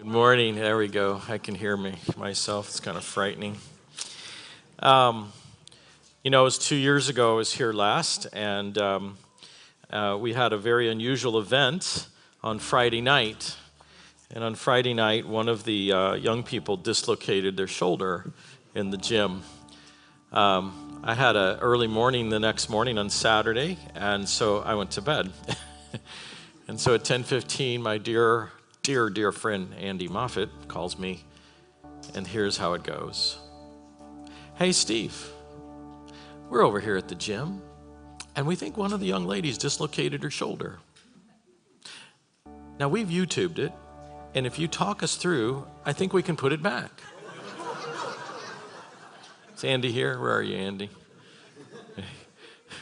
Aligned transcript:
Good 0.00 0.08
morning. 0.08 0.54
There 0.54 0.78
we 0.78 0.88
go. 0.88 1.20
I 1.28 1.36
can 1.36 1.54
hear 1.54 1.76
me 1.76 1.94
myself. 2.16 2.68
It's 2.68 2.80
kind 2.80 2.96
of 2.96 3.04
frightening. 3.04 3.58
Um, 4.78 5.30
you 6.24 6.30
know, 6.30 6.40
it 6.40 6.44
was 6.44 6.56
two 6.56 6.76
years 6.76 7.10
ago. 7.10 7.34
I 7.34 7.36
was 7.36 7.52
here 7.52 7.74
last, 7.74 8.26
and 8.32 8.78
um, 8.78 9.18
uh, 9.90 10.16
we 10.18 10.32
had 10.32 10.54
a 10.54 10.56
very 10.56 10.88
unusual 10.88 11.38
event 11.38 12.08
on 12.42 12.58
Friday 12.58 13.02
night. 13.02 13.58
And 14.30 14.42
on 14.42 14.54
Friday 14.54 14.94
night, 14.94 15.28
one 15.28 15.50
of 15.50 15.64
the 15.64 15.92
uh, 15.92 16.14
young 16.14 16.44
people 16.44 16.78
dislocated 16.78 17.58
their 17.58 17.68
shoulder 17.68 18.32
in 18.74 18.88
the 18.88 18.96
gym. 18.96 19.42
Um, 20.32 21.02
I 21.04 21.14
had 21.14 21.36
an 21.36 21.58
early 21.58 21.88
morning 21.88 22.30
the 22.30 22.40
next 22.40 22.70
morning 22.70 22.96
on 22.96 23.10
Saturday, 23.10 23.76
and 23.94 24.26
so 24.26 24.60
I 24.60 24.76
went 24.76 24.92
to 24.92 25.02
bed. 25.02 25.30
and 26.68 26.80
so 26.80 26.94
at 26.94 27.04
10:15, 27.04 27.82
my 27.82 27.98
dear, 27.98 28.50
dear, 28.82 29.10
dear 29.10 29.32
friend 29.32 29.74
Andy 29.78 30.08
Moffat 30.08 30.48
calls 30.68 30.98
me, 30.98 31.24
and 32.14 32.26
here's 32.26 32.56
how 32.56 32.72
it 32.74 32.82
goes. 32.82 33.38
Hey, 34.54 34.72
Steve, 34.72 35.30
we're 36.48 36.62
over 36.62 36.80
here 36.80 36.96
at 36.96 37.08
the 37.08 37.14
gym, 37.14 37.62
and 38.34 38.46
we 38.46 38.56
think 38.56 38.76
one 38.76 38.92
of 38.92 39.00
the 39.00 39.06
young 39.06 39.26
ladies 39.26 39.58
dislocated 39.58 40.22
her 40.22 40.30
shoulder. 40.30 40.78
Now 42.78 42.88
we've 42.88 43.08
YouTubed 43.08 43.58
it, 43.58 43.72
and 44.34 44.46
if 44.46 44.58
you 44.58 44.66
talk 44.66 45.02
us 45.02 45.16
through, 45.16 45.66
I 45.84 45.92
think 45.92 46.12
we 46.12 46.22
can 46.22 46.36
put 46.36 46.52
it 46.52 46.62
back. 46.62 47.02
Is 49.56 49.64
Andy 49.64 49.92
here? 49.92 50.18
Where 50.18 50.32
are 50.32 50.42
you, 50.42 50.56
Andy? 50.56 50.90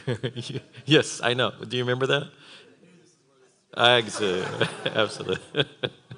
yes, 0.85 1.19
I 1.21 1.33
know. 1.33 1.51
Do 1.67 1.75
you 1.75 1.83
remember 1.83 2.07
that? 2.07 2.31
Absolutely. 3.81 4.67
Absolutely. 4.93 5.65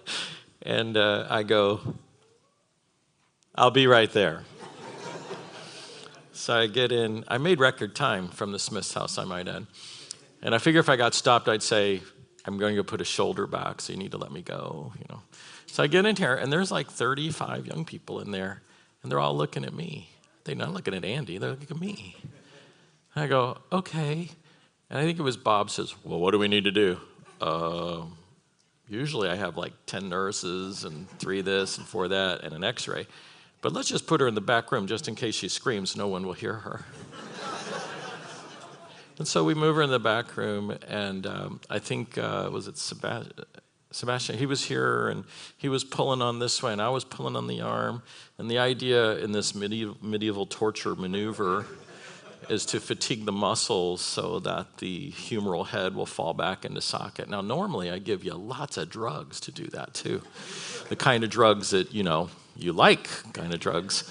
and 0.64 0.98
uh, 0.98 1.28
I 1.30 1.44
go, 1.44 1.80
I'll 3.54 3.70
be 3.70 3.86
right 3.86 4.12
there. 4.12 4.45
so 6.34 6.56
I 6.56 6.66
get 6.66 6.92
in. 6.92 7.23
I 7.28 7.38
made 7.38 7.59
record 7.59 7.95
time 7.95 8.30
from 8.30 8.52
the 8.52 8.58
Smith's 8.58 8.92
house, 8.95 9.20
I 9.20 9.26
might 9.26 9.48
add. 9.48 9.68
And 10.42 10.56
I 10.56 10.58
figure 10.58 10.80
if 10.80 10.90
I 10.90 10.95
got 10.95 11.14
stopped, 11.14 11.48
I'd 11.48 11.62
say, 11.62 12.02
I'm 12.45 12.58
going 12.58 12.76
to 12.76 12.81
go 12.81 12.84
put 12.84 13.00
a 13.00 13.06
shoulder 13.06 13.45
back, 13.45 13.80
so 13.80 13.94
you 13.94 14.00
need 14.00 14.12
to 14.14 14.18
let 14.18 14.31
me 14.31 14.42
go, 14.42 14.92
you 14.98 15.06
know. 15.08 15.22
So 15.68 15.84
I 15.84 15.88
get 15.88 16.03
in 16.08 16.16
here, 16.16 16.34
and 16.34 16.52
there's 16.52 16.72
like 16.72 16.90
35 16.90 17.68
young 17.68 17.86
people 17.86 18.22
in 18.22 18.31
there, 18.31 18.64
and 19.03 19.12
they're 19.12 19.20
all 19.20 19.38
looking 19.38 19.66
at 19.66 19.73
me. 19.75 20.09
They're 20.46 20.56
not 20.56 20.73
looking 20.73 20.96
at 20.96 21.06
Andy, 21.06 21.38
they're 21.38 21.52
looking 21.52 21.70
at 21.70 21.80
me. 21.80 22.16
I 23.16 23.28
go, 23.28 23.59
okay. 23.72 24.31
And 24.90 24.98
I 24.98 25.03
think 25.03 25.20
it 25.20 25.22
was 25.22 25.38
Bob 25.38 25.70
says, 25.70 25.94
well, 26.03 26.20
what 26.20 26.31
do 26.31 26.40
we 26.40 26.48
need 26.48 26.64
to 26.64 26.72
do? 26.72 27.00
Uh, 27.42 28.03
usually 28.88 29.28
I 29.28 29.36
have 29.36 29.58
like 29.58 29.73
10 29.88 30.08
nurses 30.09 30.84
and 30.84 31.09
three 31.17 31.42
this 31.42 31.78
and 31.78 31.88
four 31.88 32.08
that 32.09 32.42
and 32.44 32.53
an 32.53 32.64
x 32.64 32.88
ray. 32.88 33.08
But 33.61 33.73
let's 33.73 33.88
just 33.88 34.08
put 34.08 34.22
her 34.22 34.28
in 34.28 34.36
the 34.36 34.42
back 34.42 34.72
room 34.72 34.88
just 34.88 35.08
in 35.08 35.16
case 35.16 35.36
she 35.36 35.47
screams, 35.47 35.95
no 35.95 36.08
one 36.08 36.25
will 36.25 36.34
hear 36.34 36.53
her. 36.53 36.86
and 39.17 39.28
so 39.28 39.44
we 39.44 39.53
move 39.53 39.75
her 39.75 39.81
in 39.81 39.92
the 39.92 40.00
back 40.00 40.36
room, 40.36 40.75
and 40.88 41.28
um, 41.28 41.62
I 41.69 41.78
think, 41.78 42.17
uh, 42.17 42.50
was 42.52 42.67
it 42.67 42.78
Sebastian? 42.78 43.34
Sebastian, 43.92 44.38
he 44.38 44.45
was 44.45 44.64
here 44.64 45.09
and 45.09 45.25
he 45.58 45.67
was 45.67 45.84
pulling 45.84 46.22
on 46.22 46.39
this 46.39 46.64
way, 46.64 46.72
and 46.72 46.81
I 46.81 46.89
was 46.89 47.03
pulling 47.03 47.36
on 47.36 47.47
the 47.47 47.59
arm. 47.59 48.02
And 48.38 48.50
the 48.50 48.58
idea 48.58 49.17
in 49.17 49.34
this 49.34 49.53
medieval, 49.53 49.97
medieval 50.02 50.45
torture 50.45 50.95
maneuver 50.95 51.66
is 52.52 52.66
to 52.66 52.81
fatigue 52.81 53.23
the 53.23 53.31
muscles 53.31 54.02
so 54.02 54.39
that 54.39 54.77
the 54.80 55.11
humeral 55.11 55.66
head 55.66 55.95
will 55.95 56.05
fall 56.05 56.33
back 56.33 56.66
into 56.66 56.81
socket. 56.81 57.30
Now, 57.30 57.39
normally 57.39 57.89
I 57.89 57.97
give 57.97 58.25
you 58.25 58.33
lots 58.33 58.75
of 58.75 58.89
drugs 58.89 59.39
to 59.41 59.52
do 59.52 59.67
that 59.67 59.94
too. 59.94 60.21
The 60.89 60.97
kind 60.97 61.23
of 61.23 61.29
drugs 61.29 61.69
that, 61.69 61.94
you 61.94 62.03
know, 62.03 62.29
you 62.57 62.73
like 62.73 63.07
kind 63.31 63.53
of 63.53 63.61
drugs. 63.61 64.03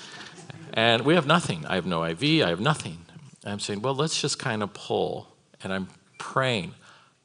And 0.73 1.05
we 1.05 1.15
have 1.17 1.27
nothing. 1.27 1.67
I 1.67 1.75
have 1.75 1.85
no 1.85 2.03
IV, 2.03 2.43
I 2.43 2.49
have 2.49 2.61
nothing. 2.61 3.05
I'm 3.45 3.61
saying, 3.61 3.83
well, 3.83 3.95
let's 3.95 4.19
just 4.19 4.39
kind 4.39 4.63
of 4.63 4.73
pull. 4.73 5.29
And 5.63 5.71
I'm 5.71 5.89
praying, 6.19 6.75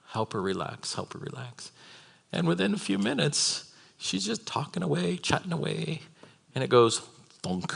help 0.09 0.33
her 0.33 0.41
relax, 0.41 0.95
help 0.95 1.13
her 1.13 1.19
relax. 1.19 1.71
And 2.33 2.45
within 2.45 2.73
a 2.73 2.77
few 2.77 2.97
minutes, 2.97 3.73
she's 3.97 4.25
just 4.25 4.45
talking 4.45 4.83
away, 4.83 5.15
chatting 5.15 5.53
away, 5.53 6.01
and 6.53 6.61
it 6.61 6.69
goes 6.69 6.99
thunk. 7.41 7.73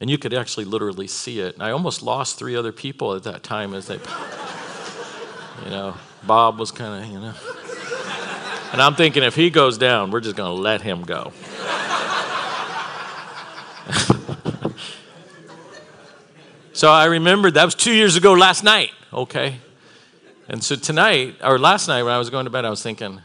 And 0.00 0.08
you 0.08 0.16
could 0.16 0.32
actually 0.32 0.64
literally 0.64 1.06
see 1.06 1.40
it. 1.40 1.54
And 1.54 1.62
I 1.62 1.70
almost 1.72 2.02
lost 2.02 2.38
three 2.38 2.56
other 2.56 2.72
people 2.72 3.14
at 3.14 3.24
that 3.24 3.42
time 3.42 3.74
as 3.74 3.86
they, 3.86 3.94
you 5.64 5.70
know, 5.70 5.94
Bob 6.26 6.58
was 6.58 6.70
kind 6.70 7.04
of, 7.04 7.10
you 7.10 7.20
know. 7.20 7.34
And 8.72 8.80
I'm 8.80 8.94
thinking 8.94 9.22
if 9.24 9.34
he 9.34 9.50
goes 9.50 9.76
down, 9.78 10.10
we're 10.10 10.20
just 10.20 10.36
going 10.36 10.54
to 10.54 10.62
let 10.62 10.80
him 10.80 11.02
go. 11.02 11.32
so 16.72 16.90
I 16.90 17.06
remembered 17.06 17.54
that 17.54 17.64
was 17.64 17.74
two 17.74 17.92
years 17.92 18.14
ago 18.16 18.32
last 18.32 18.62
night, 18.62 18.92
okay? 19.12 19.56
And 20.48 20.62
so 20.62 20.76
tonight, 20.76 21.34
or 21.42 21.58
last 21.58 21.88
night 21.88 22.04
when 22.04 22.12
I 22.12 22.18
was 22.18 22.30
going 22.30 22.44
to 22.44 22.50
bed, 22.50 22.64
I 22.64 22.70
was 22.70 22.82
thinking, 22.82 23.20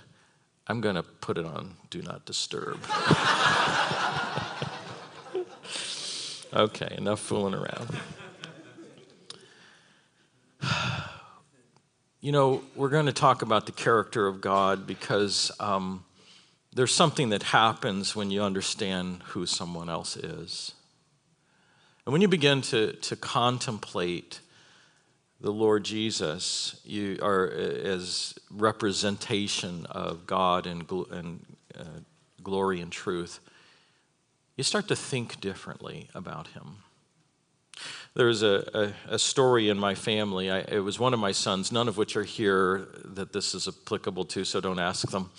I'm 0.68 0.82
going 0.82 0.96
to 0.96 1.04
put 1.04 1.38
it 1.38 1.46
on 1.46 1.76
Do 1.92 2.02
Not 2.02 2.26
Disturb. 2.26 2.80
okay, 6.56 6.96
enough 6.98 7.20
fooling 7.20 7.54
around. 7.54 7.90
You 12.22 12.32
know, 12.32 12.64
we're 12.76 12.90
going 12.90 13.06
to 13.06 13.14
talk 13.14 13.44
about 13.44 13.68
the 13.68 13.72
character 13.72 14.26
of 14.26 14.42
God 14.42 14.88
because 14.88 15.52
um, 15.60 16.04
there's 16.74 16.94
something 16.94 17.30
that 17.30 17.44
happens 17.44 18.16
when 18.16 18.32
you 18.32 18.42
understand 18.42 19.22
who 19.28 19.46
someone 19.46 19.90
else 19.90 20.18
is. 20.18 20.74
And 22.06 22.14
when 22.14 22.22
you 22.22 22.28
begin 22.28 22.62
to, 22.64 22.94
to 22.94 23.16
contemplate 23.16 24.40
the 25.40 25.52
Lord 25.52 25.84
Jesus 25.84 26.82
you 26.84 27.20
are 27.22 27.48
as 27.52 28.34
representation 28.50 29.86
of 29.88 30.26
God 30.26 30.66
and, 30.66 30.90
and 31.12 31.46
uh, 31.78 32.00
glory 32.42 32.82
and 32.82 32.92
truth, 32.92 33.40
you 34.56 34.64
start 34.64 34.88
to 34.88 34.96
think 34.96 35.42
differently 35.42 36.10
about 36.14 36.48
Him. 36.48 36.78
There's 38.14 38.44
a, 38.44 38.94
a, 39.10 39.16
a 39.16 39.20
story 39.20 39.68
in 39.68 39.78
my 39.78 39.96
family. 39.96 40.50
I, 40.50 40.60
it 40.60 40.84
was 40.84 40.98
one 40.98 41.14
of 41.14 41.20
my 41.20 41.34
sons, 41.34 41.72
none 41.72 41.90
of 41.90 41.98
which 41.98 42.16
are 42.16 42.24
here 42.24 42.88
that 43.04 43.34
this 43.34 43.54
is 43.54 43.68
applicable 43.68 44.26
to, 44.26 44.46
so 44.46 44.62
don't 44.62 44.80
ask 44.80 45.12
them. 45.12 45.30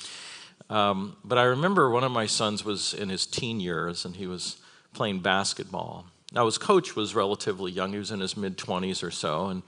Um, 0.68 1.16
but 1.24 1.38
I 1.38 1.44
remember 1.44 1.90
one 1.90 2.04
of 2.04 2.12
my 2.12 2.26
sons 2.26 2.64
was 2.64 2.92
in 2.92 3.08
his 3.08 3.26
teen 3.26 3.60
years 3.60 4.04
and 4.04 4.16
he 4.16 4.26
was 4.26 4.58
playing 4.92 5.20
basketball. 5.20 6.06
Now, 6.32 6.44
his 6.44 6.58
coach 6.58 6.96
was 6.96 7.14
relatively 7.14 7.70
young, 7.72 7.92
he 7.92 7.98
was 7.98 8.10
in 8.10 8.20
his 8.20 8.36
mid 8.36 8.58
20s 8.58 9.02
or 9.02 9.10
so, 9.10 9.46
and, 9.46 9.62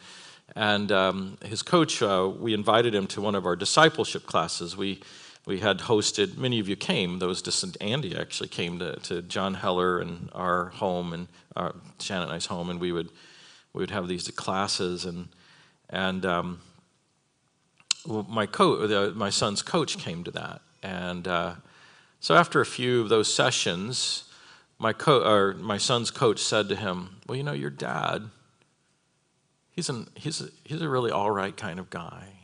and 0.56 0.92
um, 0.92 1.38
his 1.44 1.62
coach, 1.62 2.02
uh, 2.02 2.30
we 2.38 2.52
invited 2.52 2.94
him 2.94 3.06
to 3.08 3.22
one 3.22 3.34
of 3.34 3.46
our 3.46 3.56
discipleship 3.56 4.26
classes. 4.26 4.76
We, 4.76 5.00
we 5.48 5.60
had 5.60 5.78
hosted, 5.78 6.36
many 6.36 6.60
of 6.60 6.68
you 6.68 6.76
came, 6.76 7.20
those, 7.20 7.40
distant, 7.40 7.78
Andy 7.80 8.14
actually 8.14 8.50
came 8.50 8.78
to, 8.80 8.96
to 8.96 9.22
John 9.22 9.54
Heller 9.54 9.98
and 9.98 10.28
our 10.34 10.66
home, 10.66 11.14
and 11.14 11.26
our, 11.56 11.74
Shannon 11.98 12.24
and 12.24 12.32
I's 12.32 12.44
home, 12.44 12.68
and 12.68 12.78
we 12.78 12.92
would, 12.92 13.08
we 13.72 13.80
would 13.80 13.90
have 13.90 14.08
these 14.08 14.28
classes, 14.32 15.06
and, 15.06 15.28
and 15.88 16.26
um, 16.26 16.60
my, 18.06 18.44
co- 18.44 19.10
my 19.16 19.30
son's 19.30 19.62
coach 19.62 19.96
came 19.96 20.22
to 20.24 20.30
that. 20.32 20.60
And 20.82 21.26
uh, 21.26 21.54
so 22.20 22.34
after 22.34 22.60
a 22.60 22.66
few 22.66 23.00
of 23.00 23.08
those 23.08 23.32
sessions, 23.32 24.24
my, 24.78 24.92
co- 24.92 25.24
or 25.24 25.54
my 25.54 25.78
son's 25.78 26.10
coach 26.10 26.40
said 26.40 26.68
to 26.68 26.76
him, 26.76 27.20
Well, 27.26 27.36
you 27.36 27.42
know, 27.42 27.52
your 27.52 27.70
dad, 27.70 28.28
he's, 29.70 29.88
an, 29.88 30.08
he's, 30.14 30.42
a, 30.42 30.48
he's 30.62 30.82
a 30.82 30.88
really 30.90 31.10
all 31.10 31.30
right 31.30 31.56
kind 31.56 31.78
of 31.78 31.88
guy. 31.88 32.34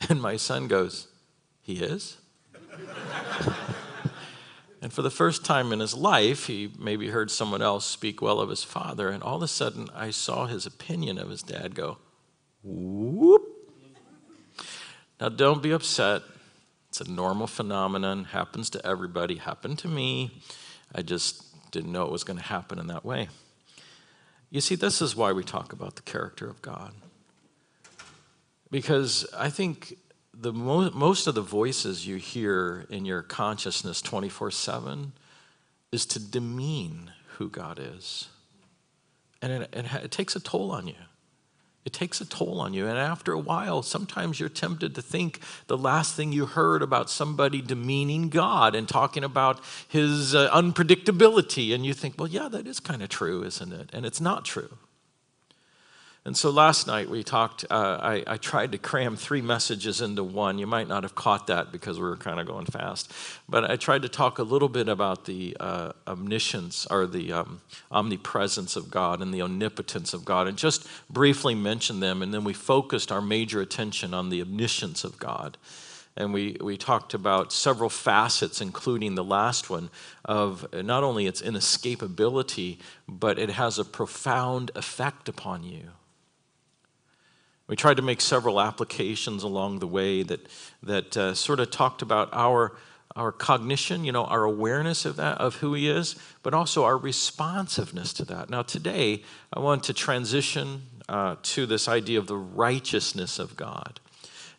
And 0.08 0.20
my 0.20 0.36
son 0.36 0.68
goes, 0.68 1.08
He 1.66 1.82
is? 1.82 2.18
and 4.80 4.92
for 4.92 5.02
the 5.02 5.10
first 5.10 5.44
time 5.44 5.72
in 5.72 5.80
his 5.80 5.94
life, 5.94 6.46
he 6.46 6.70
maybe 6.78 7.08
heard 7.08 7.28
someone 7.28 7.60
else 7.60 7.84
speak 7.84 8.22
well 8.22 8.38
of 8.38 8.50
his 8.50 8.62
father. 8.62 9.08
And 9.08 9.20
all 9.20 9.34
of 9.34 9.42
a 9.42 9.48
sudden, 9.48 9.88
I 9.92 10.10
saw 10.10 10.46
his 10.46 10.64
opinion 10.64 11.18
of 11.18 11.28
his 11.28 11.42
dad 11.42 11.74
go, 11.74 11.98
whoop. 12.62 13.42
Now, 15.20 15.28
don't 15.28 15.60
be 15.60 15.72
upset. 15.72 16.22
It's 16.88 17.00
a 17.00 17.10
normal 17.10 17.48
phenomenon, 17.48 18.26
happens 18.26 18.70
to 18.70 18.86
everybody, 18.86 19.34
happened 19.34 19.80
to 19.80 19.88
me. 19.88 20.40
I 20.94 21.02
just 21.02 21.42
didn't 21.72 21.90
know 21.90 22.04
it 22.04 22.12
was 22.12 22.22
going 22.22 22.38
to 22.38 22.44
happen 22.44 22.78
in 22.78 22.86
that 22.86 23.04
way. 23.04 23.28
You 24.50 24.60
see, 24.60 24.76
this 24.76 25.02
is 25.02 25.16
why 25.16 25.32
we 25.32 25.42
talk 25.42 25.72
about 25.72 25.96
the 25.96 26.02
character 26.02 26.48
of 26.48 26.62
God. 26.62 26.92
Because 28.70 29.26
I 29.36 29.50
think 29.50 29.96
the 30.38 30.52
mo- 30.52 30.90
most 30.90 31.26
of 31.26 31.34
the 31.34 31.42
voices 31.42 32.06
you 32.06 32.16
hear 32.16 32.86
in 32.90 33.04
your 33.04 33.22
consciousness 33.22 34.02
24 34.02 34.50
7 34.50 35.12
is 35.92 36.06
to 36.06 36.18
demean 36.18 37.12
who 37.38 37.48
God 37.48 37.78
is. 37.80 38.28
And 39.40 39.52
it, 39.52 39.70
it, 39.72 39.86
it 40.04 40.10
takes 40.10 40.36
a 40.36 40.40
toll 40.40 40.72
on 40.72 40.86
you. 40.86 40.94
It 41.84 41.92
takes 41.92 42.20
a 42.20 42.24
toll 42.24 42.60
on 42.60 42.74
you. 42.74 42.88
And 42.88 42.98
after 42.98 43.32
a 43.32 43.38
while, 43.38 43.80
sometimes 43.82 44.40
you're 44.40 44.48
tempted 44.48 44.96
to 44.96 45.02
think 45.02 45.38
the 45.68 45.78
last 45.78 46.16
thing 46.16 46.32
you 46.32 46.46
heard 46.46 46.82
about 46.82 47.08
somebody 47.08 47.62
demeaning 47.62 48.28
God 48.28 48.74
and 48.74 48.88
talking 48.88 49.22
about 49.22 49.60
his 49.86 50.34
uh, 50.34 50.50
unpredictability. 50.50 51.72
And 51.72 51.86
you 51.86 51.94
think, 51.94 52.16
well, 52.18 52.28
yeah, 52.28 52.48
that 52.48 52.66
is 52.66 52.80
kind 52.80 53.02
of 53.02 53.08
true, 53.08 53.44
isn't 53.44 53.72
it? 53.72 53.90
And 53.92 54.04
it's 54.04 54.20
not 54.20 54.44
true. 54.44 54.76
And 56.26 56.36
so 56.36 56.50
last 56.50 56.88
night 56.88 57.08
we 57.08 57.22
talked, 57.22 57.64
uh, 57.70 58.00
I, 58.02 58.24
I, 58.26 58.36
tried 58.36 58.72
to 58.72 58.78
cram 58.78 59.16
three 59.16 59.40
messages 59.40 60.00
into 60.00 60.24
one. 60.24 60.58
You 60.58 60.66
might 60.66 60.88
not 60.88 61.04
have 61.04 61.14
caught 61.14 61.46
that 61.46 61.70
because 61.70 62.00
we 62.00 62.04
were 62.04 62.16
kind 62.16 62.40
of 62.40 62.48
going 62.48 62.66
fast. 62.66 63.12
But 63.48 63.70
I 63.70 63.76
tried 63.76 64.02
to 64.02 64.08
talk 64.08 64.40
a 64.40 64.42
little 64.42 64.68
bit 64.68 64.88
about 64.88 65.26
the 65.26 65.56
uh, 65.60 65.92
omniscience 66.04 66.84
or 66.90 67.06
the 67.06 67.32
um, 67.32 67.60
omnipresence 67.92 68.74
of 68.74 68.90
God 68.90 69.22
and 69.22 69.32
the 69.32 69.40
omnipotence 69.40 70.12
of 70.14 70.24
God 70.24 70.48
and 70.48 70.58
just 70.58 70.88
briefly 71.08 71.54
mention 71.54 72.00
them. 72.00 72.22
And 72.22 72.34
then 72.34 72.42
we 72.42 72.54
focused 72.54 73.12
our 73.12 73.22
major 73.22 73.60
attention 73.60 74.12
on 74.12 74.28
the 74.28 74.42
omniscience 74.42 75.04
of 75.04 75.20
God. 75.20 75.56
And 76.16 76.32
we, 76.32 76.56
we 76.60 76.76
talked 76.76 77.14
about 77.14 77.52
several 77.52 77.88
facets, 77.88 78.60
including 78.60 79.14
the 79.14 79.22
last 79.22 79.70
one, 79.70 79.90
of 80.24 80.66
not 80.74 81.04
only 81.04 81.28
its 81.28 81.40
inescapability, 81.40 82.78
but 83.06 83.38
it 83.38 83.50
has 83.50 83.78
a 83.78 83.84
profound 83.84 84.72
effect 84.74 85.28
upon 85.28 85.62
you. 85.62 85.90
We 87.68 87.76
tried 87.76 87.96
to 87.96 88.02
make 88.02 88.20
several 88.20 88.60
applications 88.60 89.42
along 89.42 89.80
the 89.80 89.88
way 89.88 90.22
that, 90.22 90.46
that 90.82 91.16
uh, 91.16 91.34
sort 91.34 91.58
of 91.58 91.70
talked 91.70 92.00
about 92.00 92.28
our, 92.32 92.76
our 93.16 93.32
cognition, 93.32 94.04
you 94.04 94.12
know, 94.12 94.24
our 94.24 94.44
awareness 94.44 95.04
of 95.04 95.16
that, 95.16 95.38
of 95.38 95.56
who 95.56 95.74
He 95.74 95.90
is, 95.90 96.14
but 96.42 96.54
also 96.54 96.84
our 96.84 96.96
responsiveness 96.96 98.12
to 98.14 98.24
that. 98.26 98.50
Now, 98.50 98.62
today, 98.62 99.22
I 99.52 99.58
want 99.58 99.82
to 99.84 99.92
transition 99.92 100.82
uh, 101.08 101.36
to 101.42 101.66
this 101.66 101.88
idea 101.88 102.20
of 102.20 102.28
the 102.28 102.36
righteousness 102.36 103.38
of 103.38 103.56
God. 103.56 104.00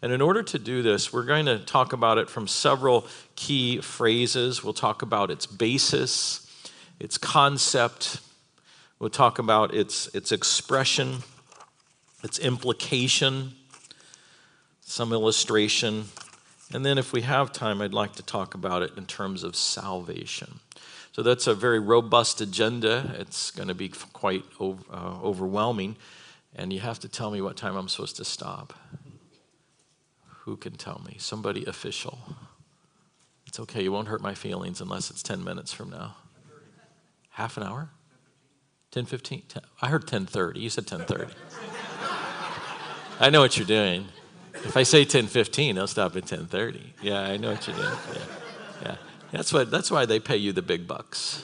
And 0.01 0.11
in 0.11 0.21
order 0.21 0.43
to 0.43 0.59
do 0.59 0.81
this, 0.83 1.11
we're 1.11 1.25
going 1.25 1.45
to 1.45 1.59
talk 1.59 1.93
about 1.93 2.17
it 2.17 2.29
from 2.29 2.47
several 2.47 3.07
key 3.35 3.79
phrases. 3.79 4.63
We'll 4.63 4.73
talk 4.73 5.01
about 5.01 5.31
its 5.31 5.45
basis, 5.45 6.45
its 6.99 7.17
concept, 7.17 8.19
we'll 8.99 9.09
talk 9.09 9.39
about 9.39 9.73
its, 9.73 10.07
its 10.13 10.31
expression 10.31 11.23
its 12.27 12.39
implication, 12.39 13.53
some 14.81 15.13
illustration, 15.13 16.03
and 16.73 16.85
then 16.85 16.97
if 16.97 17.13
we 17.13 17.21
have 17.21 17.53
time, 17.53 17.81
I'd 17.81 17.93
like 17.93 18.15
to 18.15 18.23
talk 18.23 18.53
about 18.53 18.81
it 18.81 18.91
in 18.97 19.05
terms 19.05 19.43
of 19.43 19.55
salvation. 19.55 20.59
So 21.13 21.23
that's 21.23 21.47
a 21.47 21.55
very 21.55 21.79
robust 21.79 22.41
agenda. 22.41 23.15
It's 23.17 23.49
going 23.51 23.69
to 23.69 23.73
be 23.73 23.87
quite 24.11 24.43
uh, 24.59 24.73
overwhelming. 25.23 25.95
And 26.53 26.73
you 26.73 26.81
have 26.81 26.99
to 26.99 27.07
tell 27.07 27.31
me 27.31 27.41
what 27.41 27.55
time 27.55 27.77
I'm 27.77 27.87
supposed 27.87 28.17
to 28.17 28.25
stop. 28.25 28.73
Who 30.41 30.57
can 30.57 30.73
tell 30.73 31.01
me? 31.07 31.15
Somebody 31.17 31.63
official. 31.65 32.19
It's 33.45 33.59
okay. 33.61 33.83
You 33.83 33.93
won't 33.93 34.09
hurt 34.09 34.21
my 34.21 34.33
feelings 34.33 34.81
unless 34.81 35.09
it's 35.09 35.23
10 35.23 35.43
minutes 35.45 35.71
from 35.71 35.89
now. 35.89 36.17
Half 37.29 37.55
an 37.55 37.63
hour? 37.63 37.89
10, 38.91 39.05
15? 39.05 39.43
10, 39.47 39.63
I 39.81 39.87
heard 39.87 40.05
10.30. 40.05 40.57
You 40.57 40.69
said 40.69 40.87
10.30. 40.87 41.31
I 43.19 43.31
know 43.31 43.41
what 43.41 43.57
you're 43.57 43.65
doing. 43.65 44.07
If 44.53 44.77
I 44.77 44.83
say 44.83 45.03
10:15, 45.03 45.75
they'll 45.75 45.87
stop 45.87 46.15
at 46.15 46.25
10:30. 46.25 46.93
Yeah, 47.01 47.21
I 47.21 47.37
know 47.37 47.51
what 47.51 47.67
you're 47.67 47.75
doing. 47.75 47.97
Yeah, 48.13 48.21
yeah. 48.83 48.95
That's 49.31 49.51
what. 49.51 49.71
That's 49.71 49.89
why 49.89 50.05
they 50.05 50.19
pay 50.19 50.37
you 50.37 50.51
the 50.51 50.61
big 50.61 50.87
bucks. 50.87 51.43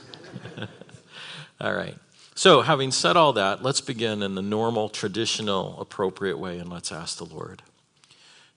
all 1.62 1.74
right. 1.74 1.98
So, 2.36 2.62
having 2.62 2.92
said 2.92 3.16
all 3.18 3.34
that, 3.34 3.64
let's 3.64 3.82
begin 3.82 4.24
in 4.24 4.36
the 4.36 4.42
normal, 4.42 4.90
traditional, 4.90 5.80
appropriate 5.80 6.38
way, 6.38 6.60
and 6.60 6.70
let's 6.70 6.92
ask 6.92 7.18
the 7.18 7.26
Lord. 7.26 7.64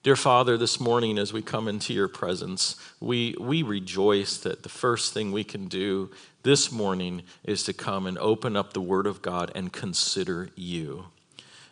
Dear 0.03 0.17
Father, 0.17 0.57
this 0.57 0.79
morning 0.79 1.19
as 1.19 1.33
we 1.33 1.43
come 1.43 1.69
into 1.69 1.93
your 1.93 2.09
presence, 2.09 2.77
we, 3.01 3.35
we 3.41 3.63
rejoice 3.63 4.37
that 4.39 4.63
the 4.63 4.69
first 4.69 5.13
thing 5.13 5.33
we 5.33 5.43
can 5.43 5.67
do 5.67 6.11
this 6.43 6.71
morning 6.71 7.23
is 7.43 7.65
to 7.65 7.73
come 7.73 8.07
and 8.07 8.17
open 8.19 8.57
up 8.57 8.73
the 8.73 8.81
Word 8.81 9.07
of 9.07 9.21
God 9.21 9.51
and 9.55 9.73
consider 9.73 10.51
you. 10.55 11.07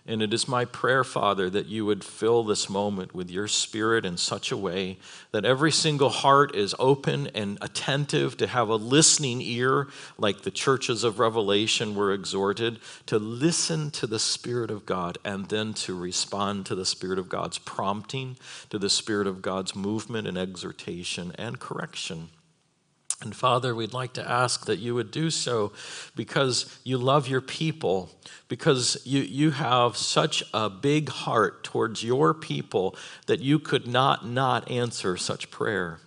And 0.07 0.21
it 0.21 0.35
is 0.35 0.47
my 0.47 0.67
prayer, 0.67 1.03
Father, 1.03 1.49
that 1.49 1.65
you 1.65 1.87
would 1.87 2.05
fill 2.05 2.45
this 2.45 2.69
moment 2.69 3.15
with 3.15 3.31
your 3.31 3.49
spirit 3.49 4.05
in 4.05 4.19
such 4.19 4.53
a 4.53 4.57
way 4.57 4.99
that 5.33 5.47
every 5.47 5.73
single 5.73 6.11
heart 6.11 6.55
is 6.55 6.75
open 6.79 7.29
and 7.29 7.57
attentive 7.63 8.37
to 8.37 8.47
have 8.47 8.69
a 8.69 8.77
listening 8.77 9.41
ear, 9.41 9.89
like 10.19 10.43
the 10.43 10.51
churches 10.51 11.05
of 11.05 11.19
Revelation 11.19 11.95
were 11.95 12.13
exhorted 12.13 12.81
to 13.07 13.19
listen 13.19 13.91
to 13.93 14.07
the 14.07 14.19
Spirit 14.19 14.71
of 14.71 14.85
God 14.85 15.17
and 15.25 15.49
then 15.49 15.73
to 15.75 15.99
respond 15.99 16.67
to 16.67 16.75
the 16.75 16.85
Spirit 16.85 17.19
of 17.19 17.31
God's 17.31 17.57
prompting, 17.57 18.37
to 18.69 18.79
the 18.79 18.91
Spirit 18.91 19.27
of 19.27 19.41
God's 19.41 19.75
movement 19.75 20.29
and 20.29 20.37
exhortation 20.37 21.33
and 21.39 21.59
correction. 21.59 22.29
And 23.23 23.35
Father, 23.35 23.75
we'd 23.75 23.95
like 23.95 24.13
to 24.15 24.31
ask 24.31 24.67
that 24.67 24.79
you 24.79 24.95
would 24.95 25.11
do 25.11 25.31
so 25.31 25.73
because 26.15 26.79
you 26.85 26.99
love 26.99 27.27
your 27.27 27.41
people, 27.41 28.11
because 28.49 29.01
you, 29.05 29.23
you 29.23 29.53
have 29.53 29.97
such 29.97 30.45
a 30.53 30.69
big 30.69 31.09
heart 31.09 31.65
towards 31.65 32.05
your 32.05 32.35
people 32.35 32.97
that 33.27 33.41
you 33.41 33.59
could 33.59 33.87
not 33.87 34.27
not 34.27 34.71
answer 34.71 35.17
such 35.17 35.51
prayer. 35.51 36.01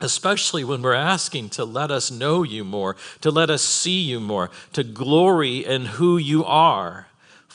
Especially 0.00 0.62
when 0.62 0.80
we're 0.80 0.94
asking 0.94 1.48
to 1.50 1.64
let 1.64 1.90
us 1.90 2.08
know 2.10 2.44
you 2.44 2.62
more, 2.62 2.94
to 3.20 3.32
let 3.32 3.50
us 3.50 3.62
see 3.62 4.00
you 4.00 4.20
more, 4.20 4.48
to 4.72 4.84
glory 4.84 5.64
in 5.64 5.86
who 5.86 6.18
you 6.18 6.44
are. 6.44 7.07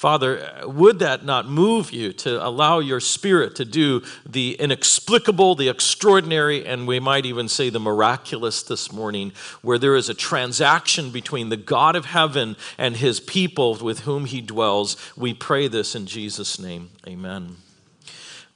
Father, 0.04 0.44
uh, 0.44 0.68
would 0.68 1.00
that 1.00 1.24
not 1.24 1.48
move 1.48 1.94
you 1.94 2.12
to 2.12 2.46
allow 2.46 2.80
your 2.80 3.00
spirit 3.00 3.56
to 3.56 3.64
do 3.64 4.02
the 4.26 4.58
inexplicable, 4.60 5.56
the 5.56 5.70
extraordinary, 5.70 6.66
and 6.66 6.86
we 6.86 7.00
might 7.00 7.26
even 7.26 7.48
say 7.48 7.70
the 7.70 7.80
miraculous 7.80 8.64
this 8.64 8.92
morning, 8.92 9.32
where 9.62 9.78
there 9.78 9.96
is 9.96 10.10
a 10.10 10.14
transaction 10.14 11.10
between 11.10 11.48
the 11.48 11.56
God 11.56 11.96
of 11.96 12.04
heaven 12.04 12.58
and 12.78 12.98
his 12.98 13.22
people 13.22 13.76
with 13.76 14.02
whom 14.02 14.26
he 14.26 14.42
dwells? 14.42 14.98
We 15.16 15.34
pray 15.34 15.70
this 15.70 15.96
in 15.96 16.06
Jesus' 16.06 16.60
name. 16.60 16.90
Amen. 17.08 17.56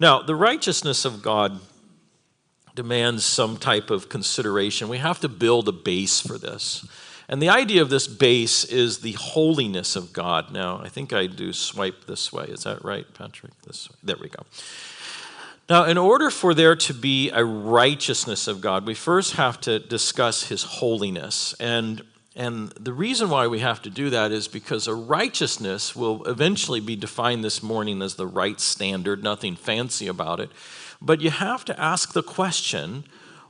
Now, 0.02 0.22
the 0.22 0.36
righteousness 0.36 1.06
of 1.06 1.22
God 1.22 1.62
demands 2.76 3.24
some 3.24 3.56
type 3.56 3.90
of 3.90 4.10
consideration. 4.10 4.90
We 4.90 4.98
have 4.98 5.22
to 5.22 5.30
build 5.30 5.70
a 5.70 5.72
base 5.72 6.20
for 6.20 6.38
this. 6.38 6.86
And 7.30 7.42
the 7.42 7.50
idea 7.50 7.82
of 7.82 7.90
this 7.90 8.08
base 8.08 8.64
is 8.64 9.00
the 9.00 9.12
holiness 9.14 9.96
of 9.96 10.14
God. 10.14 10.52
Now, 10.52 10.80
I 10.82 10.88
think 10.88 11.12
I 11.12 11.28
do 11.28 11.52
swipe 11.52 12.06
this 12.06 12.32
way. 12.32 12.46
Is 12.46 12.64
that 12.64 12.86
right, 12.86 13.06
Patrick? 13.14 13.52
This 13.64 13.90
way. 13.90 13.96
There 14.04 14.16
we 14.20 14.30
go. 14.30 14.44
Now, 15.70 15.84
in 15.84 15.98
order 15.98 16.30
for 16.30 16.54
there 16.54 16.78
to 16.78 16.94
be 16.94 17.30
a 17.32 17.44
righteousness 17.44 18.48
of 18.48 18.62
God, 18.62 18.86
we 18.86 18.94
first 18.94 19.34
have 19.34 19.60
to 19.62 19.80
discuss 19.80 20.44
his 20.44 20.64
holiness. 20.64 21.54
And, 21.60 22.02
and 22.38 22.70
the 22.80 22.94
reason 22.94 23.30
why 23.30 23.48
we 23.48 23.60
have 23.60 23.82
to 23.82 23.90
do 23.90 24.10
that 24.12 24.32
is 24.32 24.48
because 24.48 24.88
a 24.88 24.96
righteousness 24.96 25.94
will 25.94 26.24
eventually 26.24 26.80
be 26.80 26.96
defined 26.96 27.44
this 27.44 27.62
morning 27.62 28.02
as 28.02 28.16
the 28.16 28.28
right 28.28 28.62
standard, 28.62 29.22
nothing 29.22 29.58
fancy 29.58 30.08
about 30.08 30.40
it. 30.40 30.50
But 31.02 31.20
you 31.20 31.32
have 31.32 31.66
to 31.66 31.78
ask 31.78 32.14
the 32.14 32.24
question 32.24 33.04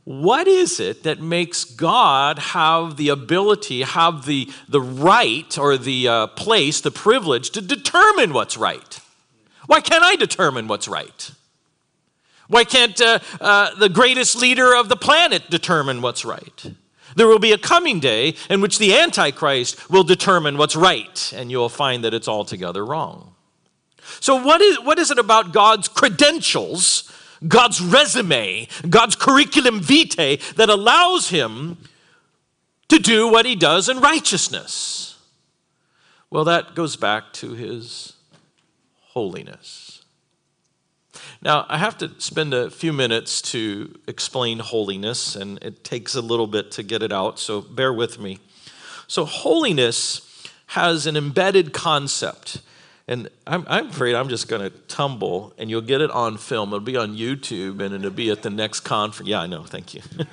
what 0.07 0.47
is 0.47 0.79
it 0.79 1.03
that 1.03 1.19
makes 1.19 1.65
God 1.65 2.39
have 2.39 2.95
the 2.95 3.09
ability, 3.09 3.81
have 3.81 4.25
the, 4.25 4.49
the 4.69 4.79
right 4.79 5.57
or 5.57 5.77
the 5.77 6.07
uh, 6.07 6.27
place, 6.27 6.79
the 6.79 6.91
privilege 6.91 7.49
to 7.49 7.61
determine 7.61 8.31
what's 8.31 8.55
right? 8.55 9.01
Why 9.65 9.81
can't 9.81 10.05
I 10.05 10.15
determine 10.15 10.69
what's 10.69 10.87
right? 10.87 11.31
Why 12.47 12.63
can't 12.63 13.01
uh, 13.01 13.19
uh, 13.41 13.75
the 13.75 13.89
greatest 13.89 14.37
leader 14.37 14.73
of 14.73 14.87
the 14.87 14.95
planet 14.95 15.49
determine 15.49 16.01
what's 16.01 16.23
right? 16.23 16.71
There 17.17 17.27
will 17.27 17.37
be 17.37 17.51
a 17.51 17.57
coming 17.57 17.99
day 17.99 18.35
in 18.49 18.61
which 18.61 18.79
the 18.79 18.97
Antichrist 18.97 19.89
will 19.89 20.03
determine 20.03 20.57
what's 20.57 20.77
right, 20.77 21.33
and 21.35 21.51
you'll 21.51 21.67
find 21.67 22.05
that 22.05 22.13
it's 22.13 22.29
altogether 22.29 22.85
wrong. 22.85 23.35
So, 24.21 24.41
what 24.41 24.61
is, 24.61 24.79
what 24.79 24.99
is 24.99 25.11
it 25.11 25.19
about 25.19 25.51
God's 25.51 25.89
credentials 25.89 27.11
God's 27.47 27.81
resume, 27.81 28.67
God's 28.89 29.15
curriculum 29.15 29.81
vitae 29.81 30.37
that 30.55 30.69
allows 30.69 31.29
him 31.29 31.77
to 32.87 32.99
do 32.99 33.27
what 33.27 33.45
he 33.45 33.55
does 33.55 33.89
in 33.89 33.99
righteousness. 33.99 35.17
Well, 36.29 36.43
that 36.45 36.75
goes 36.75 36.95
back 36.95 37.33
to 37.33 37.53
his 37.53 38.13
holiness. 39.09 40.03
Now, 41.41 41.65
I 41.69 41.77
have 41.77 41.97
to 41.99 42.11
spend 42.17 42.53
a 42.53 42.69
few 42.69 42.91
minutes 42.91 43.41
to 43.53 43.97
explain 44.07 44.59
holiness, 44.59 45.35
and 45.35 45.59
it 45.61 45.83
takes 45.83 46.15
a 46.15 46.21
little 46.21 46.47
bit 46.47 46.71
to 46.71 46.83
get 46.83 47.03
it 47.03 47.11
out, 47.11 47.39
so 47.39 47.61
bear 47.61 47.93
with 47.93 48.19
me. 48.19 48.39
So, 49.07 49.23
holiness 49.23 50.21
has 50.67 51.05
an 51.05 51.15
embedded 51.15 51.73
concept 51.73 52.61
and 53.07 53.29
I'm, 53.45 53.65
I'm 53.69 53.87
afraid 53.87 54.15
I'm 54.15 54.27
just 54.27 54.49
going 54.49 54.61
to 54.61 54.69
tumble, 54.69 55.53
and 55.57 55.69
you'll 55.69 55.81
get 55.81 56.01
it 56.01 56.11
on 56.11 56.37
film. 56.37 56.69
It'll 56.69 56.79
be 56.81 56.97
on 56.97 57.15
YouTube, 57.15 57.79
and 57.79 57.95
it'll 57.95 58.11
be 58.11 58.29
at 58.31 58.41
the 58.41 58.49
next 58.49 58.81
conference. 58.81 59.29
Yeah, 59.29 59.39
I 59.39 59.47
know. 59.47 59.63
Thank 59.63 59.93
you. 59.93 60.01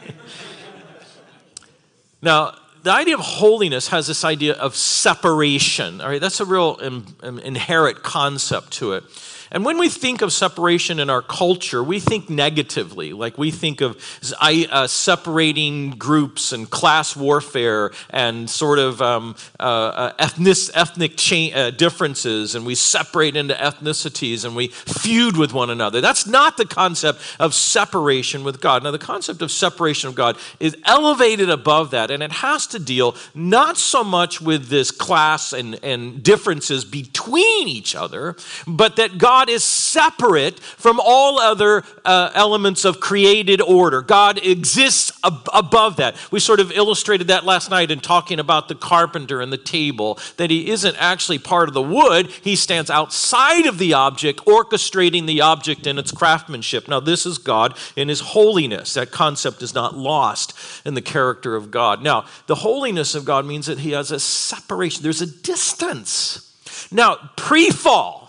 now, 2.22 2.56
the 2.82 2.90
idea 2.90 3.14
of 3.14 3.20
holiness 3.20 3.88
has 3.88 4.08
this 4.08 4.24
idea 4.24 4.54
of 4.54 4.74
separation. 4.74 6.00
All 6.00 6.08
right, 6.08 6.20
that's 6.20 6.40
a 6.40 6.44
real 6.44 6.76
in, 6.76 7.06
in, 7.22 7.38
inherent 7.38 8.02
concept 8.02 8.72
to 8.72 8.94
it. 8.94 9.04
And 9.50 9.64
when 9.64 9.78
we 9.78 9.88
think 9.88 10.22
of 10.22 10.32
separation 10.32 10.98
in 10.98 11.10
our 11.10 11.22
culture, 11.22 11.82
we 11.82 12.00
think 12.00 12.30
negatively. 12.30 13.12
Like 13.12 13.38
we 13.38 13.50
think 13.50 13.80
of 13.80 13.96
uh, 14.40 14.86
separating 14.86 15.90
groups 15.90 16.52
and 16.52 16.68
class 16.68 17.16
warfare 17.16 17.92
and 18.10 18.48
sort 18.48 18.78
of 18.78 19.00
um, 19.02 19.36
uh, 19.58 19.62
uh 19.62 20.12
ethnic, 20.18 20.56
ethnic 20.74 21.16
cha- 21.16 21.52
uh, 21.54 21.70
differences, 21.70 22.54
and 22.54 22.66
we 22.66 22.74
separate 22.74 23.36
into 23.36 23.54
ethnicities 23.54 24.44
and 24.44 24.54
we 24.54 24.68
feud 24.68 25.36
with 25.36 25.52
one 25.52 25.70
another. 25.70 26.00
That's 26.00 26.26
not 26.26 26.56
the 26.56 26.66
concept 26.66 27.20
of 27.38 27.54
separation 27.54 28.44
with 28.44 28.60
God. 28.60 28.82
Now, 28.82 28.90
the 28.90 28.98
concept 28.98 29.42
of 29.42 29.50
separation 29.50 30.08
of 30.08 30.14
God 30.14 30.36
is 30.60 30.76
elevated 30.84 31.50
above 31.50 31.90
that, 31.92 32.10
and 32.10 32.22
it 32.22 32.32
has 32.32 32.66
to 32.68 32.78
deal 32.78 33.16
not 33.34 33.76
so 33.76 34.04
much 34.04 34.40
with 34.40 34.68
this 34.68 34.90
class 34.90 35.52
and, 35.52 35.78
and 35.82 36.22
differences 36.22 36.84
between 36.84 37.68
each 37.68 37.94
other, 37.94 38.36
but 38.66 38.96
that 38.96 39.18
God 39.18 39.43
God 39.44 39.52
is 39.52 39.62
separate 39.62 40.58
from 40.58 40.98
all 41.04 41.38
other 41.38 41.84
uh, 42.02 42.30
elements 42.32 42.86
of 42.86 42.98
created 42.98 43.60
order. 43.60 44.00
God 44.00 44.38
exists 44.42 45.12
ab- 45.22 45.50
above 45.52 45.96
that. 45.96 46.16
We 46.30 46.40
sort 46.40 46.60
of 46.60 46.72
illustrated 46.72 47.26
that 47.26 47.44
last 47.44 47.68
night 47.68 47.90
in 47.90 48.00
talking 48.00 48.40
about 48.40 48.68
the 48.68 48.74
carpenter 48.74 49.42
and 49.42 49.52
the 49.52 49.58
table, 49.58 50.18
that 50.38 50.48
he 50.48 50.70
isn't 50.70 50.96
actually 50.98 51.40
part 51.40 51.68
of 51.68 51.74
the 51.74 51.82
wood, 51.82 52.28
he 52.28 52.56
stands 52.56 52.88
outside 52.88 53.66
of 53.66 53.76
the 53.76 53.92
object, 53.92 54.46
orchestrating 54.46 55.26
the 55.26 55.42
object 55.42 55.86
and 55.86 55.98
its 55.98 56.10
craftsmanship. 56.10 56.88
Now, 56.88 57.00
this 57.00 57.26
is 57.26 57.36
God 57.36 57.76
in 57.96 58.08
his 58.08 58.20
holiness. 58.20 58.94
That 58.94 59.10
concept 59.10 59.60
is 59.62 59.74
not 59.74 59.94
lost 59.94 60.54
in 60.86 60.94
the 60.94 61.02
character 61.02 61.54
of 61.54 61.70
God. 61.70 62.02
Now, 62.02 62.24
the 62.46 62.54
holiness 62.54 63.14
of 63.14 63.26
God 63.26 63.44
means 63.44 63.66
that 63.66 63.80
he 63.80 63.90
has 63.90 64.10
a 64.10 64.20
separation, 64.20 65.02
there's 65.02 65.20
a 65.20 65.26
distance. 65.42 66.50
Now, 66.90 67.16
pre 67.36 67.68
fall, 67.68 68.23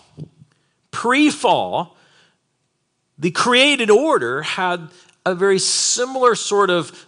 pre 0.96 1.28
fall, 1.28 1.94
the 3.18 3.30
created 3.30 3.90
order 3.90 4.40
had 4.40 4.88
a 5.26 5.34
very 5.34 5.58
similar 5.58 6.34
sort 6.34 6.70
of 6.70 7.06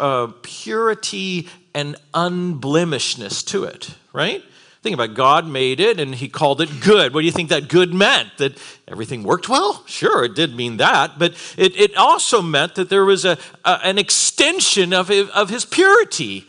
uh, 0.00 0.32
purity 0.42 1.48
and 1.72 1.94
unblemishness 2.12 3.44
to 3.44 3.62
it, 3.62 3.94
right? 4.12 4.42
Think 4.82 4.94
about 4.94 5.10
it. 5.10 5.14
God 5.14 5.46
made 5.46 5.78
it 5.78 6.00
and 6.00 6.12
he 6.12 6.28
called 6.28 6.60
it 6.60 6.80
good. 6.80 7.14
What 7.14 7.20
do 7.20 7.26
you 7.26 7.30
think 7.30 7.50
that 7.50 7.68
good 7.68 7.94
meant? 7.94 8.36
That 8.38 8.58
everything 8.88 9.22
worked 9.22 9.48
well? 9.48 9.84
Sure, 9.86 10.24
it 10.24 10.34
did 10.34 10.56
mean 10.56 10.78
that. 10.78 11.16
But 11.16 11.34
it, 11.56 11.78
it 11.78 11.96
also 11.96 12.42
meant 12.42 12.74
that 12.74 12.88
there 12.88 13.04
was 13.04 13.24
a, 13.24 13.38
a, 13.64 13.78
an 13.84 13.96
extension 13.96 14.92
of, 14.92 15.08
of 15.08 15.50
his 15.50 15.64
purity. 15.64 16.46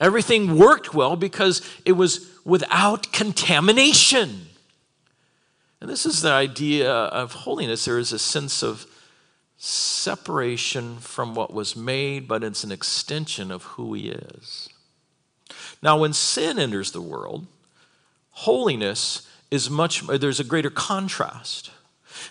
Everything 0.00 0.58
worked 0.58 0.94
well 0.94 1.14
because 1.14 1.62
it 1.84 1.92
was 1.92 2.28
without 2.44 3.12
contamination. 3.12 4.48
And 5.84 5.92
this 5.92 6.06
is 6.06 6.22
the 6.22 6.30
idea 6.30 6.90
of 6.90 7.32
holiness. 7.32 7.84
There 7.84 7.98
is 7.98 8.14
a 8.14 8.18
sense 8.18 8.62
of 8.62 8.86
separation 9.58 10.96
from 10.96 11.34
what 11.34 11.52
was 11.52 11.76
made, 11.76 12.26
but 12.26 12.42
it's 12.42 12.64
an 12.64 12.72
extension 12.72 13.50
of 13.50 13.64
who 13.64 13.92
he 13.92 14.08
is. 14.08 14.70
Now, 15.82 15.98
when 15.98 16.14
sin 16.14 16.58
enters 16.58 16.92
the 16.92 17.02
world, 17.02 17.46
holiness 18.30 19.28
is 19.50 19.68
much, 19.68 20.06
there's 20.06 20.40
a 20.40 20.44
greater 20.44 20.70
contrast. 20.70 21.70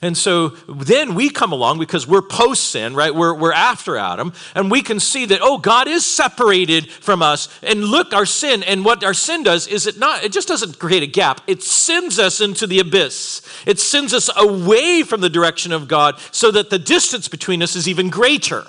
And 0.01 0.17
so 0.17 0.49
then 0.67 1.15
we 1.15 1.29
come 1.29 1.51
along 1.51 1.79
because 1.79 2.07
we're 2.07 2.21
post 2.21 2.71
sin, 2.71 2.95
right? 2.95 3.13
We're, 3.13 3.33
we're 3.33 3.53
after 3.53 3.97
Adam, 3.97 4.33
and 4.55 4.71
we 4.71 4.81
can 4.81 4.99
see 4.99 5.25
that, 5.27 5.39
oh, 5.41 5.57
God 5.57 5.87
is 5.87 6.05
separated 6.05 6.91
from 6.91 7.21
us. 7.21 7.47
And 7.61 7.83
look, 7.83 8.13
our 8.13 8.25
sin, 8.25 8.63
and 8.63 8.83
what 8.83 9.03
our 9.03 9.13
sin 9.13 9.43
does 9.43 9.67
is 9.67 9.87
it 9.87 9.97
not, 9.97 10.23
it 10.23 10.31
just 10.31 10.47
doesn't 10.47 10.79
create 10.79 11.03
a 11.03 11.07
gap, 11.07 11.41
it 11.47 11.63
sends 11.63 12.19
us 12.19 12.41
into 12.41 12.67
the 12.67 12.79
abyss. 12.79 13.41
It 13.65 13.79
sends 13.79 14.13
us 14.13 14.29
away 14.35 15.03
from 15.03 15.21
the 15.21 15.29
direction 15.29 15.71
of 15.71 15.87
God 15.87 16.19
so 16.31 16.51
that 16.51 16.69
the 16.69 16.79
distance 16.79 17.27
between 17.27 17.61
us 17.61 17.75
is 17.75 17.87
even 17.87 18.09
greater. 18.09 18.65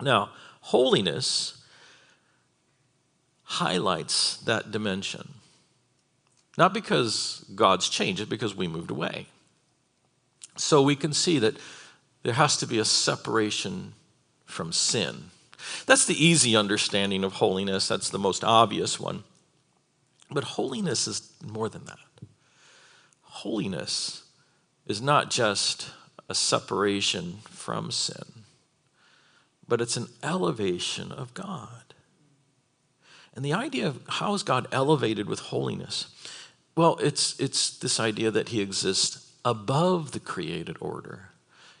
Now, 0.00 0.30
holiness 0.60 1.64
highlights 3.42 4.36
that 4.38 4.70
dimension. 4.70 5.28
Not 6.58 6.74
because 6.74 7.44
God's 7.54 7.88
changed, 7.88 8.20
it's 8.20 8.28
because 8.28 8.54
we 8.54 8.68
moved 8.68 8.90
away. 8.90 9.26
So 10.58 10.82
we 10.82 10.96
can 10.96 11.12
see 11.12 11.38
that 11.38 11.56
there 12.22 12.34
has 12.34 12.56
to 12.58 12.66
be 12.66 12.78
a 12.78 12.84
separation 12.84 13.94
from 14.44 14.72
sin. 14.72 15.30
That's 15.86 16.04
the 16.04 16.22
easy 16.22 16.56
understanding 16.56 17.24
of 17.24 17.34
holiness, 17.34 17.88
that's 17.88 18.10
the 18.10 18.18
most 18.18 18.44
obvious 18.44 18.98
one. 18.98 19.24
But 20.30 20.44
holiness 20.44 21.06
is 21.06 21.32
more 21.42 21.68
than 21.68 21.84
that. 21.86 21.98
Holiness 23.22 24.24
is 24.86 25.00
not 25.00 25.30
just 25.30 25.90
a 26.28 26.34
separation 26.34 27.38
from 27.44 27.90
sin, 27.90 28.44
but 29.66 29.80
it's 29.80 29.96
an 29.96 30.08
elevation 30.22 31.12
of 31.12 31.34
God. 31.34 31.94
And 33.34 33.44
the 33.44 33.52
idea 33.52 33.86
of 33.86 34.00
how 34.08 34.34
is 34.34 34.42
God 34.42 34.66
elevated 34.72 35.28
with 35.28 35.38
holiness? 35.38 36.08
Well, 36.74 36.98
it's, 37.00 37.38
it's 37.38 37.78
this 37.78 38.00
idea 38.00 38.30
that 38.30 38.48
he 38.48 38.60
exists 38.60 39.27
above 39.48 40.12
the 40.12 40.20
created 40.20 40.76
order. 40.78 41.30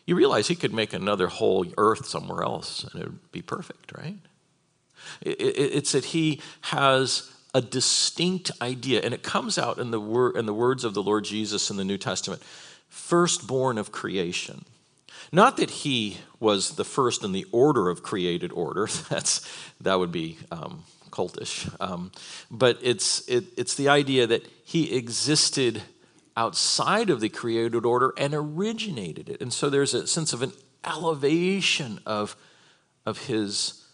You 0.06 0.16
realize 0.16 0.48
he 0.48 0.54
could 0.54 0.72
make 0.72 0.94
another 0.94 1.26
whole 1.26 1.66
earth 1.76 2.06
somewhere 2.06 2.42
else 2.42 2.84
and 2.84 3.02
it 3.02 3.04
would 3.04 3.30
be 3.30 3.42
perfect, 3.42 3.92
right? 3.96 4.16
It's 5.20 5.92
that 5.92 6.06
he 6.06 6.40
has 6.62 7.30
a 7.54 7.60
distinct 7.60 8.50
idea, 8.60 9.00
and 9.02 9.14
it 9.14 9.22
comes 9.22 9.58
out 9.58 9.78
in 9.78 9.90
the, 9.90 10.00
wor- 10.00 10.36
in 10.36 10.46
the 10.46 10.54
words 10.54 10.84
of 10.84 10.94
the 10.94 11.02
Lord 11.02 11.24
Jesus 11.24 11.70
in 11.70 11.76
the 11.76 11.84
New 11.84 11.98
Testament 11.98 12.42
firstborn 12.88 13.78
of 13.78 13.92
creation. 13.92 14.64
Not 15.30 15.58
that 15.58 15.70
he 15.70 16.18
was 16.40 16.76
the 16.76 16.84
first 16.84 17.22
in 17.22 17.32
the 17.32 17.46
order 17.52 17.90
of 17.90 18.02
created 18.02 18.50
order, 18.52 18.86
that's, 19.10 19.46
that 19.80 19.98
would 19.98 20.12
be 20.12 20.38
um, 20.50 20.84
cultish. 21.10 21.74
Um, 21.80 22.12
but 22.50 22.78
it's, 22.82 23.28
it, 23.28 23.44
it's 23.58 23.74
the 23.74 23.88
idea 23.88 24.26
that 24.26 24.46
he 24.64 24.96
existed 24.96 25.82
outside 26.38 27.10
of 27.10 27.20
the 27.20 27.28
created 27.28 27.84
order 27.84 28.14
and 28.16 28.32
originated 28.32 29.28
it. 29.28 29.42
And 29.42 29.52
so 29.52 29.68
there's 29.68 29.92
a 29.92 30.06
sense 30.06 30.32
of 30.32 30.40
an 30.40 30.52
elevation 30.84 31.98
of, 32.06 32.36
of, 33.04 33.26
his, 33.26 33.84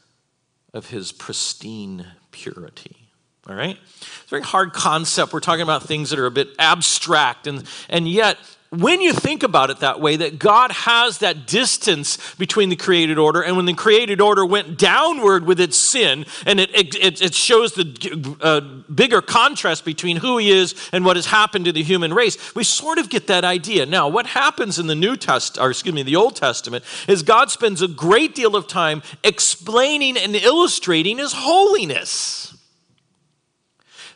of 0.75 0.91
his 0.91 1.11
pristine 1.11 2.07
purity. 2.33 3.09
All 3.49 3.57
right? 3.57 3.79
It's 3.97 4.27
a 4.27 4.29
very 4.29 4.43
hard 4.43 4.75
concept. 4.75 5.33
We're 5.33 5.41
talking 5.41 5.63
about 5.63 5.85
things 5.85 6.11
that 6.11 6.19
are 6.19 6.27
a 6.27 6.31
bit 6.31 6.49
abstract, 6.59 7.47
and, 7.47 7.65
and 7.89 8.07
yet 8.07 8.37
when 8.81 9.01
you 9.01 9.13
think 9.13 9.43
about 9.43 9.71
it 9.71 9.79
that 9.81 10.01
way, 10.01 10.17
that 10.17 10.39
God 10.39 10.73
has 10.73 11.19
that 11.19 11.47
distance 11.47 12.35
between 12.35 12.69
the 12.69 12.77
created 12.77 13.19
order, 13.19 13.43
and 13.43 13.57
when 13.57 13.67
the 13.67 13.75
created 13.75 14.21
order 14.21 14.45
went 14.45 14.79
downward 14.79 15.45
with 15.45 15.61
its 15.61 15.77
sin, 15.77 16.27
and 16.47 16.61
it, 16.61 16.75
it, 16.75 17.23
it 17.23 17.35
shows 17.35 17.75
the 17.75 18.37
uh, 18.41 18.61
bigger 18.93 19.21
contrast 19.21 19.85
between 19.85 20.17
who 20.17 20.39
he 20.39 20.51
is 20.51 20.75
and 20.93 21.05
what 21.05 21.17
has 21.17 21.27
happened 21.27 21.65
to 21.67 21.73
the 21.73 21.83
human 21.83 22.13
race, 22.13 22.55
we 22.55 22.65
sort 22.65 22.99
of 22.99 23.09
get 23.09 23.27
that 23.27 23.45
idea. 23.45 23.87
Now, 23.87 24.09
what 24.09 24.27
happens 24.27 24.79
in 24.79 24.87
the 24.87 24.95
New 24.95 25.17
Testament, 25.17 25.65
or 25.65 25.71
excuse 25.71 25.95
me, 25.95 26.03
the 26.03 26.17
Old 26.17 26.37
Testament, 26.37 26.85
is 27.09 27.23
God 27.23 27.51
spends 27.51 27.83
a 27.83 27.89
great 27.89 28.35
deal 28.35 28.57
of 28.57 28.67
time 28.67 29.03
explaining 29.23 30.17
and 30.17 30.35
illustrating 30.35 31.19
his 31.19 31.33
holiness. 31.35 32.57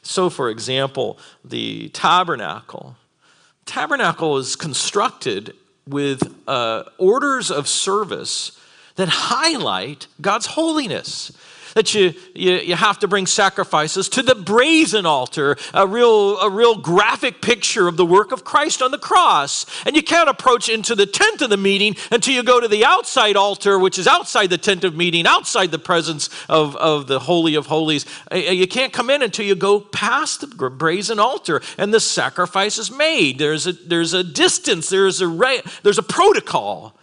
So, 0.02 0.30
for 0.30 0.48
example, 0.48 1.18
the 1.44 1.90
tabernacle 1.90 2.96
tabernacle 3.68 4.38
is 4.38 4.56
constructed 4.56 5.54
with 5.87 6.34
uh, 6.48 6.84
orders 6.98 7.50
of 7.50 7.68
service 7.68 8.58
that 8.96 9.08
highlight 9.08 10.06
God's 10.20 10.46
holiness 10.46 11.30
that 11.75 11.94
you, 11.94 12.14
you, 12.34 12.54
you 12.54 12.75
have 12.75 12.98
to 13.00 13.08
bring 13.08 13.26
sacrifices 13.26 14.08
to 14.10 14.22
the 14.22 14.34
brazen 14.34 15.06
altar, 15.06 15.56
a 15.75 15.87
real, 15.87 16.38
a 16.38 16.50
real 16.50 16.76
graphic 16.76 17.40
picture 17.40 17.88
of 17.88 17.96
the 17.96 18.06
work 18.06 18.32
of 18.32 18.44
Christ 18.44 18.82
on 18.82 18.90
the 18.90 18.98
cross. 18.98 19.66
And 19.87 19.94
you 19.94 20.02
can't 20.02 20.28
approach 20.28 20.68
into 20.68 20.94
the 20.94 21.06
tent 21.06 21.42
of 21.42 21.50
the 21.50 21.56
meeting 21.56 21.96
until 22.10 22.34
you 22.34 22.42
go 22.42 22.60
to 22.60 22.68
the 22.68 22.84
outside 22.84 23.37
altar, 23.37 23.78
which 23.78 23.98
is 23.98 24.06
outside 24.06 24.48
the 24.48 24.58
tent 24.58 24.84
of 24.84 24.96
meeting, 24.96 25.26
outside 25.26 25.70
the 25.70 25.78
presence 25.78 26.30
of, 26.48 26.75
of 26.76 27.06
the 27.06 27.18
Holy 27.18 27.54
of 27.54 27.66
Holies. 27.66 28.06
Uh, 28.30 28.37
uh, 28.48 28.52
you 28.52 28.66
can't 28.66 28.92
come 28.92 29.10
in 29.10 29.22
until 29.22 29.44
you 29.44 29.54
go 29.54 29.80
past 29.80 30.40
the 30.40 30.70
brazen 30.70 31.18
altar 31.18 31.60
and 31.76 31.92
the 31.92 32.00
sacrifice 32.00 32.78
is 32.78 32.90
made. 32.90 33.38
There's 33.38 33.66
a, 33.66 33.72
there's 33.72 34.14
a 34.14 34.25
distance, 34.25 34.88
there's 34.88 35.20
a, 35.20 35.62
there's 35.82 35.98
a 35.98 36.02
protocol. 36.02 36.98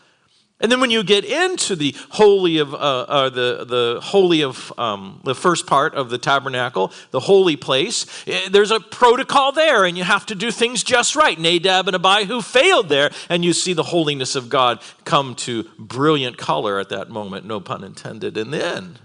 And 0.62 0.71
then 0.71 0.79
when 0.79 0.89
you 0.89 1.03
get 1.03 1.25
into 1.25 1.75
the 1.75 1.93
holy 2.12 2.59
of 2.59 2.74
uh, 2.74 2.77
uh, 2.77 3.29
the 3.29 3.65
the 3.65 4.00
holy 4.01 4.41
of 4.41 4.71
um, 4.79 5.19
the 5.25 5.35
first 5.35 5.67
part 5.67 5.93
of 5.95 6.09
the 6.09 6.17
tabernacle, 6.17 6.93
the 7.12 7.19
holy 7.19 7.57
place, 7.57 8.05
eh, 8.25 8.47
there's 8.50 8.71
a 8.71 8.79
protocol 8.79 9.51
there, 9.51 9.83
and 9.83 9.97
you 9.97 10.05
have 10.05 10.25
to 10.27 10.35
do 10.35 10.51
things 10.51 10.81
just 10.81 11.13
right. 11.15 11.38
Nadab 11.38 11.89
and 11.89 11.95
Abihu 11.95 12.41
failed 12.41 12.88
there, 12.88 13.12
and 13.27 13.43
you 13.43 13.51
see 13.51 13.74
the 13.74 13.83
holiness 13.83 14.35
of 14.35 14.47
God 14.47 14.81
come 15.03 15.35
to 15.35 15.65
brilliant 15.77 16.38
color 16.38 16.79
at 16.79 16.88
that 16.88 17.09
moment, 17.09 17.45
no 17.45 17.59
pun 17.59 17.83
intended. 17.83 18.38
And 18.38 18.53
then 18.53 19.00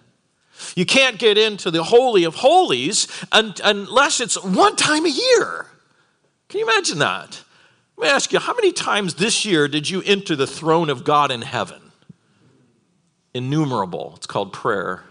You 0.77 0.87
can't 0.87 1.19
get 1.19 1.37
into 1.37 1.71
the 1.71 1.83
Holy 1.83 2.25
of 2.25 2.37
Holies 2.37 3.09
unless 3.33 4.21
it's 4.21 4.43
one 4.43 4.77
time 4.77 5.05
a 5.05 5.11
year. 5.11 5.67
Can 6.49 6.61
you 6.61 6.71
imagine 6.71 6.99
that? 6.99 7.43
Let 8.01 8.07
me 8.07 8.13
ask 8.13 8.33
you, 8.33 8.39
how 8.39 8.55
many 8.55 8.73
times 8.73 9.17
this 9.17 9.45
year 9.45 9.69
did 9.69 9.91
you 9.91 10.01
enter 10.07 10.35
the 10.35 10.47
throne 10.47 10.89
of 10.89 11.05
God 11.05 11.31
in 11.31 11.43
heaven? 11.43 11.93
Innumerable. 13.35 14.15
It's 14.17 14.27
called 14.27 14.55
prayer. 14.55 15.05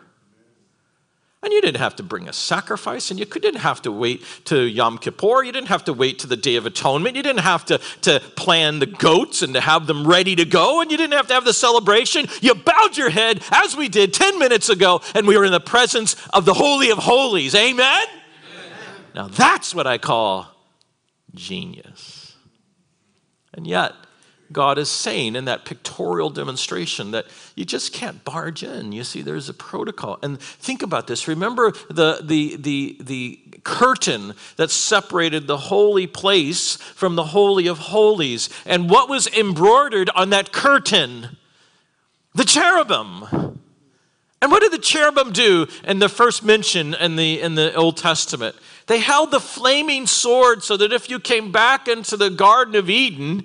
And 1.43 1.53
you 1.53 1.61
didn't 1.61 1.77
have 1.77 1.95
to 1.97 2.03
bring 2.03 2.27
a 2.27 2.33
sacrifice, 2.33 3.11
and 3.11 3.19
you 3.19 3.27
didn't 3.27 3.59
have 3.59 3.83
to 3.83 3.91
wait 3.91 4.23
to 4.45 4.63
Yom 4.63 4.97
Kippur. 4.97 5.43
You 5.43 5.51
didn't 5.51 5.67
have 5.67 5.83
to 5.83 5.93
wait 5.93 6.17
to 6.19 6.27
the 6.27 6.35
Day 6.35 6.55
of 6.55 6.65
Atonement. 6.65 7.15
You 7.15 7.21
didn't 7.21 7.43
have 7.43 7.63
to, 7.65 7.77
to 8.01 8.19
plan 8.35 8.79
the 8.79 8.87
goats 8.87 9.43
and 9.43 9.53
to 9.53 9.61
have 9.61 9.85
them 9.85 10.07
ready 10.07 10.35
to 10.37 10.45
go, 10.45 10.81
and 10.81 10.89
you 10.89 10.97
didn't 10.97 11.13
have 11.13 11.27
to 11.27 11.35
have 11.35 11.45
the 11.45 11.53
celebration. 11.53 12.25
You 12.41 12.55
bowed 12.55 12.97
your 12.97 13.11
head, 13.11 13.43
as 13.51 13.77
we 13.77 13.87
did 13.87 14.15
10 14.15 14.39
minutes 14.39 14.67
ago, 14.67 15.01
and 15.13 15.27
we 15.27 15.37
were 15.37 15.45
in 15.45 15.51
the 15.51 15.59
presence 15.59 16.15
of 16.33 16.45
the 16.45 16.55
Holy 16.55 16.89
of 16.89 16.97
Holies. 16.97 17.53
Amen? 17.53 17.85
Amen. 17.85 18.07
Now 19.13 19.27
that's 19.27 19.75
what 19.75 19.85
I 19.85 19.99
call 19.99 20.47
genius. 21.35 22.18
And 23.59 23.67
yet, 23.67 23.91
God 24.53 24.77
is 24.77 24.89
saying 24.89 25.35
in 25.35 25.43
that 25.43 25.65
pictorial 25.65 26.29
demonstration 26.29 27.11
that 27.11 27.25
you 27.55 27.65
just 27.65 27.91
can't 27.91 28.23
barge 28.23 28.63
in. 28.63 28.93
You 28.93 29.03
see, 29.03 29.21
there's 29.21 29.49
a 29.49 29.53
protocol. 29.53 30.17
And 30.23 30.39
think 30.39 30.81
about 30.81 31.07
this. 31.07 31.27
Remember 31.27 31.73
the, 31.89 32.21
the, 32.23 32.55
the, 32.55 32.95
the 33.01 33.39
curtain 33.65 34.33
that 34.55 34.71
separated 34.71 35.45
the 35.45 35.57
holy 35.57 36.07
place 36.07 36.77
from 36.77 37.17
the 37.17 37.25
Holy 37.25 37.67
of 37.67 37.79
Holies. 37.79 38.49
And 38.65 38.89
what 38.89 39.09
was 39.09 39.27
embroidered 39.27 40.09
on 40.11 40.29
that 40.29 40.53
curtain? 40.53 41.35
The 42.33 42.45
cherubim. 42.45 43.59
And 44.41 44.51
what 44.51 44.61
did 44.61 44.71
the 44.71 44.77
cherubim 44.77 45.33
do 45.33 45.67
in 45.83 45.99
the 45.99 46.07
first 46.07 46.43
mention 46.43 46.93
in 46.93 47.15
the, 47.17 47.41
in 47.41 47.55
the 47.55 47.73
Old 47.75 47.97
Testament? 47.97 48.55
They 48.87 48.99
held 48.99 49.31
the 49.31 49.39
flaming 49.39 50.07
sword 50.07 50.63
so 50.63 50.77
that 50.77 50.93
if 50.93 51.09
you 51.09 51.19
came 51.19 51.51
back 51.51 51.87
into 51.87 52.15
the 52.15 52.29
Garden 52.29 52.75
of 52.75 52.89
Eden, 52.89 53.43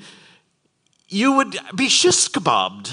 you 1.08 1.32
would 1.32 1.58
be 1.74 1.88
shish 1.88 2.28
kebabbed. 2.28 2.92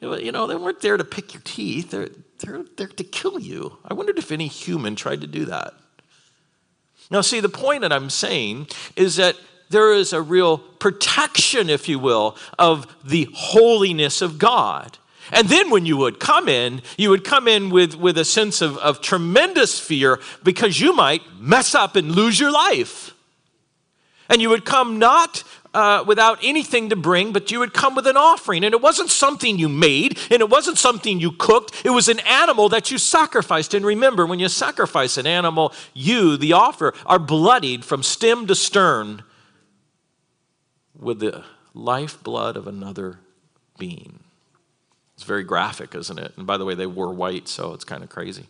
You 0.00 0.32
know, 0.32 0.46
they 0.46 0.56
weren't 0.56 0.80
there 0.80 0.96
to 0.96 1.04
pick 1.04 1.34
your 1.34 1.42
teeth, 1.44 1.90
they're, 1.90 2.08
they're 2.38 2.64
there 2.76 2.86
to 2.86 3.04
kill 3.04 3.38
you. 3.38 3.76
I 3.84 3.92
wondered 3.92 4.18
if 4.18 4.32
any 4.32 4.46
human 4.46 4.96
tried 4.96 5.20
to 5.20 5.26
do 5.26 5.44
that. 5.44 5.74
Now, 7.10 7.20
see, 7.20 7.40
the 7.40 7.48
point 7.48 7.82
that 7.82 7.92
I'm 7.92 8.08
saying 8.08 8.68
is 8.96 9.16
that 9.16 9.36
there 9.68 9.92
is 9.92 10.12
a 10.12 10.22
real 10.22 10.58
protection, 10.58 11.68
if 11.68 11.88
you 11.88 11.98
will, 11.98 12.36
of 12.58 12.86
the 13.04 13.28
holiness 13.34 14.22
of 14.22 14.38
God. 14.38 14.98
And 15.32 15.48
then 15.48 15.70
when 15.70 15.86
you 15.86 15.96
would 15.96 16.20
come 16.20 16.48
in, 16.48 16.82
you 16.96 17.10
would 17.10 17.24
come 17.24 17.48
in 17.48 17.70
with, 17.70 17.94
with 17.94 18.18
a 18.18 18.24
sense 18.24 18.60
of, 18.60 18.76
of 18.78 19.00
tremendous 19.00 19.78
fear 19.78 20.20
because 20.42 20.80
you 20.80 20.94
might 20.94 21.22
mess 21.38 21.74
up 21.74 21.96
and 21.96 22.12
lose 22.12 22.38
your 22.38 22.50
life. 22.50 23.14
And 24.28 24.40
you 24.40 24.48
would 24.48 24.64
come 24.64 24.98
not 24.98 25.42
uh, 25.74 26.04
without 26.06 26.38
anything 26.42 26.88
to 26.90 26.96
bring, 26.96 27.32
but 27.32 27.50
you 27.50 27.58
would 27.58 27.72
come 27.72 27.94
with 27.94 28.06
an 28.06 28.16
offering. 28.16 28.64
And 28.64 28.74
it 28.74 28.80
wasn't 28.80 29.10
something 29.10 29.58
you 29.58 29.68
made, 29.68 30.18
and 30.30 30.40
it 30.40 30.48
wasn't 30.48 30.78
something 30.78 31.20
you 31.20 31.32
cooked. 31.32 31.82
It 31.84 31.90
was 31.90 32.08
an 32.08 32.20
animal 32.20 32.68
that 32.70 32.90
you 32.90 32.98
sacrificed. 32.98 33.74
And 33.74 33.84
remember, 33.84 34.26
when 34.26 34.38
you 34.38 34.48
sacrifice 34.48 35.16
an 35.16 35.26
animal, 35.26 35.72
you, 35.94 36.36
the 36.36 36.52
offer, 36.52 36.94
are 37.06 37.18
bloodied 37.18 37.84
from 37.84 38.02
stem 38.02 38.46
to 38.46 38.54
stern 38.54 39.22
with 40.98 41.20
the 41.20 41.44
lifeblood 41.74 42.56
of 42.56 42.66
another 42.66 43.20
being. 43.78 44.20
It's 45.20 45.26
very 45.26 45.44
graphic, 45.44 45.94
isn't 45.94 46.18
it? 46.18 46.32
And 46.38 46.46
by 46.46 46.56
the 46.56 46.64
way, 46.64 46.74
they 46.74 46.86
wore 46.86 47.12
white, 47.12 47.46
so 47.46 47.74
it's 47.74 47.84
kind 47.84 48.02
of 48.02 48.08
crazy. 48.08 48.46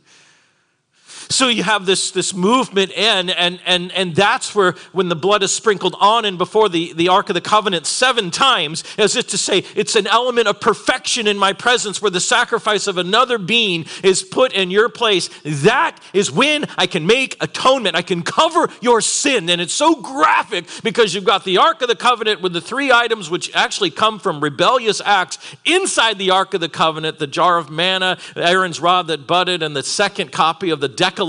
So 1.30 1.46
you 1.46 1.62
have 1.62 1.87
this, 1.87 2.10
this 2.10 2.34
movement 2.34 2.90
in, 2.90 3.30
and, 3.30 3.60
and, 3.64 3.92
and 3.92 4.16
that's 4.16 4.52
where 4.52 4.75
when 4.90 5.08
the 5.08 5.14
blood 5.14 5.44
is 5.44 5.52
sprinkled 5.52 5.94
on 6.00 6.25
and 6.25 6.37
before 6.37 6.68
the, 6.68 6.92
the 6.92 7.08
Ark 7.08 7.30
of 7.30 7.34
the 7.34 7.40
Covenant 7.40 7.87
seven 7.87 8.32
times, 8.32 8.82
as 8.99 9.14
if 9.14 9.28
to 9.28 9.38
say, 9.38 9.58
it's 9.76 9.94
an 9.94 10.08
element 10.08 10.49
of 10.49 10.60
perfection 10.60 11.28
in 11.28 11.38
my 11.38 11.52
presence 11.52 12.02
where 12.02 12.10
the 12.10 12.20
sacrifice 12.20 12.88
of 12.88 12.99
another 12.99 13.38
being 13.38 13.87
is 14.02 14.25
put 14.25 14.52
in 14.52 14.72
your 14.72 14.88
place. 14.88 15.30
That 15.44 16.00
is 16.12 16.32
when 16.32 16.66
I 16.76 16.88
can 16.88 17.06
make 17.06 17.36
atonement. 17.40 17.95
I 17.95 18.02
can 18.02 18.23
cover 18.23 18.69
your 18.80 19.00
sin. 19.00 19.49
And 19.50 19.60
it's 19.60 19.73
so 19.73 19.95
graphic 19.95 20.66
because 20.82 21.14
you've 21.14 21.25
got 21.25 21.45
the 21.45 21.58
Ark 21.58 21.80
of 21.80 21.86
the 21.86 21.95
Covenant 21.95 22.43
with 22.43 22.54
the 22.54 22.60
three 22.60 22.90
items 22.90 23.30
which 23.30 23.54
actually 23.54 23.90
come 23.90 24.19
from 24.19 24.40
rebellious 24.40 25.00
acts 25.00 25.38
inside 25.64 26.19
the 26.19 26.32
Ark 26.32 26.54
of 26.54 26.60
the 26.60 26.69
Covenant 26.69 27.21
the 27.21 27.28
jar 27.28 27.56
of 27.56 27.71
manna, 27.71 28.19
Aaron's 28.34 28.80
rod 28.80 29.06
that 29.06 29.28
budded, 29.28 29.62
and 29.62 29.76
the 29.76 29.84
second 29.84 30.32
copy 30.32 30.71
of 30.71 30.80
the 30.80 30.88
Decalogue 30.88 31.20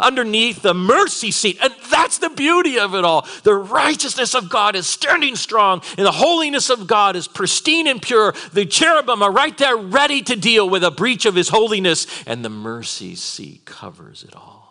underneath 0.00 0.62
the 0.62 0.74
mercy 0.74 1.30
seat. 1.30 1.58
And 1.62 1.74
that's 1.90 2.18
the 2.18 2.30
beauty 2.30 2.78
of 2.78 2.94
it 2.94 3.04
all. 3.04 3.26
The 3.42 3.54
righteousness 3.54 4.34
of 4.34 4.48
God 4.48 4.76
is 4.76 4.86
standing 4.86 5.36
strong, 5.36 5.82
and 5.96 6.06
the 6.06 6.12
holiness 6.12 6.70
of 6.70 6.86
God 6.86 7.16
is 7.16 7.28
pristine 7.28 7.86
and 7.86 8.00
pure. 8.00 8.34
The 8.52 8.66
cherubim 8.66 9.22
are 9.22 9.32
right 9.32 9.56
there 9.58 9.76
ready 9.76 10.22
to 10.22 10.36
deal 10.36 10.68
with 10.68 10.84
a 10.84 10.90
breach 10.90 11.26
of 11.26 11.34
his 11.34 11.48
holiness, 11.48 12.06
and 12.26 12.44
the 12.44 12.50
mercy 12.50 13.14
seat 13.14 13.64
covers 13.64 14.24
it 14.24 14.34
all. 14.34 14.66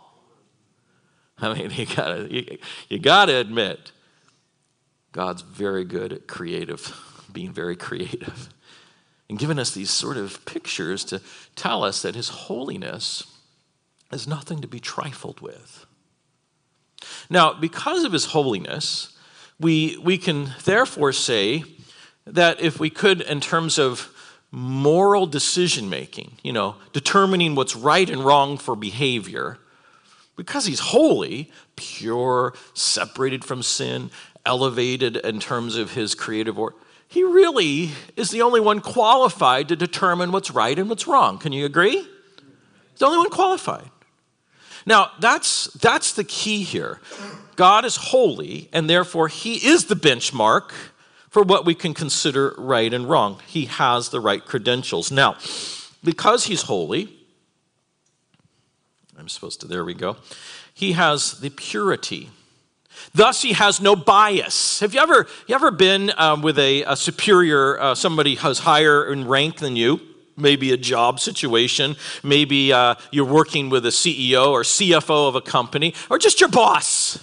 I 1.37 1.53
mean, 1.53 1.71
you 1.71 1.85
gotta, 1.85 2.27
you, 2.31 2.57
you 2.89 2.99
gotta 2.99 3.35
admit, 3.35 3.91
God's 5.11 5.41
very 5.41 5.85
good 5.85 6.11
at 6.13 6.27
creative, 6.27 6.93
being 7.31 7.51
very 7.51 7.75
creative, 7.75 8.49
and 9.29 9.39
giving 9.39 9.59
us 9.59 9.71
these 9.71 9.89
sort 9.89 10.17
of 10.17 10.45
pictures 10.45 11.03
to 11.05 11.21
tell 11.55 11.83
us 11.83 12.01
that 12.03 12.15
his 12.15 12.29
holiness 12.29 13.23
is 14.15 14.27
nothing 14.27 14.61
to 14.61 14.67
be 14.67 14.79
trifled 14.79 15.41
with. 15.41 15.85
Now, 17.29 17.53
because 17.53 18.03
of 18.03 18.13
his 18.13 18.25
holiness, 18.25 19.15
we, 19.59 19.97
we 19.97 20.17
can 20.17 20.53
therefore 20.63 21.11
say 21.11 21.63
that 22.25 22.61
if 22.61 22.79
we 22.79 22.89
could, 22.89 23.21
in 23.21 23.39
terms 23.39 23.77
of 23.77 24.11
moral 24.51 25.27
decision 25.27 25.89
making, 25.89 26.37
you 26.43 26.53
know, 26.53 26.75
determining 26.93 27.55
what's 27.55 27.75
right 27.75 28.09
and 28.09 28.23
wrong 28.23 28.57
for 28.57 28.75
behavior, 28.75 29.59
because 30.35 30.65
he's 30.65 30.79
holy, 30.79 31.51
pure, 31.75 32.53
separated 32.73 33.45
from 33.45 33.61
sin, 33.61 34.09
elevated 34.45 35.17
in 35.17 35.39
terms 35.39 35.75
of 35.75 35.93
his 35.93 36.15
creative 36.15 36.57
order, 36.57 36.75
he 37.07 37.23
really 37.23 37.91
is 38.15 38.31
the 38.31 38.41
only 38.41 38.59
one 38.59 38.81
qualified 38.81 39.69
to 39.69 39.75
determine 39.75 40.31
what's 40.31 40.51
right 40.51 40.77
and 40.77 40.89
what's 40.89 41.07
wrong. 41.07 41.37
Can 41.37 41.53
you 41.53 41.65
agree? 41.65 41.97
He's 41.97 42.99
the 42.99 43.05
only 43.05 43.19
one 43.19 43.29
qualified. 43.29 43.89
Now, 44.85 45.11
that's, 45.19 45.65
that's 45.73 46.13
the 46.13 46.23
key 46.23 46.63
here. 46.63 46.99
God 47.55 47.85
is 47.85 47.95
holy, 47.95 48.69
and 48.71 48.89
therefore 48.89 49.27
he 49.27 49.55
is 49.55 49.85
the 49.85 49.95
benchmark 49.95 50.71
for 51.29 51.41
what 51.43 51.65
we 51.65 51.73
can 51.73 51.93
consider 51.93 52.53
right 52.57 52.93
and 52.93 53.09
wrong. 53.09 53.41
He 53.47 53.65
has 53.65 54.09
the 54.09 54.19
right 54.19 54.45
credentials. 54.45 55.11
Now, 55.11 55.37
because 56.03 56.45
he's 56.45 56.63
holy, 56.63 57.09
I'm 59.17 59.29
supposed 59.29 59.61
to, 59.61 59.67
there 59.67 59.83
we 59.83 59.93
go. 59.93 60.17
He 60.73 60.91
has 60.91 61.39
the 61.39 61.49
purity. 61.49 62.29
Thus, 63.13 63.41
he 63.41 63.53
has 63.53 63.81
no 63.81 63.95
bias. 63.95 64.79
Have 64.81 64.93
you 64.93 64.99
ever, 64.99 65.27
you 65.47 65.55
ever 65.55 65.71
been 65.71 66.11
um, 66.17 66.41
with 66.41 66.59
a, 66.59 66.83
a 66.83 66.95
superior, 66.95 67.79
uh, 67.79 67.95
somebody 67.95 68.35
who's 68.35 68.59
higher 68.59 69.11
in 69.11 69.27
rank 69.27 69.57
than 69.57 69.75
you? 69.75 69.99
Maybe 70.37 70.71
a 70.71 70.77
job 70.77 71.19
situation, 71.19 71.95
maybe 72.23 72.73
uh, 72.73 72.95
you're 73.11 73.25
working 73.25 73.69
with 73.69 73.85
a 73.85 73.89
CEO 73.89 74.49
or 74.49 74.63
CFO 74.63 75.29
of 75.29 75.35
a 75.35 75.41
company, 75.41 75.93
or 76.09 76.17
just 76.17 76.39
your 76.39 76.49
boss. 76.49 77.19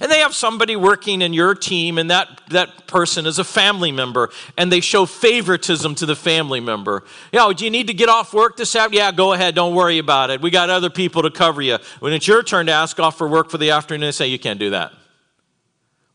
And 0.00 0.10
they 0.10 0.18
have 0.18 0.34
somebody 0.34 0.74
working 0.74 1.22
in 1.22 1.32
your 1.32 1.54
team, 1.54 1.96
and 1.96 2.10
that, 2.10 2.40
that 2.50 2.88
person 2.88 3.24
is 3.24 3.38
a 3.38 3.44
family 3.44 3.92
member, 3.92 4.30
and 4.58 4.70
they 4.70 4.80
show 4.80 5.06
favoritism 5.06 5.94
to 5.96 6.06
the 6.06 6.16
family 6.16 6.60
member. 6.60 7.04
You 7.32 7.38
know, 7.38 7.52
do 7.52 7.64
you 7.64 7.70
need 7.70 7.86
to 7.86 7.94
get 7.94 8.08
off 8.08 8.34
work 8.34 8.56
this 8.56 8.74
afternoon? 8.74 8.98
Yeah, 8.98 9.12
go 9.12 9.32
ahead, 9.32 9.54
don't 9.54 9.74
worry 9.74 9.98
about 9.98 10.30
it. 10.30 10.40
We 10.40 10.50
got 10.50 10.70
other 10.70 10.90
people 10.90 11.22
to 11.22 11.30
cover 11.30 11.62
you. 11.62 11.78
When 12.00 12.12
it's 12.12 12.26
your 12.26 12.42
turn 12.42 12.66
to 12.66 12.72
ask 12.72 12.98
off 12.98 13.16
for 13.16 13.28
work 13.28 13.50
for 13.50 13.58
the 13.58 13.70
afternoon, 13.70 14.08
they 14.08 14.12
say, 14.12 14.26
You 14.26 14.38
can't 14.38 14.58
do 14.58 14.70
that. 14.70 14.92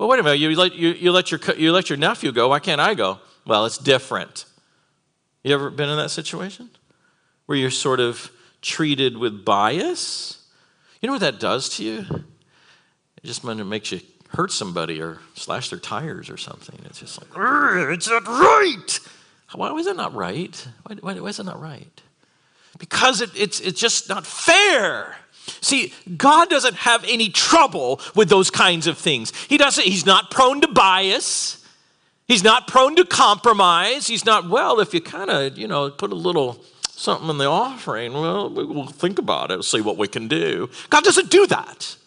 Well, 0.01 0.09
wait 0.09 0.19
a 0.19 0.23
minute, 0.23 0.39
you 0.39 0.55
let, 0.55 0.73
you, 0.73 0.89
you, 0.89 1.11
let 1.11 1.31
your, 1.31 1.39
you 1.55 1.71
let 1.71 1.91
your 1.91 1.97
nephew 1.97 2.31
go, 2.31 2.49
why 2.49 2.57
can't 2.57 2.81
I 2.81 2.95
go? 2.95 3.19
Well, 3.45 3.67
it's 3.67 3.77
different. 3.77 4.45
You 5.43 5.53
ever 5.53 5.69
been 5.69 5.89
in 5.89 5.97
that 5.97 6.11
situation? 6.11 6.69
Where 7.45 7.57
you're 7.57 7.71
sort 7.71 7.99
of 7.99 8.31
treated 8.61 9.17
with 9.17 9.43
bias? 9.43 10.43
You 11.01 11.07
know 11.07 11.13
what 11.13 11.21
that 11.21 11.39
does 11.39 11.69
to 11.77 11.83
you? 11.83 12.05
It 13.23 13.25
just 13.25 13.43
makes 13.43 13.91
you 13.91 14.01
hurt 14.29 14.51
somebody 14.51 15.01
or 15.01 15.19
slash 15.33 15.69
their 15.69 15.79
tires 15.79 16.29
or 16.29 16.37
something. 16.37 16.79
It's 16.85 16.99
just 16.99 17.19
like, 17.19 17.29
it's 17.91 18.09
not 18.09 18.27
right. 18.27 18.99
Why 19.53 19.73
is 19.73 19.87
it 19.87 19.97
not 19.97 20.13
right? 20.13 20.67
Why, 20.83 20.95
why, 21.01 21.19
why 21.19 21.27
is 21.27 21.39
it 21.39 21.45
not 21.45 21.61
right? 21.61 22.01
Because 22.77 23.21
it, 23.21 23.31
it's, 23.35 23.59
it's 23.59 23.79
just 23.79 24.07
not 24.09 24.25
fair. 24.25 25.17
See, 25.59 25.93
God 26.17 26.49
doesn't 26.49 26.75
have 26.75 27.03
any 27.07 27.29
trouble 27.29 27.99
with 28.15 28.29
those 28.29 28.49
kinds 28.49 28.87
of 28.87 28.97
things. 28.97 29.33
He 29.47 29.57
doesn't, 29.57 29.83
he's 29.83 30.05
not 30.05 30.31
prone 30.31 30.61
to 30.61 30.67
bias. 30.67 31.60
He's 32.31 32.45
not 32.45 32.65
prone 32.65 32.95
to 32.95 33.03
compromise. 33.03 34.07
He's 34.07 34.23
not, 34.23 34.47
well, 34.47 34.79
if 34.79 34.93
you 34.93 35.01
kind 35.01 35.29
of, 35.29 35.57
you 35.57 35.67
know, 35.67 35.89
put 35.89 36.13
a 36.13 36.15
little 36.15 36.63
something 36.87 37.29
in 37.29 37.37
the 37.37 37.43
offering. 37.43 38.13
Well, 38.13 38.49
we'll 38.49 38.85
think 38.85 39.19
about 39.19 39.51
it, 39.51 39.61
see 39.65 39.81
what 39.81 39.97
we 39.97 40.07
can 40.07 40.29
do. 40.29 40.69
God 40.89 41.03
doesn't 41.03 41.29
do 41.29 41.45
that. 41.47 41.97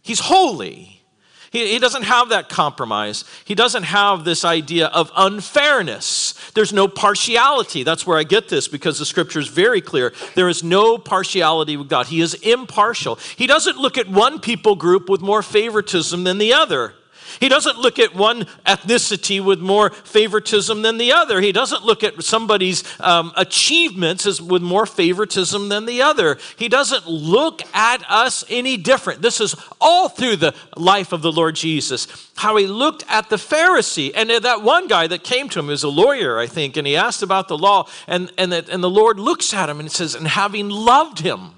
He's 0.00 0.20
holy. 0.20 1.02
He, 1.50 1.72
he 1.72 1.80
doesn't 1.80 2.04
have 2.04 2.28
that 2.28 2.48
compromise. 2.48 3.24
He 3.44 3.56
doesn't 3.56 3.82
have 3.82 4.22
this 4.22 4.44
idea 4.44 4.86
of 4.86 5.10
unfairness. 5.16 6.34
There's 6.54 6.72
no 6.72 6.86
partiality. 6.86 7.82
That's 7.82 8.06
where 8.06 8.16
I 8.16 8.22
get 8.22 8.48
this 8.48 8.68
because 8.68 9.00
the 9.00 9.06
scripture 9.06 9.40
is 9.40 9.48
very 9.48 9.80
clear. 9.80 10.12
There 10.36 10.48
is 10.48 10.62
no 10.62 10.98
partiality 10.98 11.76
with 11.76 11.88
God. 11.88 12.06
He 12.06 12.20
is 12.20 12.34
impartial. 12.34 13.16
He 13.34 13.48
doesn't 13.48 13.76
look 13.76 13.98
at 13.98 14.08
one 14.08 14.38
people 14.38 14.76
group 14.76 15.08
with 15.08 15.20
more 15.20 15.42
favoritism 15.42 16.22
than 16.22 16.38
the 16.38 16.52
other. 16.52 16.94
He 17.40 17.48
doesn't 17.48 17.78
look 17.78 17.98
at 17.98 18.14
one 18.14 18.44
ethnicity 18.66 19.42
with 19.42 19.60
more 19.60 19.90
favoritism 19.90 20.82
than 20.82 20.98
the 20.98 21.12
other. 21.12 21.40
He 21.40 21.52
doesn't 21.52 21.84
look 21.84 22.02
at 22.02 22.22
somebody's 22.22 22.84
um, 23.00 23.32
achievements 23.36 24.26
as 24.26 24.40
with 24.40 24.62
more 24.62 24.86
favoritism 24.86 25.68
than 25.68 25.86
the 25.86 26.02
other. 26.02 26.38
He 26.56 26.68
doesn't 26.68 27.06
look 27.06 27.62
at 27.74 28.04
us 28.08 28.44
any 28.48 28.76
different. 28.76 29.22
This 29.22 29.40
is 29.40 29.54
all 29.80 30.08
through 30.08 30.36
the 30.36 30.54
life 30.76 31.12
of 31.12 31.22
the 31.22 31.32
Lord 31.32 31.56
Jesus. 31.56 32.06
How 32.36 32.56
he 32.56 32.66
looked 32.66 33.04
at 33.08 33.30
the 33.30 33.36
Pharisee. 33.36 34.12
And 34.14 34.30
that 34.30 34.62
one 34.62 34.88
guy 34.88 35.06
that 35.06 35.24
came 35.24 35.48
to 35.50 35.58
him 35.58 35.70
is 35.70 35.82
a 35.82 35.88
lawyer, 35.88 36.38
I 36.38 36.46
think, 36.46 36.76
and 36.76 36.86
he 36.86 36.96
asked 36.96 37.22
about 37.22 37.48
the 37.48 37.58
law. 37.58 37.88
And, 38.06 38.32
and, 38.38 38.52
and 38.52 38.82
the 38.82 38.90
Lord 38.90 39.18
looks 39.18 39.52
at 39.52 39.68
him 39.68 39.80
and 39.80 39.90
says, 39.90 40.14
And 40.14 40.26
having 40.26 40.68
loved 40.68 41.20
him, 41.20 41.50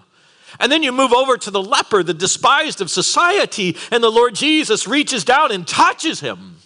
and 0.61 0.71
then 0.71 0.83
you 0.83 0.93
move 0.93 1.13
over 1.13 1.37
to 1.37 1.51
the 1.51 1.63
leper, 1.63 2.03
the 2.03 2.15
despised 2.15 2.81
of 2.81 2.91
society, 2.91 3.77
and 3.91 4.03
the 4.03 4.11
Lord 4.11 4.35
Jesus 4.35 4.87
reaches 4.87 5.25
down 5.25 5.51
and 5.51 5.67
touches 5.67 6.21
him. 6.21 6.57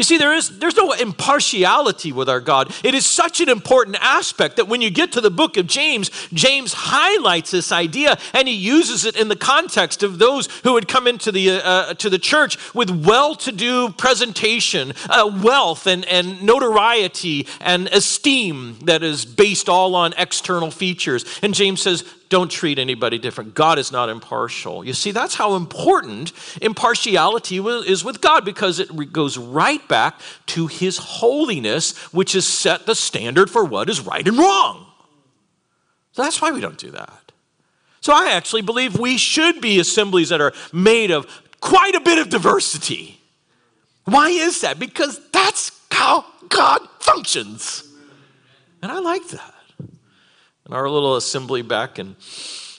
You 0.00 0.04
see, 0.04 0.16
there 0.16 0.32
is, 0.32 0.58
there's 0.58 0.78
no 0.78 0.92
impartiality 0.92 2.10
with 2.10 2.30
our 2.30 2.40
God. 2.40 2.74
It 2.82 2.94
is 2.94 3.04
such 3.04 3.42
an 3.42 3.50
important 3.50 3.98
aspect 4.00 4.56
that 4.56 4.66
when 4.66 4.80
you 4.80 4.88
get 4.88 5.12
to 5.12 5.20
the 5.20 5.30
book 5.30 5.58
of 5.58 5.66
James, 5.66 6.10
James 6.32 6.72
highlights 6.72 7.50
this 7.50 7.70
idea 7.70 8.16
and 8.32 8.48
he 8.48 8.54
uses 8.54 9.04
it 9.04 9.14
in 9.14 9.28
the 9.28 9.36
context 9.36 10.02
of 10.02 10.18
those 10.18 10.46
who 10.62 10.72
would 10.72 10.88
come 10.88 11.06
into 11.06 11.30
the, 11.30 11.50
uh, 11.50 11.60
uh 11.60 11.94
to 11.94 12.08
the 12.08 12.18
church 12.18 12.56
with 12.74 12.88
well 12.88 13.34
to 13.34 13.52
do 13.52 13.90
presentation, 13.90 14.94
uh, 15.10 15.30
wealth, 15.42 15.86
and, 15.86 16.06
and 16.06 16.42
notoriety 16.42 17.46
and 17.60 17.86
esteem 17.88 18.78
that 18.84 19.02
is 19.02 19.26
based 19.26 19.68
all 19.68 19.94
on 19.94 20.14
external 20.16 20.70
features. 20.70 21.26
And 21.42 21.52
James 21.52 21.82
says, 21.82 22.04
don't 22.30 22.50
treat 22.50 22.78
anybody 22.78 23.18
different. 23.18 23.54
God 23.54 23.78
is 23.78 23.92
not 23.92 24.08
impartial. 24.08 24.84
You 24.84 24.94
see, 24.94 25.10
that's 25.10 25.34
how 25.34 25.56
important 25.56 26.32
impartiality 26.62 27.58
is 27.58 28.04
with 28.04 28.20
God 28.20 28.44
because 28.44 28.78
it 28.78 29.12
goes 29.12 29.36
right 29.36 29.86
back 29.88 30.18
to 30.46 30.68
his 30.68 30.96
holiness, 30.96 31.96
which 32.12 32.32
has 32.32 32.46
set 32.46 32.86
the 32.86 32.94
standard 32.94 33.50
for 33.50 33.64
what 33.64 33.90
is 33.90 34.00
right 34.00 34.26
and 34.26 34.38
wrong. 34.38 34.86
So 36.12 36.22
that's 36.22 36.40
why 36.40 36.52
we 36.52 36.60
don't 36.60 36.78
do 36.78 36.92
that. 36.92 37.32
So 38.00 38.14
I 38.14 38.30
actually 38.30 38.62
believe 38.62 38.98
we 38.98 39.18
should 39.18 39.60
be 39.60 39.78
assemblies 39.78 40.30
that 40.30 40.40
are 40.40 40.54
made 40.72 41.10
of 41.10 41.26
quite 41.60 41.94
a 41.94 42.00
bit 42.00 42.18
of 42.18 42.30
diversity. 42.30 43.20
Why 44.04 44.30
is 44.30 44.62
that? 44.62 44.78
Because 44.78 45.20
that's 45.32 45.78
how 45.90 46.24
God 46.48 46.80
functions. 47.00 47.84
And 48.82 48.90
I 48.90 49.00
like 49.00 49.28
that. 49.28 49.54
In 50.70 50.76
our 50.76 50.88
little 50.88 51.16
assembly 51.16 51.62
back 51.62 51.98
in, 51.98 52.14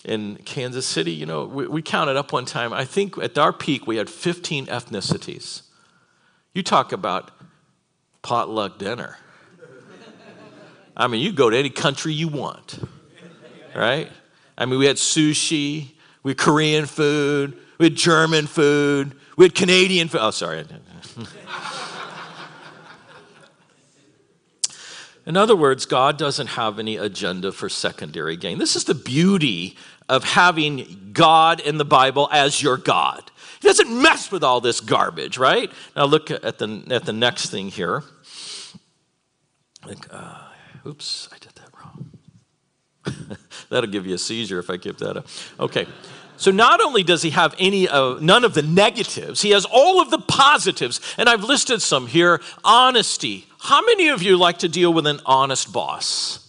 in 0.06 0.38
Kansas 0.46 0.86
City, 0.86 1.12
you 1.12 1.26
know, 1.26 1.44
we, 1.44 1.68
we 1.68 1.82
counted 1.82 2.16
up 2.16 2.32
one 2.32 2.46
time. 2.46 2.72
I 2.72 2.86
think 2.86 3.18
at 3.18 3.38
our 3.38 3.52
peak, 3.52 3.86
we 3.86 3.98
had 3.98 4.10
15 4.10 4.68
ethnicities. 4.68 5.64
You 6.54 6.64
talk 6.64 6.94
about 6.94 7.32
potluck 8.22 8.80
dinner. 8.80 9.18
I 10.96 11.08
mean, 11.08 11.20
you 11.20 11.34
go 11.34 11.50
to 11.50 11.58
any 11.58 11.70
country 11.70 12.14
you 12.14 12.30
want, 12.30 12.80
right? 13.76 14.10
I 14.58 14.66
mean, 14.66 14.80
we 14.80 14.86
had 14.86 14.96
sushi, 14.96 15.92
we 16.24 16.32
had 16.32 16.38
Korean 16.38 16.86
food, 16.86 17.58
we 17.78 17.88
had 17.88 17.96
German 17.96 18.48
food, 18.48 19.16
we 19.36 19.44
had 19.44 19.54
Canadian 19.54 20.08
food. 20.08 20.22
Oh, 20.22 20.32
sorry. 20.32 20.64
In 25.26 25.38
other 25.38 25.56
words, 25.56 25.86
God 25.86 26.18
doesn't 26.18 26.48
have 26.48 26.80
any 26.80 26.98
agenda 26.98 27.52
for 27.52 27.70
secondary 27.70 28.36
gain. 28.36 28.58
This 28.58 28.76
is 28.76 28.86
the 28.86 28.96
beauty 28.96 29.78
of 30.10 30.24
having 30.24 31.12
God 31.14 31.60
in 31.60 31.78
the 31.78 31.86
Bible 31.86 32.28
as 32.32 32.62
your 32.62 32.78
God. 32.78 33.32
He 33.62 33.68
doesn't 33.68 34.02
mess 34.02 34.32
with 34.32 34.44
all 34.44 34.62
this 34.62 34.82
garbage, 34.82 35.38
right? 35.38 35.72
Now 35.96 36.06
look 36.06 36.32
at 36.32 36.58
the, 36.58 36.84
at 36.90 37.06
the 37.06 37.14
next 37.14 37.52
thing 37.52 37.70
here. 37.70 38.04
Like, 39.86 40.08
uh, 40.12 40.40
oops, 40.86 41.30
I 41.32 41.38
did 41.38 41.52
that 41.56 41.70
wrong. 41.80 43.38
That'll 43.70 43.90
give 43.90 44.08
you 44.08 44.16
a 44.16 44.20
seizure 44.20 44.60
if 44.60 44.70
I 44.70 44.78
give 44.78 44.98
that 44.98 45.18
up. 45.18 45.28
Okay. 45.60 45.86
So 46.38 46.50
not 46.50 46.82
only 46.82 47.04
does 47.04 47.22
he 47.22 47.30
have 47.30 47.54
any 47.60 47.88
uh, 47.88 48.16
none 48.20 48.44
of 48.44 48.56
the 48.56 48.64
negatives, 48.64 49.44
he 49.44 49.52
has 49.52 49.66
all 49.66 50.02
of 50.02 50.10
the 50.10 50.18
positives, 50.18 51.00
and 51.20 51.30
I've 51.30 51.44
listed 51.44 51.84
some 51.84 52.08
here. 52.08 52.42
Honesty. 52.64 53.46
How 53.64 53.86
many 53.86 54.08
of 54.08 54.24
you 54.24 54.38
like 54.38 54.60
to 54.60 54.68
deal 54.68 54.92
with 54.92 55.06
an 55.06 55.20
honest 55.24 55.72
boss? 55.72 56.40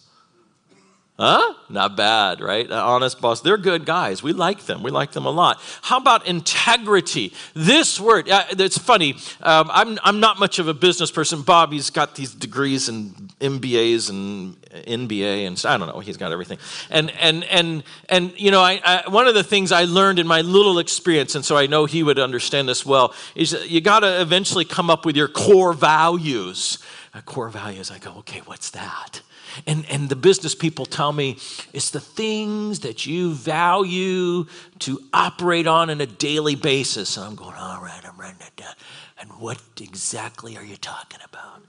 Huh? 1.18 1.54
Not 1.68 1.94
bad, 1.94 2.40
right? 2.40 2.64
An 2.64 2.72
honest 2.72 3.20
boss. 3.20 3.42
They're 3.42 3.58
good 3.58 3.84
guys. 3.84 4.22
We 4.22 4.32
like 4.32 4.64
them. 4.64 4.82
We 4.82 4.90
like 4.90 5.12
them 5.12 5.26
a 5.26 5.30
lot. 5.30 5.60
How 5.82 5.98
about 5.98 6.26
integrity? 6.26 7.34
This 7.52 8.00
word, 8.00 8.30
uh, 8.30 8.46
it's 8.52 8.78
funny. 8.78 9.16
Um, 9.42 9.70
I'm, 9.70 9.98
I'm 10.02 10.20
not 10.20 10.38
much 10.38 10.58
of 10.58 10.68
a 10.68 10.74
business 10.74 11.10
person. 11.10 11.42
Bobby's 11.42 11.90
got 11.90 12.16
these 12.16 12.34
degrees 12.34 12.88
in 12.88 13.10
MBAs 13.40 14.08
and 14.08 14.60
NBA, 14.70 15.46
and 15.46 15.62
I 15.66 15.76
don't 15.76 15.88
know, 15.94 16.00
he's 16.00 16.16
got 16.16 16.32
everything. 16.32 16.56
And, 16.88 17.10
and, 17.10 17.44
and, 17.44 17.84
and 18.08 18.32
you 18.40 18.50
know, 18.50 18.62
I, 18.62 18.80
I, 18.82 19.10
one 19.10 19.28
of 19.28 19.34
the 19.34 19.44
things 19.44 19.70
I 19.70 19.84
learned 19.84 20.18
in 20.18 20.26
my 20.26 20.40
little 20.40 20.78
experience, 20.78 21.34
and 21.34 21.44
so 21.44 21.58
I 21.58 21.66
know 21.66 21.84
he 21.84 22.02
would 22.02 22.18
understand 22.18 22.70
this 22.70 22.86
well, 22.86 23.14
is 23.34 23.52
you 23.68 23.82
got 23.82 24.00
to 24.00 24.20
eventually 24.22 24.64
come 24.64 24.88
up 24.88 25.04
with 25.04 25.16
your 25.16 25.28
core 25.28 25.74
values. 25.74 26.78
Core 27.20 27.50
values, 27.50 27.90
I 27.90 27.98
go, 27.98 28.14
okay, 28.18 28.40
what's 28.46 28.70
that? 28.70 29.20
And, 29.66 29.84
and 29.90 30.08
the 30.08 30.16
business 30.16 30.54
people 30.54 30.86
tell 30.86 31.12
me 31.12 31.36
it's 31.74 31.90
the 31.90 32.00
things 32.00 32.80
that 32.80 33.04
you 33.04 33.34
value 33.34 34.46
to 34.80 35.00
operate 35.12 35.66
on 35.66 35.90
on 35.90 36.00
a 36.00 36.06
daily 36.06 36.54
basis. 36.54 37.18
And 37.18 37.26
I'm 37.26 37.34
going, 37.34 37.54
all 37.54 37.82
right, 37.82 38.00
I'm 38.02 38.18
writing 38.18 38.38
that 38.40 38.56
down. 38.56 38.74
And 39.20 39.30
what 39.38 39.60
exactly 39.78 40.56
are 40.56 40.64
you 40.64 40.76
talking 40.76 41.20
about? 41.22 41.62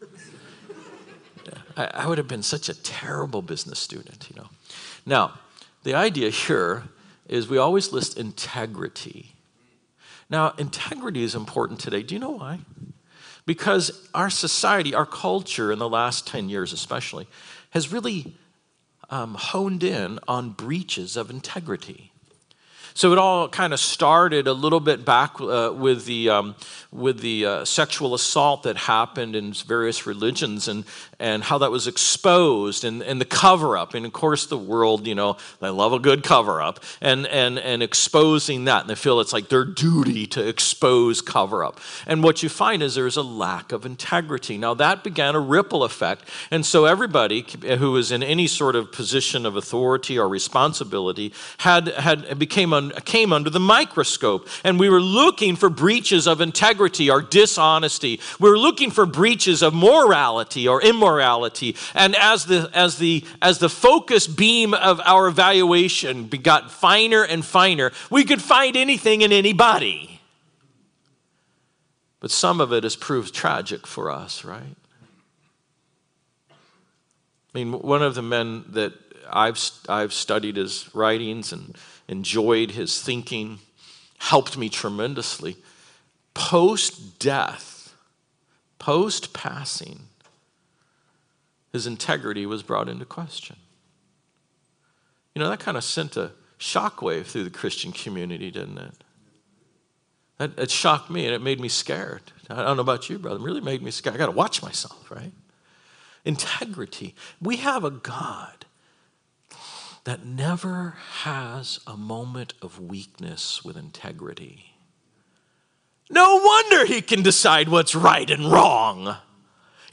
I, 1.77 2.03
I 2.03 2.07
would 2.07 2.17
have 2.17 2.27
been 2.29 2.43
such 2.43 2.69
a 2.69 2.73
terrible 2.73 3.41
business 3.41 3.79
student, 3.79 4.29
you 4.29 4.37
know. 4.41 4.47
Now, 5.05 5.33
the 5.83 5.93
idea 5.93 6.29
here 6.29 6.83
is 7.27 7.49
we 7.49 7.57
always 7.57 7.91
list 7.91 8.17
integrity. 8.17 9.33
Now, 10.29 10.53
integrity 10.57 11.23
is 11.23 11.35
important 11.35 11.81
today. 11.81 12.01
Do 12.01 12.15
you 12.15 12.19
know 12.19 12.31
why? 12.31 12.59
Because 13.45 14.07
our 14.13 14.29
society, 14.29 14.95
our 14.95 15.05
culture 15.05 15.71
in 15.71 15.79
the 15.79 15.89
last 15.89 16.25
10 16.27 16.47
years 16.47 16.71
especially, 16.71 17.27
has 17.71 17.91
really 17.91 18.35
um, 19.09 19.35
honed 19.35 19.83
in 19.83 20.19
on 20.27 20.51
breaches 20.51 21.17
of 21.17 21.29
integrity. 21.29 22.12
So 22.93 23.11
it 23.11 23.17
all 23.17 23.49
kind 23.49 23.73
of 23.73 23.79
started 23.79 24.47
a 24.47 24.53
little 24.53 24.79
bit 24.79 25.03
back 25.05 25.41
uh, 25.41 25.73
with 25.75 26.05
the, 26.05 26.29
um, 26.29 26.55
with 26.91 27.21
the 27.21 27.45
uh, 27.45 27.65
sexual 27.65 28.13
assault 28.13 28.63
that 28.63 28.77
happened 28.77 29.35
in 29.35 29.53
various 29.53 30.05
religions 30.05 30.67
and, 30.67 30.85
and 31.19 31.43
how 31.43 31.57
that 31.59 31.71
was 31.71 31.87
exposed 31.87 32.83
and, 32.83 33.01
and 33.01 33.19
the 33.19 33.25
cover 33.25 33.77
up. 33.77 33.93
And 33.93 34.05
of 34.05 34.13
course, 34.13 34.45
the 34.45 34.57
world, 34.57 35.07
you 35.07 35.15
know, 35.15 35.37
they 35.59 35.69
love 35.69 35.93
a 35.93 35.99
good 35.99 36.23
cover 36.23 36.61
up 36.61 36.79
and, 37.01 37.25
and, 37.27 37.57
and 37.57 37.81
exposing 37.81 38.65
that. 38.65 38.81
And 38.81 38.89
they 38.89 38.95
feel 38.95 39.19
it's 39.19 39.33
like 39.33 39.49
their 39.49 39.65
duty 39.65 40.27
to 40.27 40.47
expose 40.47 41.21
cover 41.21 41.63
up. 41.63 41.79
And 42.05 42.23
what 42.23 42.43
you 42.43 42.49
find 42.49 42.83
is 42.83 42.95
there's 42.95 43.17
a 43.17 43.23
lack 43.23 43.71
of 43.71 43.85
integrity. 43.85 44.57
Now, 44.57 44.73
that 44.75 45.03
began 45.03 45.35
a 45.35 45.39
ripple 45.39 45.83
effect. 45.83 46.29
And 46.51 46.65
so 46.65 46.85
everybody 46.85 47.45
who 47.79 47.91
was 47.91 48.11
in 48.11 48.21
any 48.21 48.47
sort 48.47 48.75
of 48.75 48.91
position 48.91 49.45
of 49.45 49.55
authority 49.55 50.19
or 50.19 50.27
responsibility 50.27 51.33
had, 51.59 51.87
had 51.87 52.37
became 52.37 52.73
un, 52.91 53.01
came 53.05 53.33
under 53.33 53.49
the 53.49 53.59
microscope. 53.59 54.47
And 54.63 54.79
we 54.79 54.89
were 54.89 55.01
looking 55.01 55.55
for 55.55 55.69
breaches 55.69 56.27
of 56.27 56.41
integrity 56.41 57.09
or 57.09 57.21
dishonesty. 57.21 58.19
We 58.39 58.49
were 58.49 58.57
looking 58.57 58.91
for 58.91 59.05
breaches 59.05 59.61
of 59.61 59.73
morality 59.73 60.67
or 60.67 60.81
immorality. 60.81 61.75
And 61.93 62.15
as 62.15 62.45
the, 62.45 62.69
as 62.73 62.97
the, 62.97 63.23
as 63.41 63.59
the 63.59 63.69
focus 63.69 64.27
beam 64.27 64.73
of 64.73 64.99
our 65.01 65.27
evaluation 65.27 66.27
got 66.27 66.71
finer 66.71 67.23
and 67.23 67.45
finer, 67.45 67.91
we 68.09 68.23
could 68.25 68.41
find 68.41 68.75
anything 68.75 69.21
in 69.21 69.31
anybody. 69.31 70.19
But 72.19 72.31
some 72.31 72.61
of 72.61 72.71
it 72.71 72.83
has 72.83 72.95
proved 72.95 73.33
tragic 73.33 73.85
for 73.85 74.09
us, 74.09 74.45
right? 74.45 74.75
I 76.49 76.53
mean, 77.53 77.73
one 77.73 78.01
of 78.01 78.15
the 78.15 78.21
men 78.21 78.63
that 78.69 78.93
I've, 79.29 79.59
I've 79.87 80.13
studied 80.13 80.55
his 80.55 80.89
writings 80.95 81.51
and 81.51 81.77
enjoyed 82.13 82.71
his 82.71 83.01
thinking, 83.01 83.57
helped 84.19 84.55
me 84.55 84.69
tremendously. 84.69 85.57
Post 86.35 87.17
death, 87.17 87.95
post 88.77 89.33
passing, 89.33 90.01
his 91.71 91.87
integrity 91.87 92.45
was 92.45 92.61
brought 92.61 92.87
into 92.87 93.03
question. 93.03 93.55
You 95.33 95.41
know, 95.41 95.49
that 95.49 95.59
kind 95.59 95.75
of 95.75 95.83
sent 95.83 96.15
a 96.15 96.31
shockwave 96.59 97.25
through 97.25 97.45
the 97.45 97.49
Christian 97.49 97.91
community, 97.91 98.51
didn't 98.51 98.77
it? 98.77 98.93
That, 100.37 100.59
it 100.59 100.69
shocked 100.69 101.09
me 101.09 101.25
and 101.25 101.33
it 101.33 101.41
made 101.41 101.59
me 101.59 101.67
scared. 101.67 102.21
I 102.47 102.61
don't 102.61 102.77
know 102.77 102.81
about 102.81 103.09
you, 103.09 103.17
brother. 103.17 103.39
It 103.39 103.43
really 103.43 103.61
made 103.61 103.81
me 103.81 103.89
scared. 103.89 104.15
I 104.15 104.19
got 104.19 104.27
to 104.27 104.31
watch 104.33 104.61
myself, 104.61 105.09
right? 105.09 105.31
Integrity. 106.25 107.15
We 107.41 107.57
have 107.57 107.83
a 107.83 107.89
God 107.89 108.62
that 110.03 110.25
never 110.25 110.95
has 111.21 111.79
a 111.87 111.95
moment 111.95 112.53
of 112.61 112.79
weakness 112.79 113.63
with 113.63 113.77
integrity. 113.77 114.73
No 116.09 116.41
wonder 116.43 116.85
he 116.85 117.01
can 117.01 117.23
decide 117.23 117.69
what's 117.69 117.95
right 117.95 118.29
and 118.29 118.51
wrong. 118.51 119.15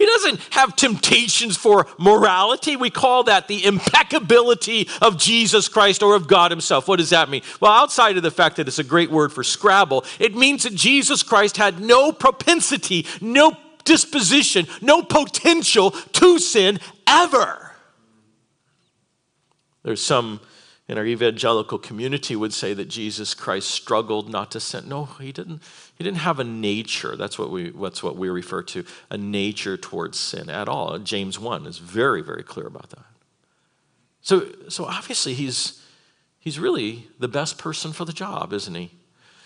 He 0.00 0.06
doesn't 0.06 0.40
have 0.50 0.76
temptations 0.76 1.58
for 1.58 1.86
morality. 1.98 2.74
We 2.74 2.88
call 2.88 3.24
that 3.24 3.48
the 3.48 3.66
impeccability 3.66 4.88
of 5.02 5.18
Jesus 5.18 5.68
Christ 5.68 6.02
or 6.02 6.16
of 6.16 6.26
God 6.26 6.50
Himself. 6.50 6.88
What 6.88 7.00
does 7.00 7.10
that 7.10 7.28
mean? 7.28 7.42
Well, 7.60 7.70
outside 7.70 8.16
of 8.16 8.22
the 8.22 8.30
fact 8.30 8.56
that 8.56 8.66
it's 8.66 8.78
a 8.78 8.84
great 8.84 9.10
word 9.10 9.30
for 9.30 9.44
Scrabble, 9.44 10.06
it 10.18 10.34
means 10.34 10.62
that 10.62 10.74
Jesus 10.74 11.22
Christ 11.22 11.58
had 11.58 11.80
no 11.80 12.12
propensity, 12.12 13.06
no 13.20 13.54
disposition, 13.84 14.66
no 14.80 15.02
potential 15.02 15.90
to 15.90 16.38
sin 16.38 16.80
ever. 17.06 17.69
There's 19.82 20.02
some 20.02 20.40
in 20.90 20.98
our 20.98 21.06
evangelical 21.06 21.78
community 21.78 22.34
would 22.34 22.52
say 22.52 22.74
that 22.74 22.86
Jesus 22.88 23.32
Christ 23.32 23.70
struggled 23.70 24.28
not 24.28 24.50
to 24.50 24.58
sin. 24.60 24.88
No, 24.88 25.04
he 25.04 25.30
didn't. 25.30 25.62
He 25.94 26.02
didn't 26.02 26.18
have 26.18 26.40
a 26.40 26.44
nature. 26.44 27.14
That's 27.14 27.38
what 27.38 27.52
we 27.52 27.70
that's 27.70 28.02
what 28.02 28.16
we 28.16 28.28
refer 28.28 28.64
to 28.64 28.84
a 29.08 29.16
nature 29.16 29.76
towards 29.76 30.18
sin 30.18 30.50
at 30.50 30.68
all. 30.68 30.98
James 30.98 31.38
1 31.38 31.64
is 31.66 31.78
very 31.78 32.22
very 32.22 32.42
clear 32.42 32.66
about 32.66 32.90
that. 32.90 33.06
So 34.20 34.48
so 34.68 34.84
obviously 34.84 35.34
he's 35.34 35.80
he's 36.40 36.58
really 36.58 37.06
the 37.20 37.28
best 37.28 37.56
person 37.56 37.92
for 37.92 38.04
the 38.04 38.12
job, 38.12 38.52
isn't 38.52 38.74
he? 38.74 38.90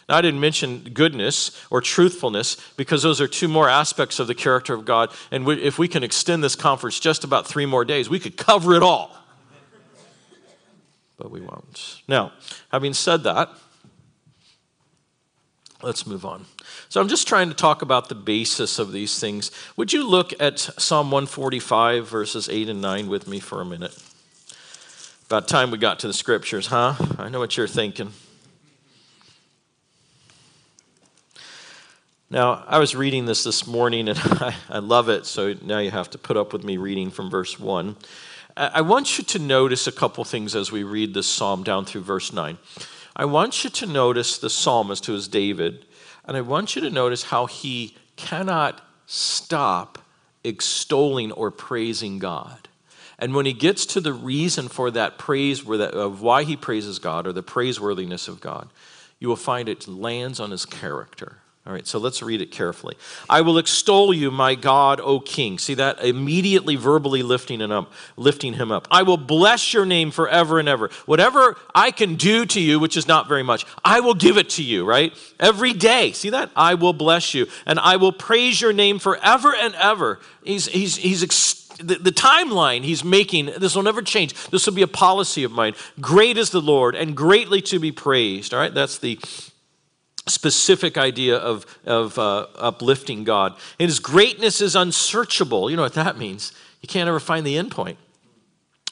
Now, 0.08 0.16
I 0.16 0.22
didn't 0.22 0.40
mention 0.40 0.80
goodness 0.94 1.62
or 1.70 1.82
truthfulness 1.82 2.56
because 2.76 3.02
those 3.02 3.20
are 3.20 3.28
two 3.28 3.48
more 3.48 3.68
aspects 3.68 4.18
of 4.18 4.26
the 4.26 4.34
character 4.34 4.74
of 4.74 4.84
God. 4.84 5.10
And 5.30 5.46
we, 5.46 5.62
if 5.62 5.78
we 5.78 5.88
can 5.88 6.02
extend 6.02 6.44
this 6.44 6.56
conference 6.56 7.00
just 7.00 7.24
about 7.24 7.46
three 7.46 7.64
more 7.64 7.86
days, 7.86 8.10
we 8.10 8.18
could 8.18 8.36
cover 8.36 8.74
it 8.74 8.82
all 8.82 9.16
but 11.16 11.30
we 11.30 11.40
won't. 11.40 12.02
Now, 12.08 12.32
having 12.70 12.94
said 12.94 13.22
that, 13.24 13.50
let's 15.82 16.06
move 16.06 16.24
on. 16.24 16.46
So 16.88 17.00
I'm 17.00 17.08
just 17.08 17.28
trying 17.28 17.48
to 17.48 17.54
talk 17.54 17.82
about 17.82 18.08
the 18.08 18.14
basis 18.14 18.78
of 18.78 18.92
these 18.92 19.18
things. 19.18 19.50
Would 19.76 19.92
you 19.92 20.08
look 20.08 20.32
at 20.40 20.58
Psalm 20.58 21.10
145, 21.10 22.08
verses 22.08 22.48
8 22.48 22.68
and 22.68 22.80
9 22.80 23.08
with 23.08 23.28
me 23.28 23.40
for 23.40 23.60
a 23.60 23.64
minute? 23.64 23.96
About 25.26 25.48
time 25.48 25.70
we 25.70 25.78
got 25.78 25.98
to 26.00 26.06
the 26.06 26.12
scriptures, 26.12 26.66
huh? 26.66 26.94
I 27.18 27.28
know 27.28 27.38
what 27.38 27.56
you're 27.56 27.66
thinking. 27.66 28.12
Now, 32.30 32.64
I 32.66 32.78
was 32.78 32.96
reading 32.96 33.26
this 33.26 33.44
this 33.44 33.66
morning 33.66 34.08
and 34.08 34.18
I, 34.22 34.54
I 34.68 34.78
love 34.78 35.08
it, 35.08 35.24
so 35.24 35.54
now 35.62 35.78
you 35.78 35.90
have 35.90 36.10
to 36.10 36.18
put 36.18 36.36
up 36.36 36.52
with 36.52 36.64
me 36.64 36.76
reading 36.76 37.10
from 37.10 37.30
verse 37.30 37.60
1. 37.60 37.96
I 38.56 38.82
want 38.82 39.18
you 39.18 39.24
to 39.24 39.38
notice 39.38 39.86
a 39.86 39.92
couple 39.92 40.24
things 40.24 40.54
as 40.54 40.70
we 40.70 40.84
read 40.84 41.12
this 41.12 41.26
psalm 41.26 41.64
down 41.64 41.84
through 41.84 42.02
verse 42.02 42.32
9. 42.32 42.56
I 43.16 43.24
want 43.24 43.64
you 43.64 43.70
to 43.70 43.86
notice 43.86 44.38
the 44.38 44.50
psalmist 44.50 45.06
who 45.06 45.14
is 45.14 45.28
David, 45.28 45.84
and 46.24 46.36
I 46.36 46.40
want 46.40 46.76
you 46.76 46.82
to 46.82 46.90
notice 46.90 47.24
how 47.24 47.46
he 47.46 47.96
cannot 48.16 48.80
stop 49.06 49.98
extolling 50.44 51.32
or 51.32 51.50
praising 51.50 52.18
God. 52.18 52.68
And 53.18 53.34
when 53.34 53.46
he 53.46 53.52
gets 53.52 53.86
to 53.86 54.00
the 54.00 54.12
reason 54.12 54.68
for 54.68 54.90
that 54.90 55.18
praise, 55.18 55.68
of 55.68 56.22
why 56.22 56.44
he 56.44 56.56
praises 56.56 56.98
God 56.98 57.26
or 57.26 57.32
the 57.32 57.42
praiseworthiness 57.42 58.28
of 58.28 58.40
God, 58.40 58.68
you 59.18 59.28
will 59.28 59.36
find 59.36 59.68
it 59.68 59.88
lands 59.88 60.38
on 60.40 60.50
his 60.50 60.66
character. 60.66 61.38
All 61.66 61.72
right, 61.72 61.86
so 61.86 61.98
let's 61.98 62.22
read 62.22 62.42
it 62.42 62.50
carefully. 62.50 62.94
I 63.26 63.40
will 63.40 63.56
extol 63.56 64.12
you, 64.12 64.30
my 64.30 64.54
God, 64.54 65.00
O 65.00 65.18
King. 65.18 65.58
See 65.58 65.72
that 65.74 66.04
immediately 66.04 66.76
verbally 66.76 67.22
lifting 67.22 67.60
him 67.60 67.72
up, 67.72 67.90
lifting 68.18 68.52
him 68.52 68.70
up. 68.70 68.86
I 68.90 69.02
will 69.02 69.16
bless 69.16 69.72
your 69.72 69.86
name 69.86 70.10
forever 70.10 70.58
and 70.58 70.68
ever. 70.68 70.90
Whatever 71.06 71.56
I 71.74 71.90
can 71.90 72.16
do 72.16 72.44
to 72.44 72.60
you, 72.60 72.78
which 72.78 72.98
is 72.98 73.08
not 73.08 73.28
very 73.28 73.42
much, 73.42 73.64
I 73.82 74.00
will 74.00 74.12
give 74.12 74.36
it 74.36 74.50
to 74.50 74.62
you, 74.62 74.84
right? 74.84 75.16
Every 75.40 75.72
day. 75.72 76.12
See 76.12 76.28
that? 76.30 76.50
I 76.54 76.74
will 76.74 76.92
bless 76.92 77.32
you. 77.32 77.46
And 77.64 77.78
I 77.78 77.96
will 77.96 78.12
praise 78.12 78.60
your 78.60 78.74
name 78.74 78.98
forever 78.98 79.54
and 79.54 79.74
ever. 79.76 80.20
He's 80.42 80.66
he's 80.66 80.96
he's 80.96 81.22
ex- 81.22 81.66
the, 81.78 81.94
the 81.94 82.12
timeline 82.12 82.82
he's 82.82 83.02
making, 83.02 83.46
this 83.56 83.74
will 83.74 83.82
never 83.82 84.02
change. 84.02 84.34
This 84.50 84.66
will 84.66 84.74
be 84.74 84.82
a 84.82 84.86
policy 84.86 85.44
of 85.44 85.50
mine. 85.50 85.72
Great 85.98 86.36
is 86.36 86.50
the 86.50 86.60
Lord 86.60 86.94
and 86.94 87.16
greatly 87.16 87.62
to 87.62 87.78
be 87.78 87.90
praised. 87.90 88.52
All 88.52 88.60
right, 88.60 88.72
that's 88.72 88.98
the 88.98 89.18
specific 90.26 90.96
idea 90.96 91.36
of, 91.36 91.66
of 91.84 92.18
uh, 92.18 92.46
uplifting 92.56 93.24
God. 93.24 93.56
And 93.78 93.88
his 93.88 94.00
greatness 94.00 94.60
is 94.60 94.74
unsearchable. 94.74 95.70
You 95.70 95.76
know 95.76 95.82
what 95.82 95.94
that 95.94 96.16
means? 96.18 96.52
You 96.80 96.88
can't 96.88 97.08
ever 97.08 97.20
find 97.20 97.46
the 97.46 97.56
end 97.56 97.70
point. 97.70 97.98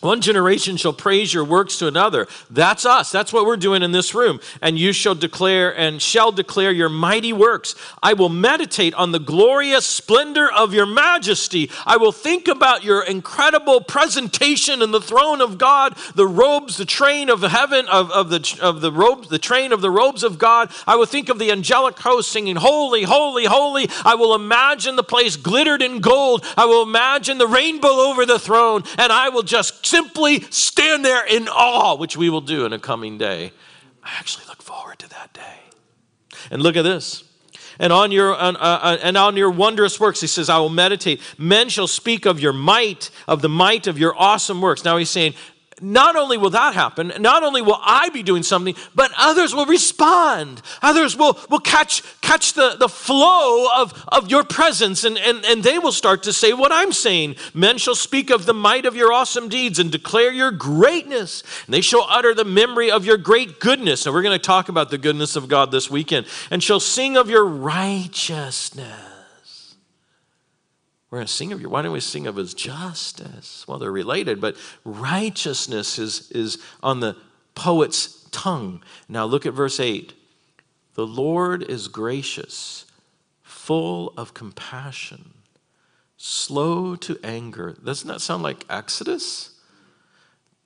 One 0.03 0.21
generation 0.21 0.77
shall 0.77 0.93
praise 0.93 1.33
your 1.33 1.45
works 1.45 1.79
to 1.79 1.87
another. 1.87 2.27
That's 2.51 2.85
us. 2.85 3.13
That's 3.13 3.33
what 3.33 3.47
we're 3.47 3.57
doing 3.57 3.85
in 3.85 3.93
this 3.93 4.17
room. 4.17 4.41
And 4.61 4.77
you 4.77 4.93
shall 4.93 5.15
declare 5.15 5.71
and 5.79 6.03
shall 6.03 6.33
declare 6.33 6.73
your 6.73 6.89
mighty 6.89 7.33
works. 7.33 7.77
I 8.03 8.15
will 8.15 8.29
meditate 8.29 8.95
on 8.95 9.13
the 9.13 9.21
glorious 9.21 9.87
splendor 9.87 10.51
of 10.51 10.75
your 10.75 10.87
majesty. 10.87 11.71
I 11.87 11.99
will 11.99 12.11
think 12.11 12.49
about 12.49 12.83
your 12.83 13.05
incredible 13.05 13.81
presentation 13.81 14.83
in 14.83 14.91
the 14.91 15.01
throne 15.01 15.41
of 15.41 15.57
God, 15.57 15.97
the 16.17 16.27
robes, 16.27 16.79
the 16.79 16.85
train 16.85 17.31
of 17.31 17.43
heaven, 17.43 17.87
of, 17.87 18.11
of, 18.11 18.29
the, 18.29 18.59
of 18.61 18.81
the 18.81 18.91
robes, 18.91 19.29
the 19.29 19.39
train 19.39 19.73
of 19.73 19.83
the 19.83 19.91
robes 19.91 20.25
of 20.25 20.37
God. 20.37 20.73
I 20.85 20.97
will 20.97 21.07
think 21.07 21.29
of 21.29 21.39
the 21.39 21.53
angelic 21.53 21.97
host 22.01 22.33
singing, 22.33 22.57
Holy, 22.57 23.05
holy, 23.05 23.45
holy. 23.45 23.89
I 24.05 24.17
will 24.17 24.35
imagine 24.35 24.97
the 24.97 25.05
place 25.05 25.37
glittered 25.37 25.81
in 25.81 26.01
gold. 26.01 26.45
I 26.57 26.65
will 26.65 26.83
imagine 26.83 27.39
the 27.39 27.47
rainbow 27.47 27.89
over 27.89 28.27
the 28.27 28.41
throne, 28.41 28.83
and 28.99 29.13
I 29.13 29.29
will 29.29 29.45
just 29.45 29.92
simply 29.93 30.41
stand 30.51 31.05
there 31.05 31.25
in 31.27 31.49
awe, 31.49 31.97
which 31.97 32.17
we 32.17 32.31
will 32.31 32.41
do 32.41 32.65
in 32.65 32.73
a 32.73 32.79
coming 32.79 33.19
day. 33.19 33.53
I 34.03 34.11
actually 34.19 34.47
look 34.49 34.63
forward 34.63 34.99
to 35.01 35.09
that 35.11 35.33
day. 35.35 35.59
And 36.51 36.63
look 36.63 36.77
at 36.77 36.83
this. 36.83 37.25
And 37.79 37.93
on 37.93 38.13
your 38.13 38.35
uh, 38.35 38.53
uh, 38.53 38.99
and 39.03 39.17
on 39.17 39.37
your 39.37 39.51
wondrous 39.51 39.99
works, 40.01 40.21
he 40.21 40.27
says, 40.27 40.49
I 40.49 40.59
will 40.59 40.69
meditate. 40.69 41.21
Men 41.39 41.69
shall 41.69 41.87
speak 41.87 42.27
of 42.27 42.41
your 42.41 42.53
might, 42.53 43.11
of 43.27 43.43
the 43.43 43.49
might 43.49 43.87
of 43.87 43.99
your 43.99 44.15
awesome 44.17 44.61
works. 44.61 44.85
Now 44.85 44.97
he's 44.99 45.11
saying, 45.11 45.35
not 45.83 46.17
only 46.17 46.39
will 46.39 46.51
that 46.51 46.75
happen, 46.75 47.13
not 47.19 47.43
only 47.43 47.61
will 47.61 47.79
I 47.83 48.09
be 48.11 48.23
doing 48.23 48.43
something, 48.43 48.75
but 48.95 49.11
others 49.19 49.55
will 49.55 49.67
respond. 49.67 50.63
Others 50.81 51.17
will, 51.17 51.39
will 51.51 51.61
catch, 51.61 52.03
catch 52.21 52.55
the, 52.55 52.77
the 52.79 52.89
flow 52.89 53.67
of, 53.77 54.05
of 54.09 54.31
your 54.31 54.45
presence, 54.45 55.05
and, 55.05 55.19
and, 55.19 55.45
and 55.45 55.63
they 55.63 55.79
will 55.79 55.93
start 55.93 56.23
to 56.25 56.33
say 56.33 56.53
what 56.53 56.73
I'm 56.73 56.93
saying. 56.93 57.37
Men 57.53 57.79
shall 57.79 57.95
speak 57.95 58.31
of 58.31 58.47
the 58.47 58.55
might 58.55 58.87
of 58.87 58.97
your 58.97 59.13
awesome 59.13 59.49
deeds 59.49 59.79
and 59.79 59.91
declare 59.91 60.33
your 60.33 60.51
greatness. 60.53 61.43
And 61.67 61.75
they 61.75 61.81
shall 61.81 62.07
utter 62.09 62.35
the 62.35 62.45
memory 62.45 62.91
of 62.91 63.05
your 63.05 63.17
great 63.17 63.61
goodness. 63.61 64.07
And 64.07 64.15
we're 64.15 64.23
going 64.23 64.39
to 64.39 64.45
talk 64.45 64.69
about 64.69 64.91
the 64.91 64.99
goodness 64.99 65.37
of 65.37 65.49
God 65.49 65.71
this 65.73 65.91
weekend. 65.91 66.27
And 66.51 66.63
shall 66.63 66.81
sing 66.81 67.17
of 67.17 67.29
your 67.29 67.45
righteousness. 67.45 69.12
We're 71.13 71.19
going 71.19 71.27
to 71.27 71.33
sing 71.35 71.53
of 71.53 71.63
why 71.63 71.83
don't 71.83 71.93
we 71.93 72.01
sing 72.01 72.27
of 72.27 72.37
his 72.37 72.55
justice? 72.55 73.69
Well, 73.69 73.79
they're 73.79 73.93
related, 73.93 74.41
but 74.41 74.57
righteousness 74.83 75.99
is, 75.99 76.31
is 76.31 76.57
on 76.83 77.01
the 77.01 77.19
poet's 77.55 78.27
tongue. 78.31 78.83
Now 79.11 79.27
look 79.27 79.45
at 79.45 79.53
verse 79.53 79.79
8. 79.79 80.15
The 80.95 81.07
Lord 81.07 81.65
is 81.65 81.89
gracious, 81.89 82.87
full 83.43 84.15
of 84.17 84.33
compassion, 84.33 85.35
slow 86.17 86.97
to 86.97 87.19
anger. 87.23 87.77
Doesn't 87.85 88.09
that 88.09 88.23
sound 88.23 88.43
like 88.43 88.65
Exodus? 88.71 89.51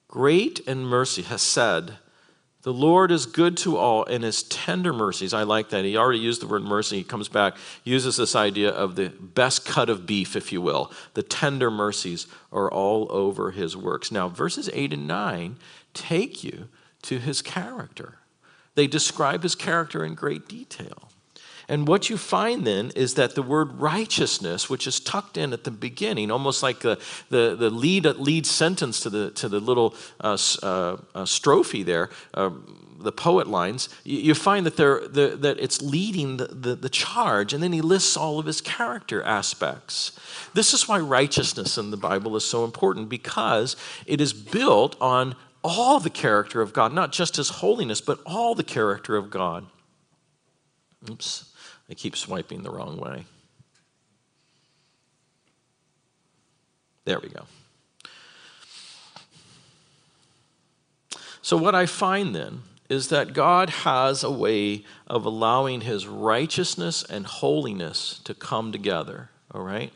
Great 0.07 0.61
in 0.61 0.85
mercy, 0.85 1.23
Hesed 1.23 1.95
the 2.67 2.73
Lord 2.73 3.13
is 3.13 3.27
good 3.27 3.57
to 3.59 3.77
all 3.77 4.05
and 4.07 4.25
his 4.25 4.43
tender 4.43 4.93
mercies. 4.93 5.33
I 5.33 5.45
like 5.45 5.69
that. 5.69 5.85
He 5.85 5.97
already 5.97 6.19
used 6.19 6.43
the 6.43 6.49
word 6.49 6.65
mercy. 6.65 6.97
He 6.97 7.05
comes 7.05 7.29
back, 7.29 7.57
uses 7.85 8.17
this 8.17 8.35
idea 8.35 8.71
of 8.71 8.97
the 8.97 9.11
best 9.11 9.65
cut 9.65 9.89
of 9.89 10.05
beef, 10.05 10.35
if 10.35 10.51
you 10.51 10.61
will. 10.61 10.91
The 11.15 11.23
tender 11.23 11.71
mercies 11.71 12.27
are 12.51 12.69
all 12.69 13.07
over 13.11 13.53
his 13.53 13.77
works. 13.77 14.11
Now, 14.11 14.29
verses 14.29 14.69
8 14.73 14.95
and 14.95 15.07
9 15.07 15.59
take 15.95 16.43
you 16.43 16.67
to 17.03 17.21
his 17.21 17.41
character. 17.41 18.19
They 18.75 18.89
describe 18.89 19.45
his 19.45 19.55
character 19.55 20.05
in 20.05 20.17
great 20.17 20.49
detail. 20.49 21.06
And 21.69 21.89
what 21.89 22.09
you 22.09 22.17
find 22.17 22.67
then 22.67 22.93
is 22.95 23.15
that 23.15 23.35
the 23.35 23.43
word 23.43 23.81
righteousness, 23.81 24.71
which 24.71 24.87
is 24.87 25.01
tucked 25.01 25.37
in 25.37 25.53
at 25.53 25.65
the 25.65 25.71
beginning, 25.71 26.31
almost 26.31 26.63
like 26.63 26.81
the, 26.81 26.99
the, 27.29 27.57
the 27.57 27.71
lead, 27.71 28.05
lead 28.05 28.47
sentence 28.47 29.01
to 29.01 29.11
the, 29.11 29.31
to 29.33 29.49
the 29.49 29.59
little 29.59 29.95
uh, 30.21 30.39
uh, 30.63 30.97
uh, 31.15 31.25
strophe 31.25 31.85
there, 31.85 32.11
uh, 32.35 32.51
the 32.99 33.13
poet 33.13 33.47
lines, 33.47 33.89
you, 34.05 34.35
find 34.35 34.65
that, 34.67 34.77
they're, 34.77 35.07
the, 35.07 35.37
that 35.41 35.59
it's 35.59 35.83
leading 35.83 36.39
the, 36.39 36.47
the, 36.47 36.75
the 36.75 36.89
charge, 36.89 37.53
and 37.53 37.63
then 37.63 37.73
he 37.73 37.81
lists 37.81 38.17
all 38.17 38.39
of 38.39 38.47
his 38.47 38.61
character 38.61 39.23
aspects. 39.23 40.19
This 40.55 40.73
is 40.73 40.89
why 40.89 40.99
righteousness 40.99 41.79
in 41.79 41.91
the 41.91 41.97
Bible 41.97 42.37
is 42.37 42.45
so 42.45 42.65
important 42.65 43.09
because 43.09 43.77
it 44.07 44.21
is 44.21 44.33
built 44.33 44.97
on 45.01 45.37
all 45.63 46.01
the 46.01 46.11
character 46.11 46.61
of 46.61 46.73
God, 46.73 46.93
not 46.93 47.13
just 47.13 47.37
his 47.37 47.49
holiness, 47.49 48.01
but 48.01 48.21
all 48.25 48.55
the 48.55 48.65
character 48.65 49.17
of 49.17 49.31
God. 49.31 49.67
Oops, 51.11 51.46
I 51.89 51.95
keep 51.95 52.17
swiping 52.17 52.63
the 52.63 52.71
wrong 52.71 52.99
way. 52.99 53.25
There 57.05 57.21
we 57.21 57.29
go. 57.29 57.45
So, 61.41 61.57
what 61.57 61.77
I 61.77 61.87
find 61.87 62.35
then 62.35 62.63
is 62.89 63.09
that 63.09 63.33
God 63.33 63.71
has 63.71 64.25
a 64.25 64.31
way 64.31 64.85
of 65.07 65.25
allowing 65.25 65.83
his 65.83 66.07
righteousness 66.07 67.05
and 67.05 67.25
holiness 67.25 68.21
to 68.25 68.35
come 68.35 68.73
together, 68.73 69.31
all 69.53 69.63
right? 69.63 69.93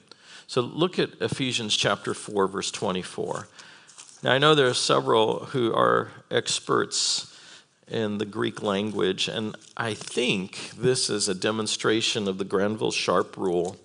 So, 0.47 0.61
look 0.61 1.01
at 1.01 1.11
Ephesians 1.21 1.77
chapter 1.77 2.15
4, 2.15 2.47
verse 2.47 2.71
24. 2.71 3.49
Now, 4.23 4.33
I 4.33 4.39
know 4.39 4.55
there 4.55 4.69
are 4.69 4.75
several 4.75 5.47
who 5.47 5.75
are 5.75 6.13
experts 6.31 7.30
in 7.91 8.19
the 8.19 8.27
Greek 8.27 8.63
language, 8.63 9.29
and 9.29 9.57
I 9.77 9.95
think 9.95 10.71
this 10.77 11.11
is 11.11 11.29
a 11.29 11.35
demonstration 11.35 12.29
of 12.29 12.39
the 12.39 12.45
Granville 12.45 12.93
Sharp 12.93 13.37
rule 13.37 13.77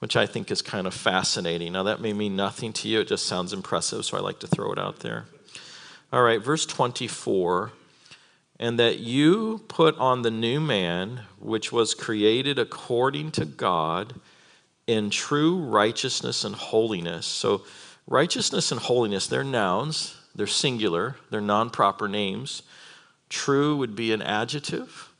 which 0.00 0.16
I 0.16 0.24
think 0.24 0.50
is 0.50 0.62
kind 0.62 0.86
of 0.86 0.94
fascinating. 0.94 1.74
Now, 1.74 1.82
that 1.82 2.00
may 2.00 2.14
mean 2.14 2.34
nothing 2.34 2.72
to 2.72 2.88
you, 2.88 3.00
it 3.00 3.08
just 3.08 3.26
sounds 3.26 3.52
impressive, 3.52 4.06
so 4.06 4.16
I 4.16 4.20
like 4.20 4.38
to 4.38 4.46
throw 4.46 4.72
it 4.72 4.78
out 4.78 5.00
there. 5.00 5.26
All 6.10 6.22
right, 6.22 6.42
verse 6.42 6.64
24 6.64 7.72
and 8.60 8.78
that 8.78 8.98
you 8.98 9.62
put 9.68 9.96
on 9.96 10.20
the 10.20 10.30
new 10.30 10.60
man, 10.60 11.22
which 11.38 11.72
was 11.72 11.94
created 11.94 12.58
according 12.58 13.30
to 13.32 13.46
God 13.46 14.20
in 14.86 15.08
true 15.08 15.56
righteousness 15.56 16.44
and 16.44 16.54
holiness. 16.54 17.24
So, 17.24 17.62
righteousness 18.06 18.70
and 18.70 18.78
holiness, 18.78 19.26
they're 19.26 19.42
nouns, 19.42 20.14
they're 20.34 20.46
singular, 20.46 21.16
they're 21.30 21.40
non 21.40 21.70
proper 21.70 22.06
names. 22.06 22.62
True 23.30 23.76
would 23.76 23.96
be 23.96 24.12
an 24.12 24.20
adjective. 24.20 25.10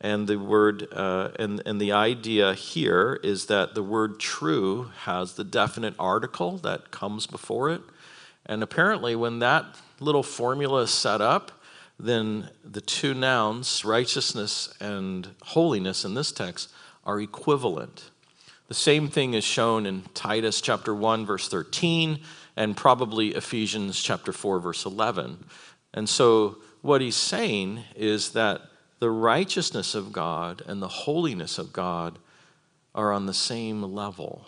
And 0.00 0.28
the 0.28 0.36
word, 0.36 0.86
uh, 0.92 1.30
and, 1.38 1.62
and 1.64 1.80
the 1.80 1.92
idea 1.92 2.54
here 2.54 3.18
is 3.24 3.46
that 3.46 3.74
the 3.74 3.82
word 3.82 4.20
true 4.20 4.90
has 5.04 5.32
the 5.32 5.42
definite 5.42 5.94
article 5.98 6.58
that 6.58 6.90
comes 6.90 7.26
before 7.26 7.70
it. 7.70 7.80
And 8.44 8.62
apparently, 8.62 9.16
when 9.16 9.40
that 9.40 9.64
little 9.98 10.22
formula 10.22 10.82
is 10.82 10.90
set 10.90 11.20
up, 11.20 11.50
then 11.98 12.50
the 12.62 12.82
two 12.82 13.14
nouns, 13.14 13.84
righteousness 13.84 14.72
and 14.80 15.28
holiness 15.42 16.04
in 16.04 16.14
this 16.14 16.30
text, 16.30 16.70
are 17.04 17.20
equivalent. 17.20 18.10
The 18.68 18.74
same 18.74 19.08
thing 19.08 19.34
is 19.34 19.44
shown 19.44 19.86
in 19.86 20.02
Titus 20.12 20.60
chapter 20.60 20.94
1, 20.94 21.24
verse 21.24 21.48
13, 21.48 22.20
and 22.56 22.76
probably 22.76 23.28
Ephesians 23.28 24.00
chapter 24.02 24.32
4, 24.32 24.60
verse 24.60 24.84
11. 24.84 25.44
And 25.94 26.08
so, 26.08 26.58
what 26.86 27.00
he's 27.00 27.16
saying 27.16 27.84
is 27.94 28.30
that 28.32 28.62
the 28.98 29.10
righteousness 29.10 29.94
of 29.94 30.12
God 30.12 30.62
and 30.66 30.80
the 30.80 30.88
holiness 30.88 31.58
of 31.58 31.72
God 31.72 32.18
are 32.94 33.12
on 33.12 33.26
the 33.26 33.34
same 33.34 33.82
level. 33.82 34.46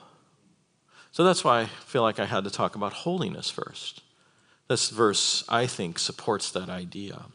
So 1.12 1.24
that's 1.24 1.44
why 1.44 1.60
I 1.60 1.66
feel 1.66 2.02
like 2.02 2.18
I 2.18 2.24
had 2.24 2.44
to 2.44 2.50
talk 2.50 2.74
about 2.74 2.92
holiness 2.92 3.50
first. 3.50 4.02
This 4.68 4.90
verse, 4.90 5.44
I 5.48 5.66
think, 5.66 5.98
supports 5.98 6.50
that 6.52 6.68
idea. 6.68 7.26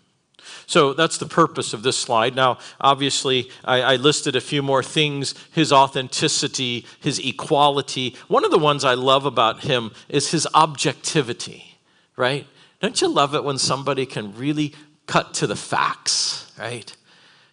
So 0.65 0.93
that's 0.93 1.17
the 1.17 1.25
purpose 1.25 1.73
of 1.73 1.83
this 1.83 1.97
slide. 1.97 2.35
Now, 2.35 2.57
obviously, 2.79 3.49
I, 3.63 3.81
I, 3.81 3.95
listed 3.95 4.35
a 4.35 4.41
few 4.41 4.61
more 4.61 4.83
things 4.83 5.35
his 5.51 5.71
authenticity, 5.71 6.85
his 6.99 7.19
equality. 7.19 8.15
One 8.27 8.43
of 8.43 8.51
the 8.51 8.57
ones 8.57 8.83
I 8.83 8.93
love 8.93 9.25
about 9.25 9.61
him 9.61 9.91
is 10.09 10.31
his 10.31 10.45
objectivity, 10.53 11.77
right? 12.17 12.45
Don't 12.81 12.99
you 12.99 13.07
love 13.07 13.35
it 13.35 13.45
when 13.45 13.57
somebody 13.57 14.05
can 14.05 14.35
really 14.35 14.73
cut 15.05 15.33
to 15.35 15.47
the 15.47 15.55
facts, 15.55 16.51
right? 16.57 16.95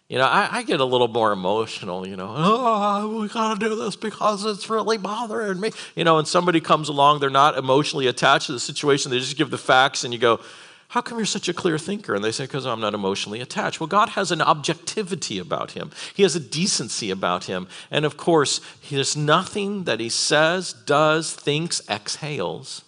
You 0.07 0.17
know, 0.17 0.25
I, 0.25 0.57
I, 0.57 0.63
get 0.63 0.81
a 0.81 0.85
little 0.85 1.07
more 1.07 1.31
emotional, 1.31 2.05
you 2.05 2.17
know, 2.17 2.33
oh, 2.37 3.21
we 3.21 3.29
got 3.29 3.59
to 3.59 3.69
do 3.69 3.75
this 3.75 3.95
because 3.95 4.43
it's 4.43 4.69
really 4.69 4.97
bothering 4.97 5.59
me. 5.59 5.71
You 5.95 6.03
know, 6.03 6.17
and 6.17 6.27
somebody 6.27 6.59
comes 6.59 6.89
along, 6.89 7.21
they're 7.21 7.29
not 7.29 7.57
emotionally 7.57 8.07
attached 8.07 8.47
to 8.47 8.51
the 8.51 8.59
situation, 8.59 9.09
they 9.09 9.19
just 9.19 9.37
give 9.37 9.51
the 9.51 9.57
facts, 9.57 10.03
and 10.03 10.13
you 10.13 10.19
go, 10.19 10.41
how 10.89 10.99
come 10.99 11.17
you're 11.17 11.25
such 11.25 11.47
a 11.47 11.53
clear 11.53 11.77
thinker? 11.77 12.13
And 12.13 12.21
they 12.21 12.33
say, 12.33 12.43
because 12.43 12.65
I'm 12.65 12.81
not 12.81 12.93
emotionally 12.93 13.39
attached. 13.39 13.79
Well, 13.79 13.87
God 13.87 14.09
has 14.09 14.29
an 14.29 14.41
objectivity 14.41 15.39
about 15.39 15.71
him, 15.71 15.91
He 16.13 16.23
has 16.23 16.35
a 16.35 16.41
decency 16.41 17.09
about 17.09 17.45
him. 17.45 17.69
And 17.89 18.03
of 18.03 18.17
course, 18.17 18.59
there's 18.89 19.15
nothing 19.15 19.85
that 19.85 20.01
He 20.01 20.09
says, 20.09 20.73
does, 20.73 21.31
thinks, 21.33 21.81
exhales 21.89 22.83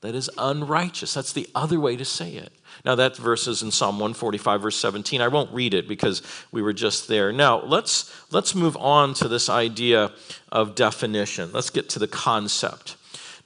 that 0.00 0.14
is 0.14 0.30
unrighteous. 0.38 1.14
That's 1.14 1.32
the 1.32 1.48
other 1.54 1.80
way 1.80 1.96
to 1.96 2.04
say 2.04 2.34
it. 2.34 2.52
Now, 2.84 2.94
that 2.94 3.16
verse 3.16 3.46
is 3.46 3.62
in 3.62 3.70
Psalm 3.70 3.96
145, 3.96 4.62
verse 4.62 4.76
17. 4.76 5.20
I 5.20 5.28
won't 5.28 5.52
read 5.52 5.74
it 5.74 5.88
because 5.88 6.22
we 6.52 6.62
were 6.62 6.72
just 6.72 7.08
there. 7.08 7.32
Now, 7.32 7.62
let's, 7.62 8.12
let's 8.32 8.54
move 8.54 8.76
on 8.76 9.14
to 9.14 9.28
this 9.28 9.48
idea 9.48 10.12
of 10.50 10.74
definition. 10.74 11.50
Let's 11.52 11.70
get 11.70 11.88
to 11.90 11.98
the 11.98 12.08
concept. 12.08 12.96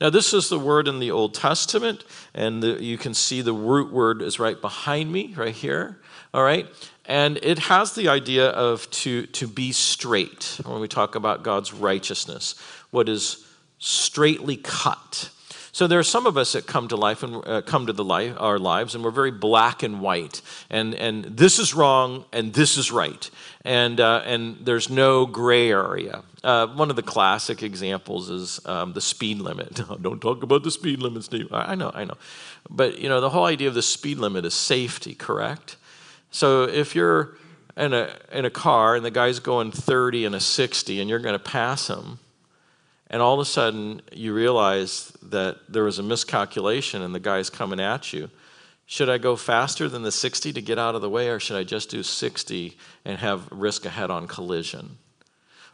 Now, 0.01 0.11
this 0.11 0.35
is 0.35 0.49
the 0.49 0.59
word 0.59 0.89
in 0.89 0.99
the 0.99 1.13
Old 1.13 1.35
Testament, 1.35 2.05
and 2.35 2.63
the, 2.63 2.83
you 2.83 2.99
can 2.99 3.15
see 3.15 3.41
the 3.41 3.53
root 3.53 3.93
word 3.93 4.21
is 4.21 4.41
right 4.41 4.61
behind 4.61 5.13
me, 5.13 5.33
right 5.37 5.55
here. 5.55 5.99
All 6.35 6.43
right? 6.43 6.67
And 7.07 7.39
it 7.43 7.59
has 7.61 7.95
the 7.95 8.09
idea 8.09 8.49
of 8.49 8.91
to, 8.91 9.27
to 9.27 9.47
be 9.47 9.73
straight 9.73 10.61
when 10.65 10.81
we 10.81 10.89
talk 10.89 11.15
about 11.15 11.43
God's 11.43 11.73
righteousness, 11.73 12.55
what 12.91 13.09
is 13.09 13.47
straightly 13.79 14.57
cut. 14.57 15.31
So 15.75 15.87
there 15.87 15.99
are 15.99 16.05
some 16.05 16.27
of 16.27 16.37
us 16.37 16.53
that 16.53 16.67
come 16.67 16.89
to 16.89 16.97
life 16.97 17.23
and 17.23 17.37
uh, 17.47 17.63
come 17.63 17.87
to 17.87 17.95
the 17.95 18.05
life, 18.05 18.35
our 18.39 18.59
lives, 18.59 18.95
and 18.95 19.03
we're 19.03 19.11
very 19.11 19.31
black 19.31 19.83
and 19.83 20.03
white, 20.03 20.43
and 20.69 20.95
and 20.95 21.25
this 21.25 21.59
is 21.59 21.73
wrong 21.73 22.27
and 22.31 22.53
this 22.53 22.77
is 22.77 22.93
right, 22.93 23.31
and 23.65 23.99
uh, 23.99 24.23
and 24.27 24.59
there's 24.61 24.91
no 24.91 25.25
gray 25.25 25.71
area. 25.71 26.25
Uh, 26.45 26.67
one 26.67 26.91
of 26.91 26.97
the 26.97 27.03
classic 27.03 27.63
examples 27.63 28.29
is 28.29 28.61
um, 28.67 28.93
the 28.93 29.01
speed 29.01 29.39
limit. 29.39 29.81
Don't 30.03 30.21
talk 30.21 30.43
about 30.43 30.63
the 30.63 30.71
speed 30.71 31.01
limit, 31.01 31.25
Steve. 31.25 31.49
I 31.51 31.75
know, 31.75 31.91
I 31.95 32.05
know, 32.05 32.19
but 32.69 32.99
you 32.99 33.09
know 33.09 33.23
the 33.23 33.31
whole 33.31 33.47
idea 33.47 33.69
of 33.69 33.75
the 33.75 33.81
speed 33.81 34.19
limit 34.19 34.45
is 34.45 34.53
safety, 34.53 35.15
correct? 35.15 35.77
So 36.31 36.65
if 36.65 36.95
you're 36.95 37.39
in 37.79 37.95
a 37.95 38.15
in 38.31 38.45
a 38.45 38.51
car 38.51 38.95
and 38.95 39.07
the 39.07 39.11
guy's 39.11 39.39
going 39.39 39.73
30 39.73 40.27
and 40.27 40.35
a 40.35 40.41
60, 40.41 41.01
and 41.01 41.09
you're 41.09 41.19
going 41.19 41.33
to 41.33 41.39
pass 41.39 41.89
him 41.89 42.19
and 43.13 43.21
all 43.21 43.35
of 43.35 43.41
a 43.41 43.45
sudden 43.45 44.01
you 44.11 44.33
realize 44.33 45.13
that 45.23 45.59
there 45.69 45.85
was 45.85 45.99
a 45.99 46.03
miscalculation 46.03 47.03
and 47.03 47.15
the 47.15 47.21
guy's 47.21 47.51
coming 47.51 47.79
at 47.79 48.13
you. 48.13 48.31
Should 48.87 49.09
I 49.09 49.19
go 49.19 49.37
faster 49.37 49.89
than 49.89 50.03
the 50.03 50.11
60 50.11 50.53
to 50.55 50.61
get 50.63 50.79
out 50.79 50.95
of 50.95 51.03
the 51.03 51.09
way, 51.09 51.29
or 51.29 51.39
should 51.39 51.57
I 51.57 51.63
just 51.63 51.91
do 51.91 52.03
60 52.03 52.77
and 53.05 53.19
have 53.19 53.47
risk 53.51 53.85
a 53.85 53.91
head 53.91 54.11
on 54.11 54.27
collision? 54.27 54.99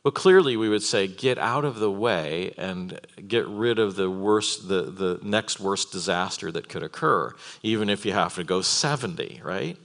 Well, 0.04 0.12
clearly 0.12 0.56
we 0.56 0.68
would 0.68 0.82
say 0.82 1.06
get 1.06 1.38
out 1.38 1.64
of 1.64 1.80
the 1.80 1.90
way 1.90 2.54
and 2.56 3.00
get 3.26 3.46
rid 3.46 3.78
of 3.78 3.96
the 3.96 4.10
worst, 4.10 4.68
the, 4.68 4.82
the 4.82 5.18
next 5.22 5.58
worst 5.58 5.90
disaster 5.90 6.52
that 6.52 6.68
could 6.68 6.82
occur, 6.82 7.34
even 7.62 7.88
if 7.88 8.06
you 8.06 8.12
have 8.12 8.34
to 8.36 8.44
go 8.44 8.62
70, 8.62 9.40
right? 9.44 9.76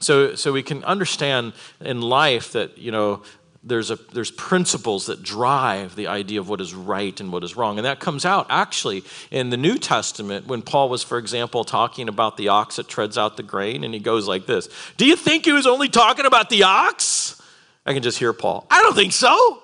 So, 0.00 0.34
so 0.34 0.52
we 0.52 0.62
can 0.62 0.82
understand 0.84 1.52
in 1.80 2.00
life 2.00 2.52
that, 2.52 2.76
you 2.76 2.90
know, 2.90 3.22
there's, 3.64 3.90
a, 3.90 3.98
there's 4.12 4.30
principles 4.30 5.06
that 5.06 5.22
drive 5.22 5.96
the 5.96 6.08
idea 6.08 6.38
of 6.38 6.48
what 6.48 6.60
is 6.60 6.74
right 6.74 7.18
and 7.18 7.32
what 7.32 7.42
is 7.42 7.56
wrong. 7.56 7.78
And 7.78 7.86
that 7.86 7.98
comes 7.98 8.24
out 8.24 8.46
actually 8.50 9.04
in 9.30 9.50
the 9.50 9.56
New 9.56 9.78
Testament 9.78 10.46
when 10.46 10.62
Paul 10.62 10.88
was, 10.88 11.02
for 11.02 11.18
example, 11.18 11.64
talking 11.64 12.08
about 12.08 12.36
the 12.36 12.48
ox 12.48 12.76
that 12.76 12.88
treads 12.88 13.16
out 13.16 13.36
the 13.36 13.42
grain. 13.42 13.82
And 13.82 13.94
he 13.94 14.00
goes 14.00 14.28
like 14.28 14.46
this 14.46 14.68
Do 14.96 15.06
you 15.06 15.16
think 15.16 15.44
he 15.46 15.52
was 15.52 15.66
only 15.66 15.88
talking 15.88 16.26
about 16.26 16.50
the 16.50 16.64
ox? 16.64 17.40
I 17.86 17.92
can 17.92 18.02
just 18.02 18.18
hear 18.18 18.32
Paul. 18.32 18.66
I 18.70 18.82
don't 18.82 18.94
think 18.94 19.12
so. 19.12 19.63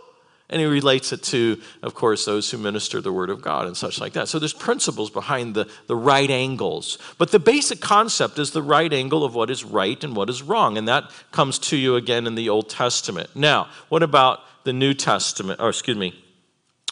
And 0.51 0.61
he 0.61 0.67
relates 0.67 1.13
it 1.13 1.23
to, 1.25 1.61
of 1.83 1.95
course, 1.95 2.25
those 2.25 2.51
who 2.51 2.59
minister 2.59 3.01
the 3.01 3.13
word 3.13 3.31
of 3.31 3.41
God 3.41 3.67
and 3.67 3.77
such 3.77 4.01
like 4.01 4.13
that. 4.15 4.29
So 4.29 4.39
there's 4.39 4.53
principles 4.53 5.09
behind 5.09 5.55
the, 5.55 5.69
the 5.87 5.97
right 5.97 6.29
angles. 6.29 6.99
But 7.19 7.31
the 7.31 7.39
basic 7.39 7.81
concept 7.81 8.39
is 8.39 8.51
the 8.51 8.63
right 8.63 8.93
angle 8.93 9.25
of 9.25 9.35
what 9.35 9.49
is 9.49 9.65
right 9.65 10.03
and 10.03 10.15
what 10.17 10.29
is 10.29 10.43
wrong. 10.43 10.77
And 10.77 10.89
that 10.89 11.11
comes 11.31 11.59
to 11.61 11.77
you 11.77 11.95
again 11.95 12.27
in 12.27 12.35
the 12.35 12.49
Old 12.49 12.69
Testament. 12.69 13.31
Now, 13.35 13.69
what 13.89 14.03
about 14.03 14.41
the 14.65 14.73
New 14.73 14.93
Testament? 14.93 15.61
Or 15.61 15.69
excuse 15.69 15.97
me, 15.97 16.15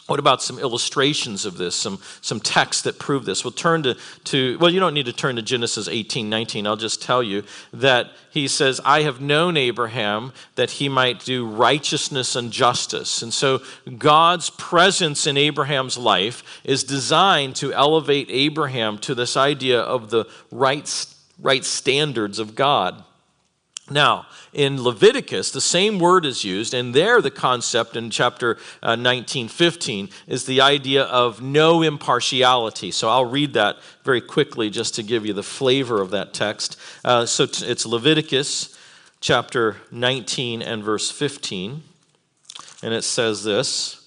what 0.09 0.19
about 0.19 0.41
some 0.41 0.57
illustrations 0.57 1.45
of 1.45 1.57
this, 1.57 1.75
some, 1.75 1.99
some 2.21 2.39
texts 2.39 2.81
that 2.81 2.97
prove 2.97 3.25
this? 3.25 3.43
We'll 3.43 3.51
turn 3.51 3.83
to, 3.83 3.95
to, 4.25 4.57
well, 4.57 4.71
you 4.71 4.79
don't 4.79 4.95
need 4.95 5.05
to 5.05 5.13
turn 5.13 5.35
to 5.35 5.43
Genesis 5.43 5.87
18, 5.87 6.27
19. 6.27 6.65
I'll 6.65 6.75
just 6.75 7.01
tell 7.01 7.21
you 7.21 7.43
that 7.73 8.09
he 8.31 8.47
says, 8.47 8.81
I 8.83 9.03
have 9.03 9.21
known 9.21 9.55
Abraham 9.55 10.33
that 10.55 10.71
he 10.71 10.89
might 10.89 11.23
do 11.23 11.45
righteousness 11.45 12.35
and 12.35 12.51
justice. 12.51 13.21
And 13.21 13.31
so 13.31 13.61
God's 13.99 14.49
presence 14.49 15.27
in 15.27 15.37
Abraham's 15.37 15.97
life 15.97 16.61
is 16.63 16.83
designed 16.83 17.55
to 17.57 17.71
elevate 17.73 18.31
Abraham 18.31 18.97
to 18.99 19.13
this 19.13 19.37
idea 19.37 19.79
of 19.79 20.09
the 20.09 20.25
right, 20.51 21.05
right 21.39 21.63
standards 21.63 22.39
of 22.39 22.55
God. 22.55 23.03
Now, 23.89 24.27
in 24.53 24.81
Leviticus, 24.81 25.51
the 25.51 25.61
same 25.61 25.99
word 25.99 26.25
is 26.25 26.43
used, 26.43 26.73
and 26.73 26.93
there 26.93 27.21
the 27.21 27.31
concept 27.31 27.95
in 27.95 28.09
chapter 28.09 28.57
uh, 28.81 28.95
19, 28.95 29.47
15 29.47 30.09
is 30.27 30.45
the 30.45 30.61
idea 30.61 31.03
of 31.03 31.41
no 31.41 31.81
impartiality. 31.81 32.91
So 32.91 33.09
I'll 33.09 33.25
read 33.25 33.53
that 33.53 33.77
very 34.03 34.21
quickly 34.21 34.69
just 34.69 34.95
to 34.95 35.03
give 35.03 35.25
you 35.25 35.33
the 35.33 35.43
flavor 35.43 36.01
of 36.01 36.11
that 36.11 36.33
text. 36.33 36.77
Uh, 37.03 37.25
so 37.25 37.45
t- 37.45 37.65
it's 37.65 37.85
Leviticus 37.85 38.77
chapter 39.21 39.77
19 39.91 40.61
and 40.61 40.83
verse 40.83 41.11
15, 41.11 41.83
and 42.81 42.93
it 42.93 43.03
says 43.03 43.43
this. 43.43 43.98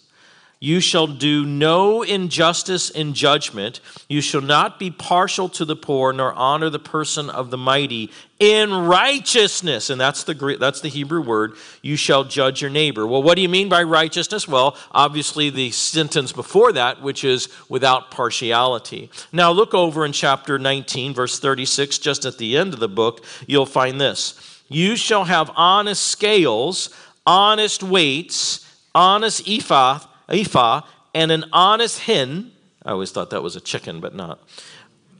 You 0.62 0.78
shall 0.78 1.08
do 1.08 1.44
no 1.44 2.02
injustice 2.02 2.88
in 2.88 3.14
judgment. 3.14 3.80
You 4.08 4.20
shall 4.20 4.40
not 4.40 4.78
be 4.78 4.92
partial 4.92 5.48
to 5.48 5.64
the 5.64 5.74
poor, 5.74 6.12
nor 6.12 6.32
honor 6.34 6.70
the 6.70 6.78
person 6.78 7.28
of 7.28 7.50
the 7.50 7.58
mighty 7.58 8.12
in 8.38 8.72
righteousness. 8.72 9.90
And 9.90 10.00
that's 10.00 10.22
the 10.22 10.56
that's 10.60 10.80
the 10.80 10.88
Hebrew 10.88 11.20
word. 11.20 11.54
You 11.82 11.96
shall 11.96 12.22
judge 12.22 12.62
your 12.62 12.70
neighbor. 12.70 13.04
Well, 13.08 13.24
what 13.24 13.34
do 13.34 13.42
you 13.42 13.48
mean 13.48 13.68
by 13.68 13.82
righteousness? 13.82 14.46
Well, 14.46 14.76
obviously 14.92 15.50
the 15.50 15.72
sentence 15.72 16.30
before 16.30 16.72
that, 16.74 17.02
which 17.02 17.24
is 17.24 17.48
without 17.68 18.12
partiality. 18.12 19.10
Now 19.32 19.50
look 19.50 19.74
over 19.74 20.04
in 20.04 20.12
chapter 20.12 20.60
19, 20.60 21.12
verse 21.12 21.40
36, 21.40 21.98
just 21.98 22.24
at 22.24 22.38
the 22.38 22.56
end 22.56 22.72
of 22.72 22.78
the 22.78 22.86
book, 22.86 23.24
you'll 23.48 23.66
find 23.66 24.00
this. 24.00 24.62
You 24.68 24.94
shall 24.94 25.24
have 25.24 25.50
honest 25.56 26.06
scales, 26.06 26.88
honest 27.26 27.82
weights, 27.82 28.64
honest 28.94 29.48
ephah 29.48 30.06
ephah, 30.32 30.82
and 31.14 31.30
an 31.30 31.44
honest 31.52 32.00
hen. 32.00 32.52
I 32.84 32.92
always 32.92 33.12
thought 33.12 33.30
that 33.30 33.42
was 33.42 33.54
a 33.54 33.60
chicken, 33.60 34.00
but 34.00 34.14
not. 34.14 34.40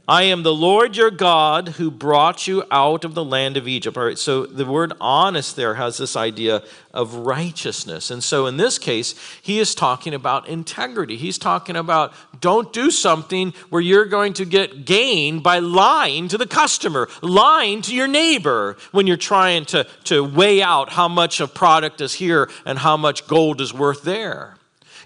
I 0.09 0.25
am 0.25 0.43
the 0.43 0.53
Lord 0.53 0.97
your 0.97 1.13
God 1.13 1.69
who 1.69 1.89
brought 1.89 2.49
you 2.49 2.65
out 2.73 3.05
of 3.05 3.15
the 3.15 3.25
land 3.25 3.57
of 3.57 3.69
Egypt. 3.69 3.97
All 3.97 4.05
right, 4.05 4.19
so 4.19 4.45
the 4.47 4.67
word 4.67 4.93
honest 5.01 5.55
there 5.55 5.75
has 5.75 5.97
this 5.97 6.17
idea 6.17 6.65
of 6.93 7.15
righteousness. 7.15 8.11
And 8.11 8.23
so 8.23 8.47
in 8.47 8.57
this 8.57 8.81
case, 8.81 9.15
he 9.43 9.61
is 9.61 9.77
talking 9.77 10.13
about 10.13 10.49
integrity. 10.49 11.17
He's 11.17 11.39
talking 11.39 11.77
about 11.77 12.13
don't 12.41 12.73
do 12.73 12.91
something 12.91 13.55
where 13.71 13.81
you're 13.81 14.07
going 14.07 14.33
to 14.35 14.45
get 14.45 14.85
gain 14.85 15.39
by 15.39 15.61
lying 15.61 16.27
to 16.29 16.37
the 16.37 16.49
customer, 16.49 17.09
lying 17.23 17.81
to 17.83 17.95
your 17.95 18.09
neighbor 18.09 18.77
when 18.91 19.07
you're 19.07 19.17
trying 19.17 19.67
to, 19.67 19.85
to 20.05 20.25
weigh 20.25 20.63
out 20.63 20.91
how 20.91 21.07
much 21.07 21.41
a 21.41 21.47
product 21.47 22.01
is 22.01 22.13
here 22.15 22.51
and 22.67 22.81
how 22.81 22.97
much 22.97 23.29
gold 23.29 23.61
is 23.61 23.73
worth 23.73 24.03
there. 24.03 24.57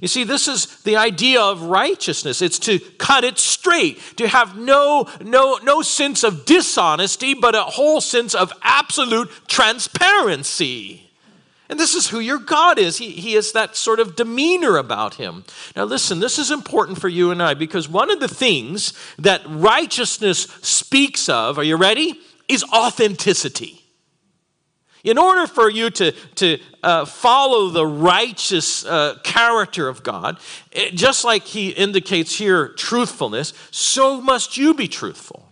You 0.01 0.09
see, 0.09 0.25
this 0.25 0.47
is 0.47 0.83
the 0.83 0.97
idea 0.97 1.41
of 1.41 1.63
righteousness. 1.63 2.43
It's 2.43 2.59
to 2.61 2.79
cut 2.79 3.25
it 3.25 3.39
straight, 3.39 3.99
to 4.17 4.29
have 4.29 4.57
no, 4.57 5.09
no, 5.23 5.59
no 5.63 5.83
sense 5.83 6.23
of 6.23 6.45
dishonesty, 6.45 7.35
but 7.35 7.55
a 7.55 7.63
whole 7.63 8.01
sense 8.01 8.35
of 8.35 8.53
absolute 8.63 9.31
transparency. 9.49 11.07
And 11.69 11.81
this 11.81 11.95
is 11.95 12.09
who 12.09 12.21
your 12.21 12.39
God 12.39 12.79
is. 12.79 12.99
He, 12.99 13.11
he 13.11 13.33
has 13.33 13.53
that 13.53 13.75
sort 13.75 13.99
of 13.99 14.15
demeanor 14.15 14.77
about 14.77 15.15
him. 15.15 15.45
Now, 15.75 15.85
listen, 15.85 16.21
this 16.21 16.39
is 16.39 16.51
important 16.51 17.01
for 17.01 17.09
you 17.09 17.31
and 17.31 17.43
I 17.43 17.55
because 17.55 17.89
one 17.89 18.11
of 18.11 18.21
the 18.21 18.29
things 18.29 18.93
that 19.19 19.43
righteousness 19.49 20.43
speaks 20.63 21.29
of, 21.29 21.59
are 21.59 21.65
you 21.65 21.77
ready? 21.77 22.21
Is 22.49 22.63
authenticity. 22.65 23.86
In 25.07 25.19
order 25.19 25.47
for 25.47 25.71
you 25.71 25.89
to, 25.91 26.11
to 26.11 26.59
uh, 26.83 27.05
follow 27.05 27.71
the 27.71 27.87
righteous 27.87 28.85
uh, 28.85 29.19
character 29.23 29.89
of 29.89 30.03
God, 30.03 30.39
it, 30.73 30.95
just 30.95 31.25
like 31.25 31.45
he 31.45 31.71
indicates 31.71 32.37
here 32.37 32.69
truthfulness, 32.69 33.53
so 33.71 34.21
must 34.21 34.57
you 34.57 34.75
be 34.75 34.89
truthful. 34.89 35.46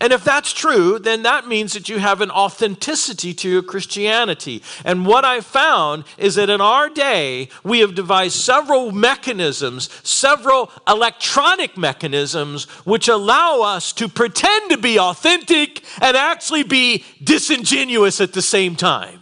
And 0.00 0.12
if 0.12 0.24
that's 0.24 0.52
true, 0.52 0.98
then 0.98 1.22
that 1.22 1.46
means 1.46 1.72
that 1.74 1.88
you 1.88 1.98
have 1.98 2.20
an 2.20 2.30
authenticity 2.30 3.34
to 3.34 3.48
your 3.48 3.62
Christianity. 3.62 4.62
And 4.84 5.06
what 5.06 5.24
I 5.24 5.40
found 5.40 6.04
is 6.18 6.34
that 6.36 6.50
in 6.50 6.60
our 6.60 6.88
day, 6.88 7.48
we 7.64 7.80
have 7.80 7.94
devised 7.94 8.36
several 8.36 8.92
mechanisms, 8.92 9.88
several 10.02 10.70
electronic 10.88 11.76
mechanisms, 11.76 12.64
which 12.84 13.08
allow 13.08 13.62
us 13.62 13.92
to 13.94 14.08
pretend 14.08 14.70
to 14.70 14.78
be 14.78 14.98
authentic 14.98 15.84
and 16.00 16.16
actually 16.16 16.62
be 16.62 17.04
disingenuous 17.22 18.20
at 18.20 18.32
the 18.32 18.42
same 18.42 18.76
time. 18.76 19.21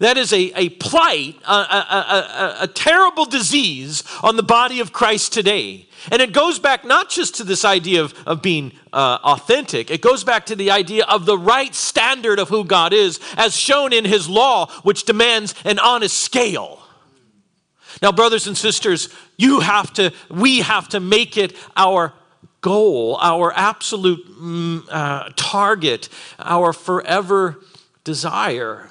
That 0.00 0.16
is 0.16 0.32
a, 0.32 0.52
a 0.54 0.68
plight, 0.68 1.36
a, 1.44 1.52
a, 1.52 1.56
a, 1.56 2.56
a, 2.62 2.66
terrible 2.68 3.24
disease 3.24 4.04
on 4.22 4.36
the 4.36 4.44
body 4.44 4.78
of 4.78 4.92
Christ 4.92 5.32
today. 5.32 5.88
And 6.12 6.22
it 6.22 6.32
goes 6.32 6.60
back 6.60 6.84
not 6.84 7.08
just 7.08 7.34
to 7.36 7.44
this 7.44 7.64
idea 7.64 8.02
of, 8.02 8.14
of 8.24 8.40
being 8.40 8.72
uh, 8.92 9.18
authentic, 9.24 9.90
it 9.90 10.00
goes 10.00 10.22
back 10.22 10.46
to 10.46 10.56
the 10.56 10.70
idea 10.70 11.04
of 11.06 11.26
the 11.26 11.36
right 11.36 11.74
standard 11.74 12.38
of 12.38 12.48
who 12.48 12.64
God 12.64 12.92
is, 12.92 13.18
as 13.36 13.56
shown 13.56 13.92
in 13.92 14.04
His 14.04 14.28
law, 14.28 14.70
which 14.84 15.02
demands 15.02 15.52
an 15.64 15.80
honest 15.80 16.20
scale. 16.20 16.80
Now, 18.00 18.12
brothers 18.12 18.46
and 18.46 18.56
sisters, 18.56 19.12
you 19.36 19.58
have 19.58 19.92
to, 19.94 20.12
we 20.30 20.60
have 20.60 20.88
to 20.90 21.00
make 21.00 21.36
it 21.36 21.56
our 21.76 22.12
goal, 22.60 23.18
our 23.20 23.52
absolute 23.52 24.24
mm, 24.28 24.84
uh, 24.88 25.30
target, 25.34 26.08
our 26.38 26.72
forever 26.72 27.58
desire 28.04 28.90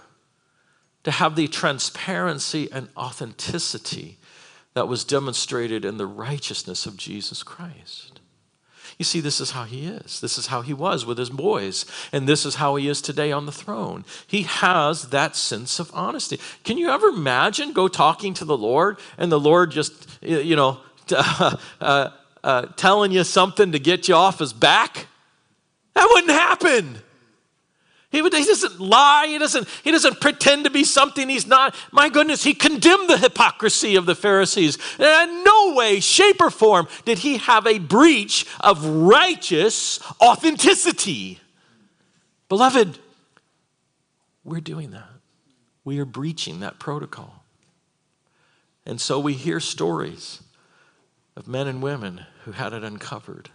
to 1.08 1.12
have 1.12 1.38
the 1.38 1.48
transparency 1.48 2.68
and 2.70 2.90
authenticity 2.98 4.18
that 4.74 4.90
was 4.90 5.06
demonstrated 5.06 5.86
in 5.86 5.96
the 5.96 6.06
righteousness 6.06 6.86
of 6.86 6.98
Jesus 6.98 7.44
Christ. 7.44 8.20
You 8.98 9.06
see, 9.06 9.22
this 9.22 9.40
is 9.40 9.52
how 9.52 9.64
he 9.64 9.86
is. 9.86 10.20
This 10.20 10.38
is 10.38 10.48
how 10.48 10.64
he 10.64 10.74
was 10.74 11.06
with 11.06 11.18
his 11.18 11.30
boys. 11.30 11.86
And 12.12 12.28
this 12.28 12.46
is 12.46 12.56
how 12.56 12.76
he 12.76 12.90
is 12.90 13.02
today 13.02 13.32
on 13.32 13.46
the 13.46 13.54
throne. 13.54 14.04
He 14.28 14.42
has 14.42 15.08
that 15.12 15.38
sense 15.38 15.80
of 15.80 15.90
honesty. 15.94 16.42
Can 16.66 16.78
you 16.78 16.90
ever 16.90 17.08
imagine 17.08 17.72
go 17.72 17.88
talking 17.88 18.34
to 18.34 18.44
the 18.44 18.58
Lord 18.58 19.00
and 19.18 19.32
the 19.32 19.40
Lord 19.40 19.72
just, 19.72 20.10
you 20.22 20.58
know, 20.58 20.82
uh, 21.16 21.56
uh, 21.80 22.10
uh, 22.44 22.66
telling 22.76 23.14
you 23.14 23.24
something 23.24 23.72
to 23.72 23.80
get 23.80 24.10
you 24.10 24.16
off 24.16 24.40
his 24.40 24.52
back? 24.52 25.08
That 25.94 26.10
wouldn't 26.12 26.34
happen. 26.34 27.02
He, 28.10 28.22
he 28.22 28.30
doesn't 28.30 28.80
lie. 28.80 29.28
He 29.28 29.38
doesn't, 29.38 29.68
he 29.84 29.92
doesn't 29.92 30.22
pretend 30.22 30.64
to 30.64 30.70
be 30.70 30.84
something 30.84 31.28
he's 31.28 31.46
not. 31.46 31.76
My 31.92 32.08
goodness, 32.08 32.44
he 32.44 32.54
condemned 32.54 33.10
the 33.10 33.18
hypocrisy 33.18 33.96
of 33.98 34.06
the 34.06 34.16
Pharisees. 34.16 34.78
And 34.98 35.30
in 35.30 35.44
no 35.44 35.74
way, 35.76 36.00
shape, 36.00 36.40
or 36.40 36.50
form 36.50 36.88
did 37.04 37.20
he 37.20 37.38
have 37.38 37.68
a 37.68 37.80
breach 37.80 38.46
of 38.62 38.86
righteous 38.86 40.00
authenticity. 40.22 41.42
Beloved, 42.48 42.98
we're 44.46 44.62
doing 44.62 44.92
that. 44.92 45.10
We 45.84 46.00
are 46.00 46.06
breaching 46.06 46.62
that 46.62 46.80
protocol. 46.80 47.44
And 48.86 49.02
so 49.02 49.20
we 49.20 49.34
hear 49.34 49.60
stories 49.60 50.42
of 51.36 51.46
men 51.46 51.68
and 51.68 51.82
women 51.82 52.26
who 52.46 52.54
had 52.54 52.72
it 52.72 52.86
uncovered. 52.86 53.50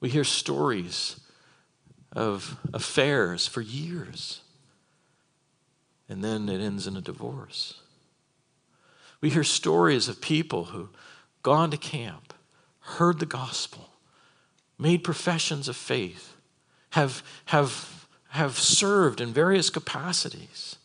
We 0.00 0.08
hear 0.08 0.24
stories 0.24 1.20
of 2.14 2.56
affairs 2.72 3.46
for 3.46 3.60
years. 3.60 4.40
And 6.08 6.22
then 6.22 6.48
it 6.48 6.60
ends 6.60 6.86
in 6.86 6.96
a 6.96 7.00
divorce. 7.00 7.80
We 9.20 9.30
hear 9.30 9.44
stories 9.44 10.08
of 10.08 10.20
people 10.20 10.64
who 10.64 10.90
gone 11.42 11.70
to 11.70 11.76
camp, 11.76 12.34
heard 12.80 13.20
the 13.20 13.26
gospel, 13.26 13.90
made 14.78 15.04
professions 15.04 15.68
of 15.68 15.76
faith, 15.76 16.36
have, 16.90 17.22
have, 17.46 18.06
have 18.30 18.58
served 18.58 19.20
in 19.20 19.32
various 19.32 19.70
capacities, 19.70 20.76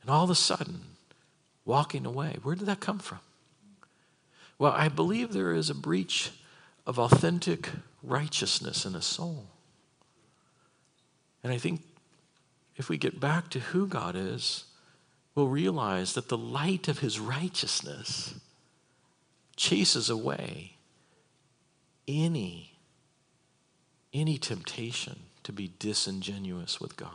and 0.00 0.10
all 0.10 0.24
of 0.24 0.30
a 0.30 0.34
sudden, 0.34 0.80
walking 1.64 2.06
away. 2.06 2.36
Where 2.42 2.54
did 2.54 2.66
that 2.66 2.80
come 2.80 2.98
from? 2.98 3.20
Well, 4.58 4.72
I 4.72 4.88
believe 4.88 5.32
there 5.32 5.52
is 5.52 5.68
a 5.68 5.74
breach 5.74 6.32
of 6.86 6.98
authentic 6.98 7.70
righteousness 8.02 8.84
in 8.84 8.94
a 8.94 9.02
soul. 9.02 9.46
And 11.44 11.52
I 11.52 11.58
think 11.58 11.82
if 12.76 12.88
we 12.88 12.96
get 12.96 13.20
back 13.20 13.50
to 13.50 13.60
who 13.60 13.86
God 13.86 14.16
is, 14.16 14.64
we'll 15.34 15.48
realize 15.48 16.14
that 16.14 16.28
the 16.28 16.38
light 16.38 16.88
of 16.88 17.00
his 17.00 17.20
righteousness 17.20 18.34
chases 19.54 20.10
away 20.10 20.72
any 22.08 22.72
any 24.12 24.38
temptation 24.38 25.18
to 25.42 25.52
be 25.52 25.72
disingenuous 25.80 26.80
with 26.80 26.96
God. 26.96 27.10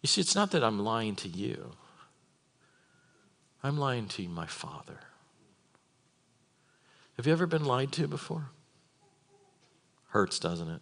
You 0.00 0.06
see, 0.06 0.22
it's 0.22 0.34
not 0.34 0.50
that 0.52 0.64
I'm 0.64 0.78
lying 0.78 1.16
to 1.16 1.28
you. 1.28 1.72
I'm 3.62 3.76
lying 3.76 4.08
to 4.08 4.26
my 4.26 4.46
Father. 4.46 5.00
Have 7.18 7.26
you 7.26 7.32
ever 7.32 7.46
been 7.46 7.66
lied 7.66 7.92
to 7.92 8.08
before? 8.08 8.46
Hurts, 10.08 10.38
doesn't 10.38 10.68
it? 10.68 10.80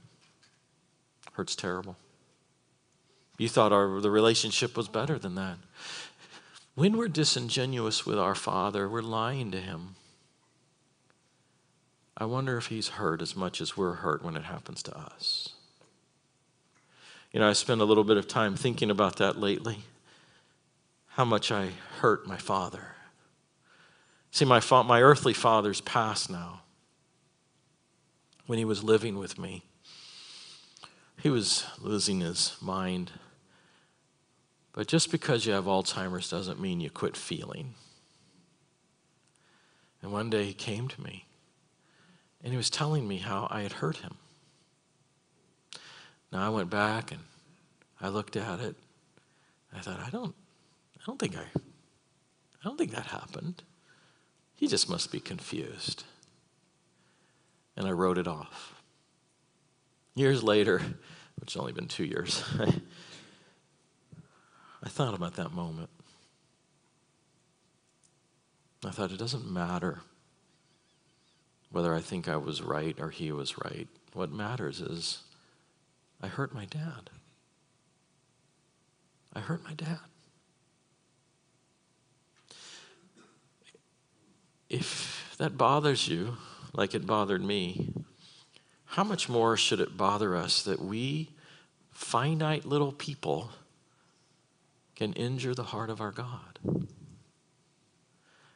Hurts 1.33 1.57
terrible. 1.57 1.97
You 3.41 3.49
thought 3.49 3.73
our, 3.73 4.03
the 4.03 4.11
relationship 4.11 4.77
was 4.77 4.87
better 4.87 5.19
than 5.19 5.35
that. 5.37 5.57
When 6.75 6.99
we're 6.99 7.09
disingenuous 7.09 8.05
with 8.05 8.19
our 8.19 8.35
Father, 8.35 8.87
we're 8.87 9.01
lying 9.01 9.51
to 9.53 9.59
Him. 9.59 9.95
I 12.19 12.27
wonder 12.27 12.59
if 12.59 12.67
He's 12.67 12.89
hurt 12.89 13.23
as 13.23 13.35
much 13.35 13.63
as 13.63 13.79
we're 13.79 13.95
hurt 13.95 14.23
when 14.23 14.37
it 14.37 14.43
happens 14.43 14.83
to 14.83 14.95
us. 14.95 15.55
You 17.33 17.41
know, 17.41 17.49
I 17.49 17.55
spent 17.55 17.81
a 17.81 17.87
little 17.87 18.05
bit 18.05 18.19
of 18.19 18.29
time 18.29 18.57
thinking 18.57 18.91
about 18.91 19.17
that 19.17 19.39
lately. 19.39 19.79
How 21.07 21.25
much 21.25 21.51
I 21.51 21.71
hurt 22.01 22.27
my 22.27 22.37
father. 22.37 22.89
See, 24.33 24.45
my, 24.45 24.61
fa- 24.61 24.85
my 24.85 25.01
earthly 25.01 25.33
father's 25.33 25.81
passed 25.81 26.29
now. 26.29 26.61
When 28.45 28.59
he 28.59 28.67
was 28.67 28.85
living 28.85 29.17
with 29.17 29.39
me, 29.39 29.63
he 31.23 31.31
was 31.31 31.65
losing 31.81 32.21
his 32.21 32.59
mind. 32.61 33.13
But 34.73 34.87
just 34.87 35.11
because 35.11 35.47
you 35.47 35.53
have 35.53 35.65
Alzheimer's 35.65 36.31
doesn't 36.31 36.61
mean 36.61 36.81
you 36.81 36.91
quit 36.91 37.17
feeling. 37.17 37.75
And 40.03 40.13
one 40.13 40.31
day 40.31 40.45
he 40.45 40.55
came 40.55 40.89
to 40.89 41.01
me 41.03 41.27
and 42.43 42.53
he 42.53 42.57
was 42.57 42.71
telling 42.71 43.07
me 43.07 43.19
how 43.19 43.49
I 43.51 43.63
had 43.63 43.73
hurt 43.73 43.99
him. 43.99 44.15
Now 46.33 46.47
I 46.47 46.49
went 46.49 46.71
back 46.71 47.13
and 47.13 47.21
I 48.01 48.09
looked 48.09 48.37
at 48.37 48.61
it. 48.61 48.77
I 49.75 49.81
thought, 49.81 50.01
I 50.01 50.11
don't, 50.11 50.35
I 50.97 51.03
don't 51.07 51.19
think 51.19 51.37
I, 51.37 51.43
I 51.43 52.65
don't 52.65 52.79
think 52.79 52.93
that 52.93 53.07
happened. 53.07 53.63
He 54.55 54.67
just 54.67 54.89
must 54.89 55.13
be 55.13 55.21
confused. 55.21 56.05
And 57.77 57.87
I 57.87 57.93
wrote 57.93 58.19
it 58.19 58.29
off. 58.29 58.83
Years 60.15 60.43
later, 60.43 60.81
which 61.39 61.55
has 61.55 61.61
only 61.61 61.73
been 61.73 61.89
two 61.89 62.05
years, 62.05 62.45
I 64.83 64.89
thought 64.89 65.15
about 65.15 65.35
that 65.37 65.53
moment. 65.53 65.91
I 68.85 68.91
thought 68.91 69.13
it 69.13 69.19
doesn't 69.19 69.51
matter 69.51 70.01
whether 71.71 71.95
I 71.95 72.01
think 72.01 72.29
I 72.29 72.37
was 72.37 72.63
right 72.63 72.97
or 72.99 73.11
he 73.11 73.31
was 73.31 73.59
right. 73.59 73.89
What 74.13 74.33
matters 74.33 74.81
is 74.81 75.23
I 76.23 76.29
hurt 76.29 76.55
my 76.55 76.65
dad. 76.65 77.11
I 79.35 79.41
hurt 79.41 79.63
my 79.63 79.75
dad. 79.75 80.01
If 84.69 85.35
that 85.39 85.59
bothers 85.59 86.09
you, 86.09 86.37
like 86.73 86.95
it 86.95 87.07
bothered 87.07 87.45
me, 87.45 87.93
how 88.85 89.05
much 89.05 89.29
more 89.29 89.57
should 89.57 89.81
it 89.81 89.97
bother 89.97 90.37
us 90.37 90.63
that 90.63 90.81
we, 90.81 91.31
finite 91.93 92.65
little 92.65 92.93
people, 92.93 93.51
can 95.01 95.15
injure 95.15 95.55
the 95.55 95.63
heart 95.63 95.89
of 95.89 95.99
our 95.99 96.11
God? 96.11 96.59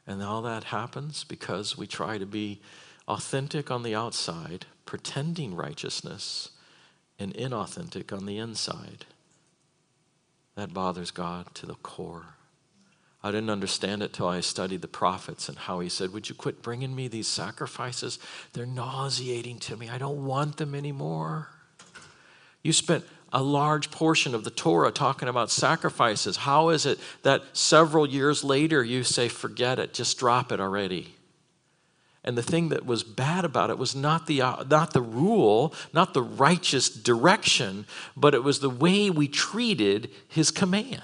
And 0.07 0.23
all 0.23 0.43
that 0.43 0.65
happens 0.65 1.25
because 1.25 1.79
we 1.79 1.87
try 1.87 2.19
to 2.19 2.27
be 2.27 2.61
authentic 3.09 3.71
on 3.71 3.83
the 3.83 3.95
outside, 3.95 4.67
pretending 4.85 5.57
righteousness, 5.57 6.51
and 7.19 7.33
inauthentic 7.33 8.13
on 8.13 8.27
the 8.27 8.37
inside. 8.37 9.07
That 10.55 10.75
bothers 10.75 11.11
God 11.11 11.47
to 11.55 11.65
the 11.65 11.77
core. 11.77 12.35
I 13.23 13.31
didn't 13.31 13.49
understand 13.49 14.03
it 14.03 14.13
till 14.13 14.29
I 14.29 14.41
studied 14.41 14.83
the 14.83 14.87
prophets 14.87 15.49
and 15.49 15.57
how 15.57 15.81
he 15.81 15.89
said, 15.89 16.13
Would 16.13 16.29
you 16.29 16.35
quit 16.35 16.61
bringing 16.61 16.95
me 16.95 17.09
these 17.09 17.27
sacrifices? 17.27 18.19
They're 18.53 18.67
nauseating 18.67 19.61
to 19.61 19.79
me. 19.79 19.89
I 19.89 19.97
don't 19.97 20.27
want 20.27 20.59
them 20.59 20.75
anymore. 20.75 21.49
You 22.63 22.75
spent 22.75 23.07
a 23.35 23.43
large 23.43 23.91
portion 23.91 24.33
of 24.35 24.45
the 24.45 24.51
Torah 24.51 24.93
talking 24.93 25.29
about 25.29 25.51
sacrifices. 25.51 26.39
How 26.39 26.69
is 26.69 26.87
it 26.87 27.01
that 27.25 27.43
several 27.53 28.09
years 28.09 28.45
later 28.45 28.83
you 28.83 29.03
say, 29.03 29.29
Forget 29.29 29.81
it, 29.81 29.93
just 29.93 30.19
drop 30.19 30.53
it 30.53 30.61
already? 30.61 31.17
And 32.23 32.39
the 32.39 32.43
thing 32.43 32.71
that 32.71 32.87
was 32.87 33.03
bad 33.03 33.45
about 33.45 33.69
it 33.69 33.77
was 33.77 33.95
not 33.95 34.27
the, 34.27 34.41
uh, 34.41 34.65
not 34.71 34.95
the 34.95 35.03
rule, 35.03 35.75
not 35.93 36.15
the 36.15 36.23
righteous 36.23 36.89
direction, 36.89 37.87
but 38.17 38.35
it 38.35 38.43
was 38.43 38.61
the 38.61 38.71
way 38.71 39.11
we 39.11 39.29
treated 39.29 40.11
his 40.29 40.51
command. 40.51 41.03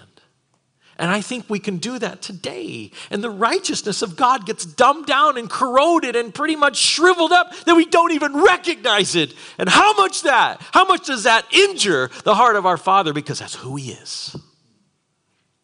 And 1.00 1.10
I 1.10 1.22
think 1.22 1.48
we 1.48 1.58
can 1.58 1.78
do 1.78 1.98
that 1.98 2.20
today. 2.20 2.90
And 3.10 3.24
the 3.24 3.30
righteousness 3.30 4.02
of 4.02 4.16
God 4.16 4.44
gets 4.44 4.66
dumbed 4.66 5.06
down 5.06 5.38
and 5.38 5.48
corroded 5.48 6.14
and 6.14 6.32
pretty 6.32 6.56
much 6.56 6.76
shriveled 6.76 7.32
up 7.32 7.56
that 7.64 7.74
we 7.74 7.86
don't 7.86 8.12
even 8.12 8.42
recognize 8.42 9.16
it. 9.16 9.32
And 9.56 9.70
how 9.70 9.94
much 9.94 10.24
that, 10.24 10.60
how 10.72 10.84
much 10.84 11.06
does 11.06 11.22
that 11.22 11.46
injure 11.54 12.10
the 12.24 12.34
heart 12.34 12.54
of 12.54 12.66
our 12.66 12.76
Father 12.76 13.14
because 13.14 13.38
that's 13.38 13.54
who 13.54 13.76
He 13.76 13.92
is? 13.92 14.36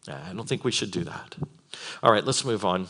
I 0.07 0.33
don't 0.33 0.49
think 0.49 0.63
we 0.63 0.71
should 0.71 0.89
do 0.89 1.03
that. 1.03 1.35
All 2.01 2.11
right, 2.11 2.25
let's 2.25 2.43
move 2.43 2.65
on. 2.65 2.87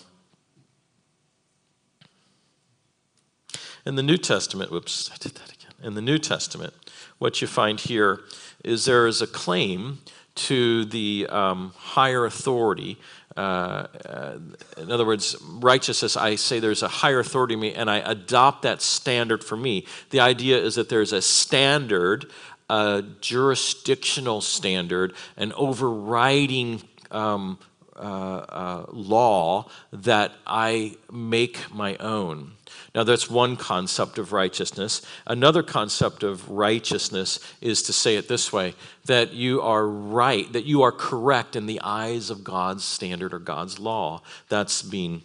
In 3.86 3.96
the 3.96 4.04
New 4.04 4.18
Testament, 4.18 4.72
whoops, 4.72 5.12
I 5.14 5.18
did 5.20 5.34
that 5.36 5.52
again. 5.52 5.74
In 5.84 5.96
the 5.96 6.02
New 6.02 6.18
Testament, 6.18 6.74
what 7.18 7.42
you 7.42 7.48
find 7.48 7.78
here 7.78 8.22
is 8.64 8.86
there 8.86 9.06
is 9.06 9.22
a 9.22 9.28
claim 9.28 10.00
to 10.38 10.86
the 10.86 11.28
um, 11.30 11.74
higher 11.76 12.26
authority. 12.26 12.98
Uh, 13.36 13.88
uh, 14.06 14.38
in 14.78 14.92
other 14.92 15.06
words, 15.06 15.36
righteousness, 15.42 16.18
I 16.18 16.36
say 16.36 16.60
there's 16.60 16.82
a 16.82 16.88
higher 16.88 17.20
authority 17.20 17.54
in 17.54 17.60
me 17.60 17.74
and 17.74 17.90
I 17.90 17.98
adopt 17.98 18.64
that 18.64 18.82
standard 18.82 19.44
for 19.44 19.56
me. 19.56 19.86
The 20.10 20.20
idea 20.20 20.58
is 20.58 20.76
that 20.76 20.90
there's 20.90 21.14
a 21.14 21.22
standard, 21.22 22.32
a 22.70 23.04
jurisdictional 23.22 24.42
standard, 24.42 25.14
an 25.38 25.54
overriding 25.54 26.82
um, 27.12 27.60
uh, 27.96 28.00
uh 28.00 28.86
law 28.92 29.70
that 29.92 30.32
I 30.46 30.98
make 31.12 31.74
my 31.74 31.96
own. 31.98 32.57
Now, 32.98 33.04
that's 33.04 33.30
one 33.30 33.58
concept 33.58 34.18
of 34.18 34.34
righteousness. 34.34 35.04
Another 35.28 35.62
concept 35.62 36.24
of 36.24 36.50
righteousness 36.50 37.40
is 37.62 37.84
to 37.84 37.94
say 37.94 38.16
it 38.16 38.28
this 38.28 38.52
way 38.52 38.74
that 39.06 39.34
you 39.34 39.62
are 39.62 39.88
right, 39.88 40.52
that 40.52 40.66
you 40.66 40.82
are 40.82 40.92
correct 40.92 41.56
in 41.56 41.68
the 41.68 41.80
eyes 41.84 42.32
of 42.32 42.44
God's 42.44 42.84
standard 42.84 43.36
or 43.36 43.40
God's 43.40 43.78
law. 43.78 44.24
That's 44.50 44.82
being 44.82 45.22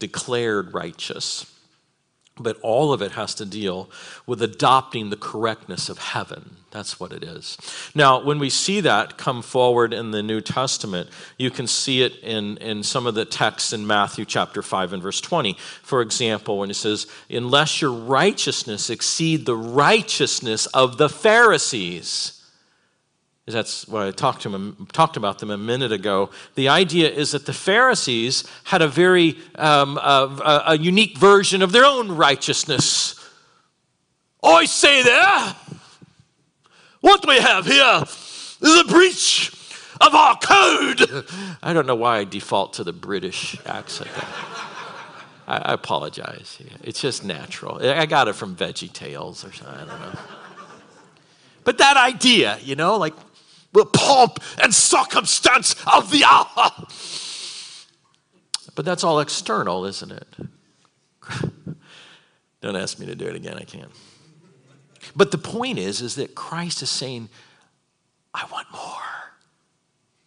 declared 0.00 0.74
righteous. 0.74 1.46
But 2.36 2.58
all 2.62 2.92
of 2.92 3.00
it 3.00 3.12
has 3.12 3.32
to 3.36 3.46
deal 3.46 3.88
with 4.26 4.42
adopting 4.42 5.10
the 5.10 5.16
correctness 5.16 5.88
of 5.88 5.98
heaven. 5.98 6.56
That's 6.70 7.00
what 7.00 7.12
it 7.12 7.24
is. 7.24 7.56
Now, 7.94 8.22
when 8.22 8.38
we 8.38 8.50
see 8.50 8.80
that 8.82 9.16
come 9.16 9.40
forward 9.40 9.94
in 9.94 10.10
the 10.10 10.22
New 10.22 10.42
Testament, 10.42 11.08
you 11.38 11.50
can 11.50 11.66
see 11.66 12.02
it 12.02 12.16
in, 12.22 12.58
in 12.58 12.82
some 12.82 13.06
of 13.06 13.14
the 13.14 13.24
texts 13.24 13.72
in 13.72 13.86
Matthew 13.86 14.26
chapter 14.26 14.60
5 14.60 14.92
and 14.92 15.02
verse 15.02 15.20
20. 15.20 15.56
For 15.82 16.02
example, 16.02 16.58
when 16.58 16.70
it 16.70 16.74
says, 16.74 17.06
Unless 17.30 17.80
your 17.80 17.92
righteousness 17.92 18.90
exceed 18.90 19.46
the 19.46 19.56
righteousness 19.56 20.66
of 20.66 20.98
the 20.98 21.08
Pharisees. 21.08 22.34
That's 23.46 23.88
what 23.88 24.02
I 24.02 24.10
talked, 24.10 24.42
to 24.42 24.50
him, 24.50 24.86
talked 24.92 25.16
about 25.16 25.38
them 25.38 25.50
a 25.50 25.56
minute 25.56 25.90
ago. 25.90 26.28
The 26.54 26.68
idea 26.68 27.08
is 27.08 27.32
that 27.32 27.46
the 27.46 27.54
Pharisees 27.54 28.44
had 28.64 28.82
a 28.82 28.88
very 28.88 29.38
um, 29.54 29.96
a, 29.96 30.64
a 30.66 30.78
unique 30.78 31.16
version 31.16 31.62
of 31.62 31.72
their 31.72 31.86
own 31.86 32.12
righteousness. 32.12 33.14
I 34.44 34.66
say 34.66 35.02
there 35.02 35.56
what 37.00 37.26
we 37.26 37.36
have 37.36 37.66
here 37.66 38.02
is 38.60 38.80
a 38.80 38.84
breach 38.84 39.52
of 40.00 40.14
our 40.14 40.38
code. 40.38 41.26
I 41.62 41.72
don't 41.72 41.86
know 41.86 41.94
why 41.94 42.18
I 42.18 42.24
default 42.24 42.74
to 42.74 42.84
the 42.84 42.92
British 42.92 43.56
accent. 43.66 44.10
I, 45.46 45.72
apologize. 45.72 46.58
It's 46.82 47.00
just 47.00 47.24
natural. 47.24 47.80
I 47.82 48.04
got 48.04 48.28
it 48.28 48.34
from 48.34 48.54
Veggie 48.54 48.92
Tales 48.92 49.44
or 49.46 49.52
something. 49.52 49.74
I 49.74 49.78
don't 49.78 50.00
know. 50.00 50.18
But 51.64 51.78
that 51.78 51.96
idea, 51.96 52.58
you 52.62 52.76
know, 52.76 52.96
like 52.96 53.14
the 53.72 53.86
pomp 53.86 54.40
and 54.62 54.74
circumstance 54.74 55.74
of 55.92 56.10
the 56.10 56.24
hour. 56.24 56.70
But 58.74 58.84
that's 58.84 59.04
all 59.04 59.20
external, 59.20 59.84
isn't 59.86 60.12
it? 60.12 60.36
Don't 62.60 62.76
ask 62.76 62.98
me 62.98 63.06
to 63.06 63.14
do 63.14 63.26
it 63.26 63.36
again, 63.36 63.56
I 63.56 63.64
can't. 63.64 63.90
But 65.16 65.30
the 65.30 65.38
point 65.38 65.78
is, 65.78 66.00
is 66.00 66.14
that 66.16 66.34
Christ 66.34 66.82
is 66.82 66.90
saying, 66.90 67.28
I 68.34 68.46
want 68.52 68.66
more 68.72 69.34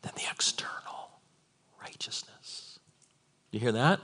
than 0.02 0.12
the 0.16 0.24
external 0.32 1.12
righteousness. 1.82 2.80
You 3.52 3.60
hear 3.60 3.72
that? 3.74 4.00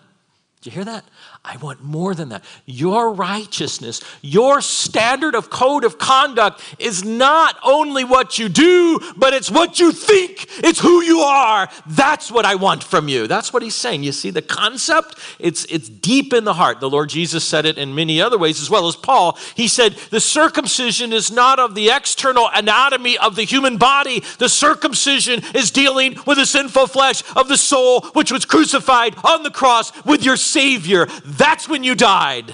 Do 0.61 0.71
you 0.71 0.73
hear 0.73 0.85
that? 0.85 1.05
I 1.45 1.55
want 1.57 1.83
more 1.83 2.15
than 2.15 2.29
that. 2.29 2.43
Your 2.65 3.13
righteousness, 3.13 4.01
your 4.23 4.59
standard 4.59 5.35
of 5.35 5.51
code 5.51 5.85
of 5.85 5.99
conduct 5.99 6.61
is 6.79 7.05
not 7.05 7.57
only 7.63 8.03
what 8.03 8.39
you 8.39 8.49
do, 8.49 8.99
but 9.15 9.33
it's 9.33 9.51
what 9.51 9.79
you 9.79 9.91
think. 9.91 10.47
It's 10.63 10.79
who 10.79 11.03
you 11.03 11.19
are. 11.19 11.69
That's 11.85 12.31
what 12.31 12.43
I 12.43 12.55
want 12.55 12.83
from 12.83 13.07
you. 13.07 13.27
That's 13.27 13.53
what 13.53 13.61
he's 13.61 13.75
saying. 13.75 14.03
You 14.03 14.11
see 14.11 14.31
the 14.31 14.41
concept? 14.41 15.19
It's, 15.37 15.63
it's 15.65 15.89
deep 15.89 16.33
in 16.33 16.43
the 16.43 16.55
heart. 16.55 16.79
The 16.79 16.89
Lord 16.89 17.09
Jesus 17.09 17.43
said 17.45 17.67
it 17.67 17.77
in 17.77 17.93
many 17.93 18.19
other 18.19 18.39
ways, 18.39 18.59
as 18.59 18.69
well 18.69 18.87
as 18.87 18.95
Paul. 18.95 19.37
He 19.55 19.67
said, 19.67 19.93
The 19.93 20.19
circumcision 20.19 21.13
is 21.13 21.31
not 21.31 21.59
of 21.59 21.75
the 21.75 21.91
external 21.91 22.49
anatomy 22.51 23.17
of 23.19 23.35
the 23.35 23.43
human 23.43 23.77
body, 23.77 24.23
the 24.39 24.49
circumcision 24.49 25.43
is 25.53 25.69
dealing 25.69 26.17
with 26.25 26.39
the 26.39 26.47
sinful 26.47 26.87
flesh 26.87 27.21
of 27.35 27.47
the 27.47 27.57
soul, 27.57 28.01
which 28.13 28.31
was 28.31 28.43
crucified 28.43 29.15
on 29.23 29.43
the 29.43 29.51
cross 29.51 29.93
with 30.03 30.25
your 30.25 30.35
Savior. 30.49 31.07
That's 31.25 31.67
when 31.67 31.83
you 31.83 31.95
died. 31.95 32.53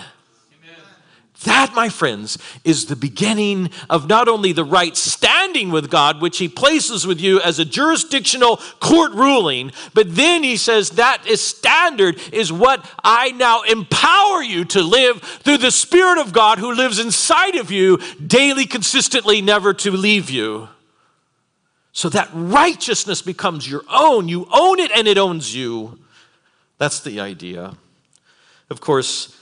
That, 1.43 1.73
my 1.75 1.89
friends, 1.89 2.37
is 2.63 2.85
the 2.85 2.95
beginning 2.95 3.69
of 3.89 4.07
not 4.07 4.27
only 4.29 4.53
the 4.53 4.63
right 4.63 4.95
standing 4.95 5.71
with 5.71 5.89
God, 5.89 6.21
which 6.21 6.37
He 6.37 6.47
places 6.47 7.05
with 7.05 7.19
you 7.19 7.41
as 7.41 7.59
a 7.59 7.65
jurisdictional 7.65 8.57
court 8.79 9.11
ruling, 9.11 9.71
but 9.93 10.15
then 10.15 10.43
He 10.43 10.55
says 10.55 10.91
that 10.91 11.27
is 11.27 11.41
standard 11.41 12.17
is 12.31 12.51
what 12.51 12.89
I 13.03 13.31
now 13.31 13.63
empower 13.63 14.41
you 14.41 14.63
to 14.65 14.81
live 14.81 15.21
through 15.21 15.57
the 15.57 15.71
Spirit 15.71 16.17
of 16.17 16.31
God 16.33 16.59
who 16.59 16.73
lives 16.73 16.99
inside 16.99 17.55
of 17.55 17.71
you 17.71 17.99
daily, 18.25 18.65
consistently, 18.65 19.41
never 19.41 19.73
to 19.73 19.91
leave 19.91 20.29
you. 20.29 20.69
So 21.91 22.09
that 22.09 22.29
righteousness 22.33 23.21
becomes 23.21 23.69
your 23.69 23.83
own. 23.91 24.29
You 24.29 24.47
own 24.51 24.79
it 24.79 24.91
and 24.95 25.07
it 25.07 25.17
owns 25.17 25.53
you. 25.53 25.99
That's 26.77 27.01
the 27.01 27.19
idea. 27.19 27.75
Of 28.69 28.81
course, 28.81 29.37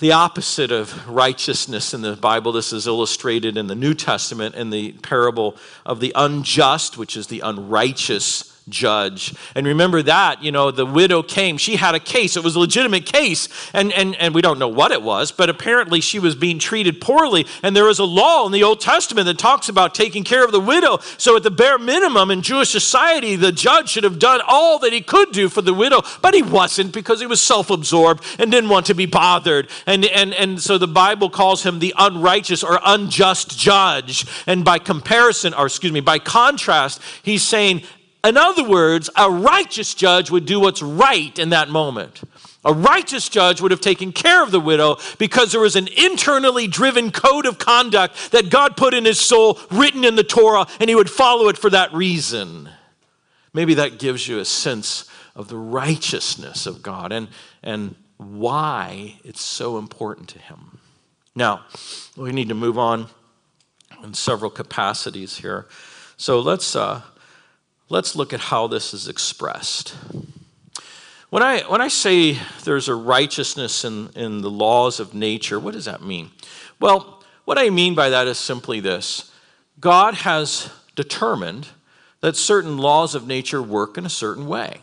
the 0.00 0.12
opposite 0.12 0.70
of 0.70 1.08
righteousness 1.08 1.92
in 1.92 2.02
the 2.02 2.14
Bible, 2.14 2.52
this 2.52 2.72
is 2.72 2.86
illustrated 2.86 3.56
in 3.56 3.66
the 3.66 3.74
New 3.74 3.94
Testament 3.94 4.54
in 4.54 4.70
the 4.70 4.92
parable 4.92 5.56
of 5.84 6.00
the 6.00 6.12
unjust, 6.14 6.96
which 6.96 7.16
is 7.16 7.26
the 7.26 7.40
unrighteous 7.40 8.51
judge. 8.68 9.34
And 9.54 9.66
remember 9.66 10.02
that, 10.02 10.42
you 10.42 10.52
know, 10.52 10.70
the 10.70 10.86
widow 10.86 11.22
came. 11.22 11.58
She 11.58 11.76
had 11.76 11.94
a 11.94 12.00
case. 12.00 12.36
It 12.36 12.44
was 12.44 12.56
a 12.56 12.60
legitimate 12.60 13.06
case. 13.06 13.48
And, 13.72 13.92
and, 13.92 14.14
and 14.16 14.34
we 14.34 14.42
don't 14.42 14.58
know 14.58 14.68
what 14.68 14.92
it 14.92 15.02
was, 15.02 15.32
but 15.32 15.48
apparently 15.48 16.00
she 16.00 16.18
was 16.18 16.34
being 16.34 16.58
treated 16.58 17.00
poorly. 17.00 17.46
And 17.62 17.74
there 17.74 17.88
is 17.88 17.98
a 17.98 18.04
law 18.04 18.46
in 18.46 18.52
the 18.52 18.62
Old 18.62 18.80
Testament 18.80 19.26
that 19.26 19.38
talks 19.38 19.68
about 19.68 19.94
taking 19.94 20.24
care 20.24 20.44
of 20.44 20.52
the 20.52 20.60
widow. 20.60 20.98
So, 21.18 21.36
at 21.36 21.42
the 21.42 21.50
bare 21.50 21.78
minimum 21.78 22.30
in 22.30 22.42
Jewish 22.42 22.70
society, 22.70 23.36
the 23.36 23.52
judge 23.52 23.90
should 23.90 24.04
have 24.04 24.18
done 24.18 24.40
all 24.46 24.78
that 24.80 24.92
he 24.92 25.00
could 25.00 25.32
do 25.32 25.48
for 25.48 25.62
the 25.62 25.74
widow, 25.74 26.02
but 26.20 26.34
he 26.34 26.42
wasn't 26.42 26.92
because 26.92 27.20
he 27.20 27.26
was 27.26 27.40
self 27.40 27.70
absorbed 27.70 28.24
and 28.38 28.50
didn't 28.50 28.70
want 28.70 28.86
to 28.86 28.94
be 28.94 29.06
bothered. 29.06 29.68
And, 29.86 30.04
and, 30.04 30.34
and 30.34 30.60
so 30.60 30.78
the 30.78 30.88
Bible 30.88 31.30
calls 31.30 31.62
him 31.64 31.78
the 31.78 31.94
unrighteous 31.98 32.62
or 32.62 32.80
unjust 32.84 33.58
judge. 33.58 34.26
And 34.46 34.64
by 34.64 34.78
comparison, 34.78 35.54
or 35.54 35.66
excuse 35.66 35.92
me, 35.92 36.00
by 36.00 36.18
contrast, 36.18 37.00
he's 37.22 37.42
saying, 37.42 37.82
in 38.24 38.36
other 38.36 38.62
words, 38.62 39.10
a 39.16 39.30
righteous 39.30 39.94
judge 39.94 40.30
would 40.30 40.46
do 40.46 40.60
what's 40.60 40.82
right 40.82 41.36
in 41.38 41.50
that 41.50 41.68
moment. 41.68 42.22
A 42.64 42.72
righteous 42.72 43.28
judge 43.28 43.60
would 43.60 43.72
have 43.72 43.80
taken 43.80 44.12
care 44.12 44.42
of 44.44 44.52
the 44.52 44.60
widow 44.60 44.98
because 45.18 45.50
there 45.50 45.60
was 45.60 45.74
an 45.74 45.88
internally 45.88 46.68
driven 46.68 47.10
code 47.10 47.46
of 47.46 47.58
conduct 47.58 48.30
that 48.30 48.50
God 48.50 48.76
put 48.76 48.94
in 48.94 49.04
his 49.04 49.20
soul, 49.20 49.58
written 49.72 50.04
in 50.04 50.14
the 50.14 50.22
Torah, 50.22 50.68
and 50.78 50.88
he 50.88 50.94
would 50.94 51.10
follow 51.10 51.48
it 51.48 51.58
for 51.58 51.70
that 51.70 51.92
reason. 51.92 52.68
Maybe 53.52 53.74
that 53.74 53.98
gives 53.98 54.28
you 54.28 54.38
a 54.38 54.44
sense 54.44 55.06
of 55.34 55.48
the 55.48 55.56
righteousness 55.56 56.66
of 56.66 56.82
God 56.82 57.10
and, 57.10 57.26
and 57.64 57.96
why 58.18 59.16
it's 59.24 59.42
so 59.42 59.78
important 59.78 60.28
to 60.28 60.38
him. 60.38 60.78
Now, 61.34 61.64
we 62.16 62.30
need 62.30 62.48
to 62.50 62.54
move 62.54 62.78
on 62.78 63.08
in 64.04 64.14
several 64.14 64.50
capacities 64.50 65.38
here. 65.38 65.66
So 66.16 66.38
let's. 66.38 66.76
Uh, 66.76 67.02
let's 67.92 68.16
look 68.16 68.32
at 68.32 68.40
how 68.40 68.66
this 68.66 68.94
is 68.94 69.06
expressed. 69.06 69.94
When 71.28 71.42
I, 71.42 71.60
when 71.68 71.82
I 71.82 71.88
say 71.88 72.38
there's 72.64 72.88
a 72.88 72.94
righteousness 72.94 73.84
in, 73.84 74.08
in 74.16 74.40
the 74.40 74.50
laws 74.50 74.98
of 74.98 75.12
nature, 75.12 75.60
what 75.60 75.74
does 75.74 75.84
that 75.84 76.02
mean? 76.02 76.30
Well, 76.80 77.22
what 77.44 77.58
I 77.58 77.68
mean 77.68 77.94
by 77.94 78.08
that 78.08 78.26
is 78.26 78.38
simply 78.38 78.80
this 78.80 79.30
God 79.78 80.14
has 80.14 80.70
determined 80.96 81.68
that 82.20 82.34
certain 82.34 82.78
laws 82.78 83.14
of 83.14 83.26
nature 83.26 83.62
work 83.62 83.98
in 83.98 84.06
a 84.06 84.10
certain 84.10 84.46
way. 84.46 84.80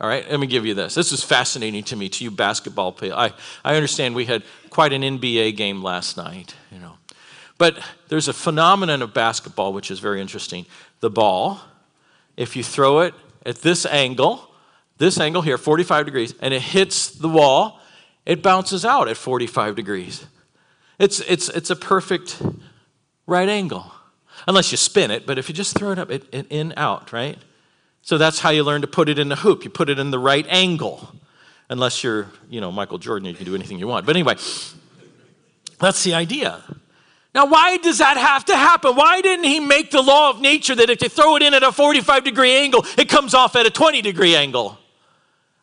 All 0.00 0.08
right, 0.08 0.28
let 0.28 0.40
me 0.40 0.48
give 0.48 0.66
you 0.66 0.74
this. 0.74 0.94
This 0.94 1.12
is 1.12 1.22
fascinating 1.22 1.84
to 1.84 1.96
me, 1.96 2.08
to 2.08 2.24
you 2.24 2.30
basketball 2.30 2.90
players. 2.90 3.14
I, 3.16 3.32
I 3.64 3.76
understand 3.76 4.16
we 4.16 4.24
had 4.24 4.42
quite 4.70 4.92
an 4.92 5.02
NBA 5.02 5.56
game 5.56 5.82
last 5.82 6.16
night, 6.16 6.56
you 6.72 6.80
know. 6.80 6.94
But 7.56 7.78
there's 8.08 8.28
a 8.28 8.32
phenomenon 8.32 9.02
of 9.02 9.14
basketball 9.14 9.72
which 9.72 9.92
is 9.92 10.00
very 10.00 10.20
interesting. 10.20 10.66
The 11.00 11.10
ball 11.10 11.60
if 12.38 12.54
you 12.54 12.62
throw 12.62 13.00
it 13.00 13.14
at 13.44 13.56
this 13.56 13.84
angle, 13.84 14.48
this 14.96 15.18
angle 15.18 15.42
here, 15.42 15.58
45 15.58 16.06
degrees, 16.06 16.34
and 16.40 16.54
it 16.54 16.62
hits 16.62 17.10
the 17.10 17.28
wall, 17.28 17.80
it 18.24 18.42
bounces 18.42 18.84
out 18.84 19.08
at 19.08 19.16
45 19.16 19.74
degrees. 19.74 20.24
It's, 21.00 21.18
it's, 21.20 21.48
it's 21.48 21.70
a 21.70 21.76
perfect 21.76 22.40
right 23.26 23.48
angle, 23.48 23.90
unless 24.46 24.70
you 24.70 24.76
spin 24.76 25.10
it, 25.10 25.26
but 25.26 25.36
if 25.36 25.48
you 25.48 25.54
just 25.54 25.76
throw 25.76 25.90
it 25.90 25.98
up, 25.98 26.10
it, 26.12 26.26
it 26.32 26.46
in, 26.48 26.72
out, 26.76 27.12
right? 27.12 27.38
So 28.02 28.18
that's 28.18 28.38
how 28.38 28.50
you 28.50 28.62
learn 28.62 28.82
to 28.82 28.86
put 28.86 29.08
it 29.08 29.18
in 29.18 29.28
the 29.28 29.36
hoop. 29.36 29.64
You 29.64 29.70
put 29.70 29.90
it 29.90 29.98
in 29.98 30.12
the 30.12 30.18
right 30.18 30.46
angle, 30.48 31.12
unless 31.68 32.04
you're, 32.04 32.28
you 32.48 32.60
know, 32.60 32.70
Michael 32.70 32.98
Jordan, 32.98 33.28
you 33.28 33.34
can 33.34 33.46
do 33.46 33.56
anything 33.56 33.80
you 33.80 33.88
want. 33.88 34.06
But 34.06 34.14
anyway, 34.14 34.36
that's 35.80 36.04
the 36.04 36.14
idea. 36.14 36.62
Now, 37.38 37.46
why 37.46 37.76
does 37.76 37.98
that 37.98 38.16
have 38.16 38.46
to 38.46 38.56
happen? 38.56 38.96
Why 38.96 39.20
didn't 39.20 39.44
he 39.44 39.60
make 39.60 39.92
the 39.92 40.02
law 40.02 40.30
of 40.30 40.40
nature 40.40 40.74
that 40.74 40.90
if 40.90 41.00
you 41.00 41.08
throw 41.08 41.36
it 41.36 41.42
in 41.42 41.54
at 41.54 41.62
a 41.62 41.70
45 41.70 42.24
degree 42.24 42.50
angle, 42.50 42.84
it 42.98 43.08
comes 43.08 43.32
off 43.32 43.54
at 43.54 43.64
a 43.64 43.70
20 43.70 44.02
degree 44.02 44.34
angle? 44.34 44.76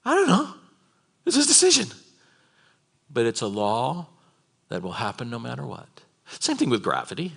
I 0.05 0.15
don't 0.15 0.29
know. 0.29 0.53
It's 1.25 1.35
his 1.35 1.47
decision. 1.47 1.89
But 3.11 3.25
it's 3.25 3.41
a 3.41 3.47
law 3.47 4.07
that 4.69 4.83
will 4.83 4.93
happen 4.93 5.29
no 5.29 5.37
matter 5.37 5.65
what. 5.65 5.89
Same 6.39 6.55
thing 6.55 6.69
with 6.69 6.81
gravity. 6.81 7.33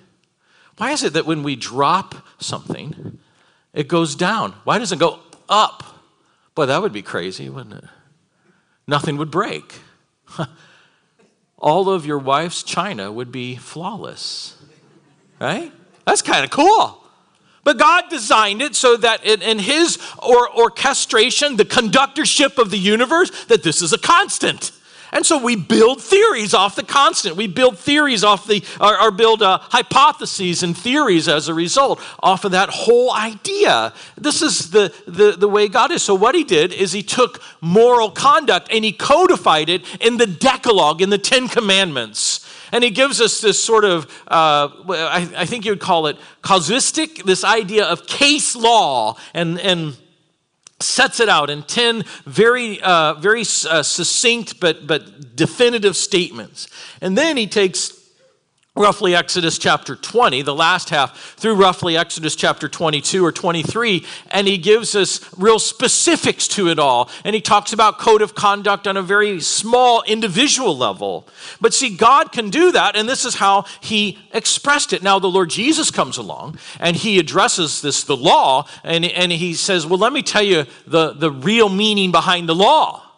Why 0.77 0.91
is 0.91 1.03
it 1.03 1.11
that 1.11 1.25
when 1.25 1.43
we 1.43 1.57
drop 1.57 2.15
something, 2.39 3.19
it 3.73 3.89
goes 3.89 4.15
down? 4.15 4.53
Why 4.63 4.79
doesn't 4.79 4.99
it 4.99 5.01
go 5.01 5.19
up? 5.49 5.83
Boy, 6.55 6.65
that 6.65 6.81
would 6.81 6.93
be 6.93 7.01
crazy, 7.01 7.49
wouldn't 7.49 7.83
it? 7.83 7.89
Nothing 8.87 9.17
would 9.17 9.31
break. 9.31 9.79
all 11.59 11.89
of 11.89 12.05
your 12.05 12.17
wife's 12.17 12.63
china 12.63 13.11
would 13.11 13.31
be 13.31 13.55
flawless. 13.55 14.55
Right? 15.39 15.71
That's 16.05 16.21
kind 16.21 16.43
of 16.43 16.49
cool. 16.49 17.03
But 17.63 17.77
God 17.77 18.05
designed 18.09 18.61
it 18.61 18.75
so 18.75 18.97
that 18.97 19.23
in, 19.25 19.59
his 19.59 19.99
or 20.17 20.49
orchestration, 20.57 21.57
the 21.57 21.65
conductorship 21.65 22.57
of 22.57 22.71
the 22.71 22.77
universe, 22.77 23.45
that 23.45 23.63
this 23.63 23.81
is 23.81 23.93
a 23.93 23.97
constant. 23.97 24.71
And 25.11 25.25
so 25.25 25.43
we 25.43 25.55
build 25.55 26.01
theories 26.01 26.53
off 26.53 26.75
the 26.75 26.83
constant. 26.83 27.35
We 27.35 27.47
build 27.47 27.77
theories 27.77 28.23
off 28.23 28.45
the, 28.45 28.63
or, 28.79 29.01
or 29.01 29.11
build 29.11 29.41
uh, 29.41 29.59
hypotheses 29.61 30.63
and 30.63 30.77
theories 30.77 31.27
as 31.27 31.47
a 31.47 31.53
result 31.53 31.99
off 32.21 32.45
of 32.45 32.51
that 32.51 32.69
whole 32.69 33.11
idea. 33.13 33.93
This 34.17 34.41
is 34.41 34.69
the, 34.71 34.93
the, 35.07 35.31
the 35.31 35.47
way 35.47 35.67
God 35.67 35.91
is. 35.91 36.03
So 36.03 36.13
what 36.13 36.35
he 36.35 36.43
did 36.43 36.71
is 36.73 36.91
he 36.91 37.03
took 37.03 37.41
moral 37.61 38.11
conduct 38.11 38.69
and 38.71 38.85
he 38.85 38.91
codified 38.91 39.69
it 39.69 39.83
in 39.99 40.17
the 40.17 40.27
Decalogue, 40.27 41.01
in 41.01 41.09
the 41.09 41.17
Ten 41.17 41.47
Commandments. 41.47 42.45
And 42.71 42.83
he 42.83 42.91
gives 42.91 43.19
us 43.19 43.41
this 43.41 43.61
sort 43.61 43.85
of, 43.85 44.05
uh, 44.27 44.69
I, 44.87 45.31
I 45.37 45.45
think 45.45 45.65
you 45.65 45.71
would 45.71 45.79
call 45.79 46.05
it 46.05 46.17
casuistic, 46.43 47.23
this 47.23 47.43
idea 47.43 47.85
of 47.85 48.05
case 48.05 48.55
law 48.55 49.17
and, 49.33 49.59
and 49.59 49.97
sets 50.81 51.19
it 51.19 51.29
out 51.29 51.49
in 51.49 51.63
10 51.63 52.03
very, 52.25 52.81
uh, 52.81 53.13
very 53.15 53.41
uh, 53.41 53.83
succinct 53.83 54.59
but, 54.59 54.87
but 54.87 55.35
definitive 55.35 55.95
statements. 55.95 56.67
And 57.01 57.17
then 57.17 57.37
he 57.37 57.47
takes 57.47 57.98
roughly 58.79 59.13
Exodus 59.13 59.57
chapter 59.57 59.93
20, 59.93 60.41
the 60.41 60.55
last 60.55 60.89
half, 60.89 61.35
through 61.35 61.55
roughly 61.55 61.97
Exodus 61.97 62.33
chapter 62.33 62.69
22 62.69 63.23
or 63.23 63.31
23, 63.31 64.05
and 64.31 64.47
he 64.47 64.57
gives 64.57 64.95
us 64.95 65.19
real 65.37 65.59
specifics 65.59 66.47
to 66.47 66.69
it 66.69 66.79
all. 66.79 67.09
And 67.25 67.35
he 67.35 67.41
talks 67.41 67.73
about 67.73 67.99
code 67.99 68.21
of 68.21 68.35
conduct 68.35 68.87
on 68.87 68.95
a 68.95 69.01
very 69.01 69.41
small 69.41 70.01
individual 70.03 70.77
level. 70.77 71.27
But 71.59 71.73
see, 71.73 71.95
God 71.95 72.31
can 72.31 72.49
do 72.49 72.71
that, 72.71 72.95
and 72.95 73.07
this 73.07 73.25
is 73.25 73.35
how 73.35 73.65
he 73.81 74.17
expressed 74.33 74.93
it. 74.93 75.03
Now, 75.03 75.19
the 75.19 75.27
Lord 75.27 75.49
Jesus 75.49 75.91
comes 75.91 76.17
along 76.17 76.57
and 76.79 76.95
he 76.95 77.19
addresses 77.19 77.81
this, 77.81 78.05
the 78.05 78.15
law, 78.15 78.65
and, 78.85 79.03
and 79.03 79.33
he 79.33 79.53
says, 79.55 79.85
Well, 79.85 79.99
let 79.99 80.13
me 80.13 80.21
tell 80.21 80.41
you 80.41 80.65
the, 80.87 81.11
the 81.11 81.31
real 81.31 81.67
meaning 81.67 82.11
behind 82.11 82.47
the 82.47 82.55
law 82.55 83.09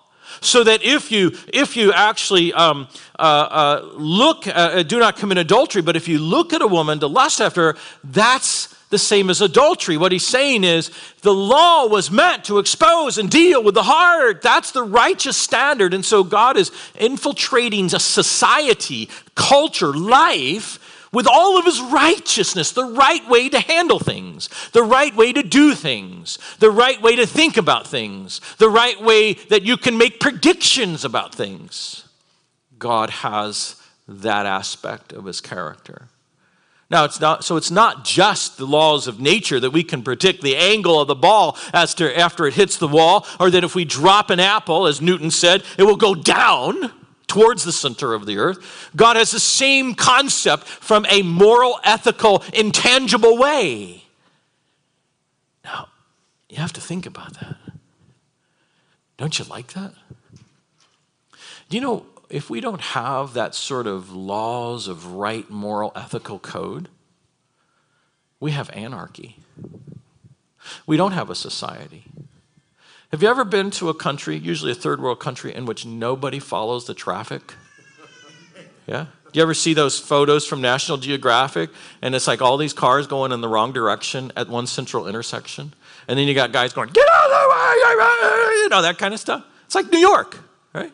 so 0.41 0.63
that 0.63 0.83
if 0.83 1.11
you 1.11 1.31
if 1.53 1.77
you 1.77 1.93
actually 1.93 2.51
um, 2.53 2.87
uh, 3.21 3.47
uh, 3.51 3.89
look 3.93 4.47
uh, 4.47 4.51
uh, 4.51 4.83
do 4.83 4.99
not 4.99 5.15
commit 5.15 5.37
adultery 5.37 5.81
but 5.81 5.95
if 5.95 6.07
you 6.07 6.19
look 6.19 6.53
at 6.53 6.61
a 6.61 6.67
woman 6.67 6.99
to 6.99 7.07
lust 7.07 7.39
after 7.39 7.73
her 7.73 7.79
that's 8.03 8.75
the 8.91 8.99
same 8.99 9.29
as 9.29 9.41
adultery. 9.41 9.97
What 9.97 10.11
he's 10.11 10.27
saying 10.27 10.63
is 10.63 10.91
the 11.21 11.33
law 11.33 11.87
was 11.87 12.11
meant 12.11 12.43
to 12.45 12.59
expose 12.59 13.17
and 13.17 13.29
deal 13.29 13.63
with 13.63 13.73
the 13.73 13.83
heart. 13.83 14.41
That's 14.41 14.71
the 14.71 14.83
righteous 14.83 15.37
standard. 15.37 15.93
And 15.93 16.05
so 16.05 16.23
god 16.23 16.57
is 16.57 16.71
infiltrating 16.99 17.85
a 17.85 17.99
society 17.99 19.09
culture 19.33 19.93
life 19.93 20.77
with 21.13 21.27
all 21.27 21.57
of 21.57 21.65
his 21.65 21.81
righteousness, 21.81 22.71
the 22.71 22.85
right 22.85 23.27
way 23.27 23.49
to 23.49 23.59
handle 23.59 23.99
things, 23.99 24.49
the 24.71 24.83
right 24.83 25.13
way 25.15 25.33
to 25.33 25.43
do 25.43 25.75
things, 25.75 26.37
the 26.59 26.71
right 26.71 27.01
way 27.01 27.17
to 27.17 27.25
think 27.25 27.57
about 27.57 27.85
things, 27.85 28.39
the 28.59 28.69
right 28.69 29.01
way 29.01 29.33
that 29.33 29.63
you 29.63 29.75
can 29.75 29.97
make 29.97 30.21
predictions 30.21 31.03
about 31.03 31.35
things. 31.35 32.05
God 32.81 33.11
has 33.11 33.75
that 34.07 34.47
aspect 34.47 35.13
of 35.13 35.25
his 35.25 35.39
character. 35.39 36.07
Now, 36.89 37.05
it's 37.05 37.21
not, 37.21 37.45
so 37.45 37.55
it's 37.55 37.69
not 37.69 38.03
just 38.03 38.57
the 38.57 38.65
laws 38.65 39.07
of 39.07 39.19
nature 39.19 39.59
that 39.59 39.69
we 39.69 39.83
can 39.83 40.01
predict 40.01 40.41
the 40.41 40.57
angle 40.57 40.99
of 40.99 41.07
the 41.07 41.15
ball 41.15 41.57
as 41.73 41.93
to 41.95 42.19
after 42.19 42.47
it 42.47 42.55
hits 42.55 42.77
the 42.77 42.87
wall, 42.87 43.25
or 43.39 43.51
that 43.51 43.63
if 43.63 43.75
we 43.75 43.85
drop 43.85 44.31
an 44.31 44.39
apple, 44.39 44.87
as 44.87 44.99
Newton 44.99 45.29
said, 45.29 45.63
it 45.77 45.83
will 45.83 45.95
go 45.95 46.15
down 46.15 46.91
towards 47.27 47.63
the 47.63 47.71
center 47.71 48.15
of 48.15 48.25
the 48.25 48.39
earth. 48.39 48.89
God 48.95 49.15
has 49.15 49.29
the 49.29 49.39
same 49.39 49.93
concept 49.93 50.63
from 50.63 51.05
a 51.07 51.21
moral, 51.21 51.79
ethical, 51.83 52.43
intangible 52.51 53.37
way. 53.37 54.05
Now, 55.63 55.87
you 56.49 56.57
have 56.57 56.73
to 56.73 56.81
think 56.81 57.05
about 57.05 57.35
that. 57.35 57.55
Don't 59.17 59.37
you 59.37 59.45
like 59.45 59.73
that? 59.73 59.93
Do 61.69 61.77
you 61.77 61.81
know 61.81 62.05
if 62.31 62.49
we 62.49 62.61
don't 62.61 62.81
have 62.81 63.33
that 63.33 63.53
sort 63.53 63.87
of 63.87 64.11
laws 64.11 64.87
of 64.87 65.13
right, 65.13 65.49
moral, 65.49 65.91
ethical 65.95 66.39
code, 66.39 66.87
we 68.39 68.51
have 68.51 68.69
anarchy. 68.71 69.37
We 70.87 70.95
don't 70.95 71.11
have 71.11 71.29
a 71.29 71.35
society. 71.35 72.05
Have 73.11 73.21
you 73.21 73.27
ever 73.27 73.43
been 73.43 73.69
to 73.71 73.89
a 73.89 73.93
country, 73.93 74.37
usually 74.37 74.71
a 74.71 74.75
third 74.75 75.01
world 75.01 75.19
country, 75.19 75.53
in 75.53 75.65
which 75.65 75.85
nobody 75.85 76.39
follows 76.39 76.87
the 76.87 76.93
traffic? 76.93 77.53
Yeah? 78.87 79.07
Do 79.31 79.37
you 79.37 79.43
ever 79.43 79.53
see 79.53 79.73
those 79.73 79.99
photos 79.99 80.45
from 80.45 80.61
National 80.61 80.97
Geographic? 80.97 81.69
And 82.01 82.15
it's 82.15 82.27
like 82.27 82.41
all 82.41 82.57
these 82.57 82.73
cars 82.73 83.07
going 83.07 83.31
in 83.31 83.41
the 83.41 83.49
wrong 83.49 83.73
direction 83.73 84.31
at 84.37 84.47
one 84.47 84.67
central 84.67 85.07
intersection. 85.07 85.73
And 86.07 86.17
then 86.17 86.27
you 86.27 86.33
got 86.33 86.51
guys 86.53 86.71
going, 86.73 86.89
get 86.89 87.07
out 87.13 87.25
of 87.25 87.31
the 87.31 87.49
way, 87.49 88.55
you 88.63 88.69
know, 88.69 88.81
that 88.81 88.97
kind 88.97 89.13
of 89.13 89.19
stuff. 89.19 89.45
It's 89.65 89.75
like 89.75 89.91
New 89.91 89.99
York, 89.99 90.39
right? 90.73 90.91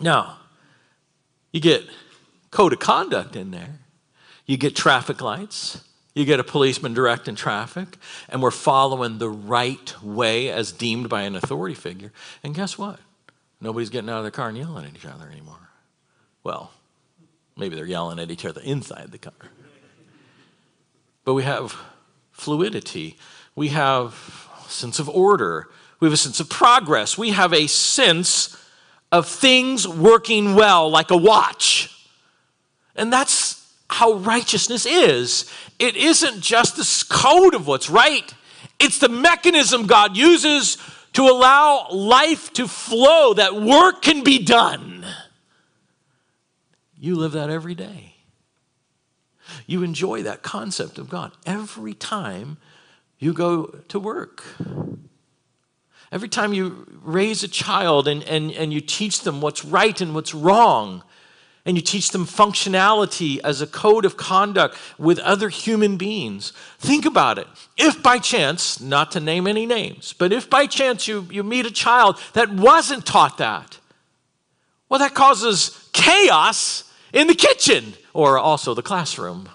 Now, 0.00 0.38
you 1.52 1.60
get 1.60 1.84
code 2.50 2.72
of 2.72 2.78
conduct 2.78 3.36
in 3.36 3.50
there, 3.50 3.78
you 4.46 4.56
get 4.56 4.76
traffic 4.76 5.20
lights, 5.20 5.82
you 6.14 6.24
get 6.24 6.38
a 6.38 6.44
policeman 6.44 6.94
directing 6.94 7.34
traffic, 7.34 7.98
and 8.28 8.40
we're 8.40 8.50
following 8.50 9.18
the 9.18 9.28
right 9.28 9.94
way 10.02 10.50
as 10.50 10.70
deemed 10.70 11.08
by 11.08 11.22
an 11.22 11.34
authority 11.34 11.74
figure. 11.74 12.12
And 12.42 12.54
guess 12.54 12.78
what? 12.78 13.00
Nobody's 13.60 13.90
getting 13.90 14.10
out 14.10 14.18
of 14.18 14.24
their 14.24 14.30
car 14.30 14.48
and 14.48 14.58
yelling 14.58 14.84
at 14.84 14.94
each 14.94 15.06
other 15.06 15.28
anymore. 15.28 15.68
Well, 16.44 16.70
maybe 17.56 17.74
they're 17.74 17.86
yelling 17.86 18.18
at 18.18 18.30
each 18.30 18.44
other 18.44 18.60
inside 18.60 19.10
the 19.10 19.18
car. 19.18 19.32
But 21.24 21.34
we 21.34 21.42
have 21.42 21.74
fluidity, 22.30 23.16
we 23.56 23.68
have 23.68 24.48
a 24.66 24.70
sense 24.70 24.98
of 24.98 25.08
order, 25.08 25.68
we 25.98 26.06
have 26.06 26.12
a 26.12 26.18
sense 26.18 26.38
of 26.38 26.50
progress, 26.50 27.16
we 27.16 27.30
have 27.30 27.52
a 27.52 27.66
sense 27.66 28.56
of 29.14 29.28
things 29.28 29.86
working 29.86 30.56
well, 30.56 30.90
like 30.90 31.12
a 31.12 31.16
watch. 31.16 31.88
And 32.96 33.12
that's 33.12 33.64
how 33.88 34.14
righteousness 34.14 34.86
is. 34.86 35.48
It 35.78 35.94
isn't 35.94 36.40
just 36.40 36.76
the 36.76 37.14
code 37.14 37.54
of 37.54 37.68
what's 37.68 37.88
right, 37.88 38.34
it's 38.80 38.98
the 38.98 39.08
mechanism 39.08 39.86
God 39.86 40.16
uses 40.16 40.78
to 41.12 41.22
allow 41.22 41.86
life 41.92 42.52
to 42.54 42.66
flow, 42.66 43.34
that 43.34 43.54
work 43.54 44.02
can 44.02 44.24
be 44.24 44.44
done. 44.44 45.06
You 46.98 47.14
live 47.14 47.32
that 47.32 47.50
every 47.50 47.76
day. 47.76 48.16
You 49.64 49.84
enjoy 49.84 50.24
that 50.24 50.42
concept 50.42 50.98
of 50.98 51.08
God 51.08 51.30
every 51.46 51.94
time 51.94 52.56
you 53.20 53.32
go 53.32 53.66
to 53.66 54.00
work. 54.00 54.42
Every 56.14 56.28
time 56.28 56.52
you 56.52 56.86
raise 57.02 57.42
a 57.42 57.48
child 57.48 58.06
and, 58.06 58.22
and, 58.22 58.52
and 58.52 58.72
you 58.72 58.80
teach 58.80 59.22
them 59.22 59.40
what's 59.40 59.64
right 59.64 60.00
and 60.00 60.14
what's 60.14 60.32
wrong, 60.32 61.02
and 61.66 61.76
you 61.76 61.82
teach 61.82 62.12
them 62.12 62.24
functionality 62.24 63.40
as 63.42 63.60
a 63.60 63.66
code 63.66 64.04
of 64.04 64.16
conduct 64.16 64.78
with 64.96 65.18
other 65.18 65.48
human 65.48 65.96
beings. 65.96 66.52
Think 66.78 67.04
about 67.04 67.38
it. 67.38 67.48
If 67.76 68.00
by 68.00 68.18
chance, 68.18 68.80
not 68.80 69.10
to 69.10 69.20
name 69.20 69.48
any 69.48 69.66
names, 69.66 70.12
but 70.12 70.32
if 70.32 70.48
by 70.48 70.66
chance 70.66 71.08
you, 71.08 71.26
you 71.32 71.42
meet 71.42 71.66
a 71.66 71.70
child 71.72 72.20
that 72.34 72.48
wasn't 72.48 73.04
taught 73.04 73.38
that, 73.38 73.80
well, 74.88 75.00
that 75.00 75.14
causes 75.14 75.88
chaos 75.92 76.84
in 77.12 77.26
the 77.26 77.34
kitchen 77.34 77.94
or 78.12 78.38
also 78.38 78.72
the 78.72 78.82
classroom. 78.82 79.48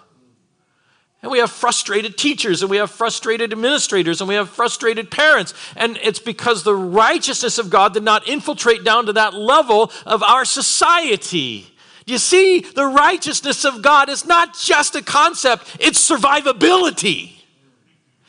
And 1.21 1.31
we 1.31 1.39
have 1.39 1.51
frustrated 1.51 2.17
teachers, 2.17 2.61
and 2.61 2.71
we 2.71 2.77
have 2.77 2.91
frustrated 2.91 3.51
administrators, 3.51 4.21
and 4.21 4.27
we 4.29 4.35
have 4.35 4.49
frustrated 4.49 5.11
parents. 5.11 5.53
And 5.75 5.97
it's 6.01 6.19
because 6.19 6.63
the 6.63 6.75
righteousness 6.75 7.57
of 7.57 7.69
God 7.69 7.93
did 7.93 8.03
not 8.03 8.27
infiltrate 8.27 8.85
down 8.85 9.05
to 9.07 9.13
that 9.13 9.33
level 9.33 9.91
of 10.05 10.23
our 10.23 10.45
society. 10.45 11.67
You 12.05 12.17
see, 12.17 12.61
the 12.61 12.85
righteousness 12.85 13.65
of 13.65 13.81
God 13.81 14.07
is 14.07 14.25
not 14.25 14.57
just 14.57 14.95
a 14.95 15.03
concept, 15.03 15.75
it's 15.79 16.09
survivability. 16.09 17.33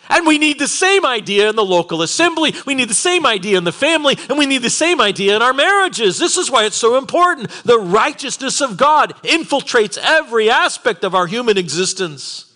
And 0.08 0.26
we 0.26 0.38
need 0.38 0.58
the 0.58 0.66
same 0.66 1.06
idea 1.06 1.48
in 1.48 1.54
the 1.54 1.64
local 1.64 2.02
assembly. 2.02 2.52
We 2.66 2.74
need 2.74 2.88
the 2.88 2.94
same 2.94 3.24
idea 3.24 3.56
in 3.56 3.62
the 3.62 3.70
family. 3.70 4.18
And 4.28 4.36
we 4.36 4.46
need 4.46 4.62
the 4.62 4.68
same 4.68 5.00
idea 5.00 5.36
in 5.36 5.42
our 5.42 5.52
marriages. 5.52 6.18
This 6.18 6.36
is 6.36 6.50
why 6.50 6.64
it's 6.64 6.76
so 6.76 6.98
important. 6.98 7.48
The 7.64 7.78
righteousness 7.78 8.60
of 8.60 8.76
God 8.76 9.14
infiltrates 9.22 9.96
every 10.02 10.50
aspect 10.50 11.04
of 11.04 11.14
our 11.14 11.28
human 11.28 11.56
existence. 11.56 12.49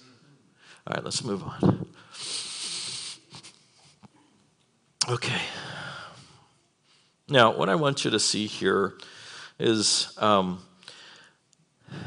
All 0.86 0.94
right, 0.94 1.04
let's 1.04 1.24
move 1.24 1.42
on. 1.42 1.86
Okay. 5.08 5.40
Now, 7.28 7.56
what 7.56 7.70
I 7.70 7.74
want 7.74 8.04
you 8.04 8.10
to 8.10 8.20
see 8.20 8.46
here 8.46 8.94
is 9.58 10.12
um, 10.18 10.62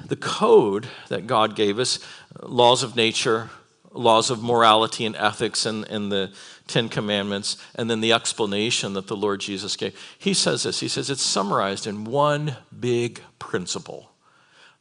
the 0.08 0.16
code 0.16 0.88
that 1.10 1.26
God 1.26 1.56
gave 1.56 1.80
us, 1.80 2.00
laws 2.42 2.84
of 2.84 2.96
nature, 2.96 3.50
laws 3.92 4.30
of 4.30 4.44
morality 4.44 5.06
and 5.06 5.16
ethics, 5.16 5.66
and, 5.66 5.88
and 5.90 6.12
the 6.12 6.32
Ten 6.68 6.88
Commandments, 6.88 7.58
and 7.74 7.90
then 7.90 8.02
the 8.02 8.14
explanation 8.14 8.94
that 8.94 9.08
the 9.08 9.16
Lord 9.16 9.40
Jesus 9.40 9.76
gave. 9.76 10.00
He 10.20 10.36
says 10.36 10.64
this 10.64 10.80
He 10.80 10.88
says 10.88 11.10
it's 11.10 11.24
summarized 11.24 11.88
in 11.88 12.04
one 12.04 12.58
big 12.80 13.22
principle. 13.40 14.12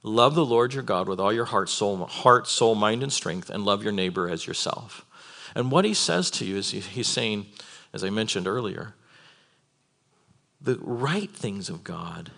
Love 0.07 0.37
the 0.37 0.47
Lord 0.47 0.73
your 0.73 0.85
God 0.85 1.09
with 1.09 1.19
all 1.19 1.33
your 1.33 1.47
heart, 1.47 1.69
soul, 1.69 2.07
heart, 2.07 2.47
soul, 2.47 2.77
mind, 2.77 3.03
and 3.03 3.13
strength, 3.13 3.51
and 3.51 3.65
love 3.65 3.83
your 3.83 3.93
neighbor 3.93 4.31
as 4.31 4.47
yourself. 4.47 5.05
And 5.57 5.73
what 5.73 5.85
he 5.85 5.95
says 5.95 6.31
to 6.33 6.45
you 6.45 6.59
is 6.59 6.71
he's 6.71 7.09
saying, 7.09 7.47
as 7.93 8.05
I 8.05 8.11
mentioned 8.11 8.47
earlier, 8.47 8.95
the 10.61 10.79
right 10.81 11.29
things 11.29 11.69
of 11.69 11.83
God 11.83 12.31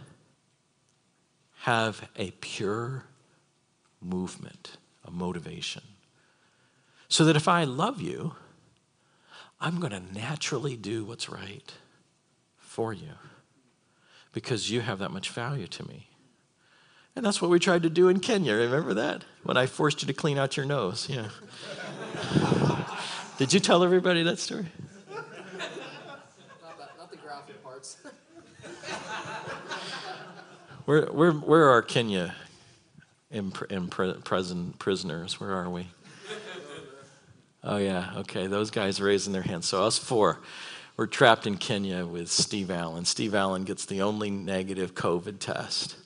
have 1.64 2.08
a 2.16 2.30
pure 2.40 3.04
movement, 4.00 4.78
a 5.04 5.10
motivation. 5.10 5.82
So 7.10 7.26
that 7.26 7.36
if 7.36 7.48
I 7.48 7.64
love 7.64 8.00
you, 8.00 8.34
I'm 9.60 9.78
going 9.78 9.92
to 9.92 10.18
naturally 10.18 10.74
do 10.74 11.04
what's 11.04 11.28
right 11.28 11.70
for 12.56 12.94
you 12.94 13.12
because 14.32 14.70
you 14.70 14.80
have 14.80 15.00
that 15.00 15.10
much 15.10 15.28
value 15.28 15.66
to 15.66 15.86
me. 15.86 16.08
And 17.16 17.24
that's 17.24 17.42
what 17.42 17.50
we 17.50 17.58
tried 17.58 17.82
to 17.82 17.90
do 17.90 18.08
in 18.08 18.20
Kenya. 18.20 18.54
Remember 18.54 18.94
that? 18.94 19.24
When 19.42 19.56
I 19.56 19.66
forced 19.66 20.02
you 20.02 20.06
to 20.06 20.12
clean 20.12 20.38
out 20.38 20.56
your 20.56 20.66
nose. 20.66 21.08
Yeah. 21.08 21.28
Did 23.38 23.52
you 23.52 23.60
tell 23.60 23.82
everybody 23.82 24.22
that 24.22 24.38
story? 24.38 24.66
Not, 25.12 25.30
that, 26.78 26.98
not 26.98 27.10
the 27.10 27.16
graphic 27.16 27.62
parts. 27.62 27.96
Where, 30.84 31.06
where, 31.06 31.32
where 31.32 31.68
are 31.68 31.82
Kenya 31.82 32.34
in, 33.30 33.52
in 33.68 33.88
prison, 33.88 34.72
prisoners? 34.78 35.38
Where 35.38 35.52
are 35.52 35.68
we? 35.68 35.86
Oh, 37.62 37.76
yeah, 37.76 38.12
okay. 38.18 38.46
Those 38.46 38.70
guys 38.70 39.00
raising 39.00 39.32
their 39.32 39.42
hands. 39.42 39.66
So, 39.66 39.84
us 39.84 39.98
four, 39.98 40.40
we're 40.96 41.06
trapped 41.06 41.46
in 41.46 41.58
Kenya 41.58 42.06
with 42.06 42.30
Steve 42.30 42.70
Allen. 42.70 43.04
Steve 43.04 43.34
Allen 43.34 43.64
gets 43.64 43.84
the 43.84 44.00
only 44.02 44.30
negative 44.30 44.94
COVID 44.94 45.38
test. 45.38 45.96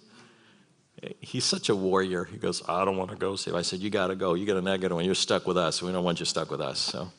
He's 1.21 1.45
such 1.45 1.69
a 1.69 1.75
warrior. 1.75 2.25
He 2.25 2.37
goes, 2.37 2.63
I 2.69 2.85
don't 2.85 2.97
want 2.97 3.11
to 3.11 3.17
go. 3.17 3.35
Steve. 3.37 3.55
I 3.55 3.63
said, 3.63 3.81
You 3.81 3.91
got 3.91 4.09
to 4.09 4.17
go. 4.17 4.35
You 4.35 4.47
get 4.47 4.57
a 4.57 4.63
negative 4.63 4.95
one. 4.95 5.05
You're 5.05 5.15
stuck 5.15 5.47
with 5.47 5.57
us. 5.57 5.83
We 5.83 5.91
don't 5.91 6.05
want 6.05 6.21
you 6.21 6.27
stuck 6.27 6.51
with 6.51 6.61
us. 6.61 6.79
So, 6.79 7.11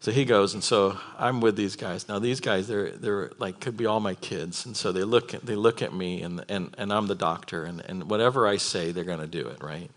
so 0.00 0.10
he 0.12 0.24
goes, 0.24 0.54
and 0.54 0.64
so 0.64 0.98
I'm 1.18 1.42
with 1.42 1.56
these 1.56 1.76
guys. 1.76 2.08
Now 2.08 2.18
these 2.18 2.40
guys, 2.40 2.66
they're 2.66 2.90
they're 2.92 3.32
like 3.38 3.60
could 3.60 3.76
be 3.76 3.84
all 3.84 4.00
my 4.00 4.14
kids, 4.14 4.64
and 4.64 4.74
so 4.74 4.92
they 4.92 5.04
look 5.04 5.34
at, 5.34 5.44
they 5.44 5.56
look 5.56 5.82
at 5.82 5.92
me, 5.92 6.22
and 6.22 6.42
and 6.48 6.74
and 6.78 6.90
I'm 6.90 7.06
the 7.06 7.14
doctor, 7.14 7.64
and 7.64 7.82
and 7.82 8.08
whatever 8.08 8.48
I 8.48 8.56
say, 8.56 8.92
they're 8.92 9.04
going 9.04 9.20
to 9.20 9.26
do 9.26 9.46
it, 9.48 9.62
right? 9.62 9.90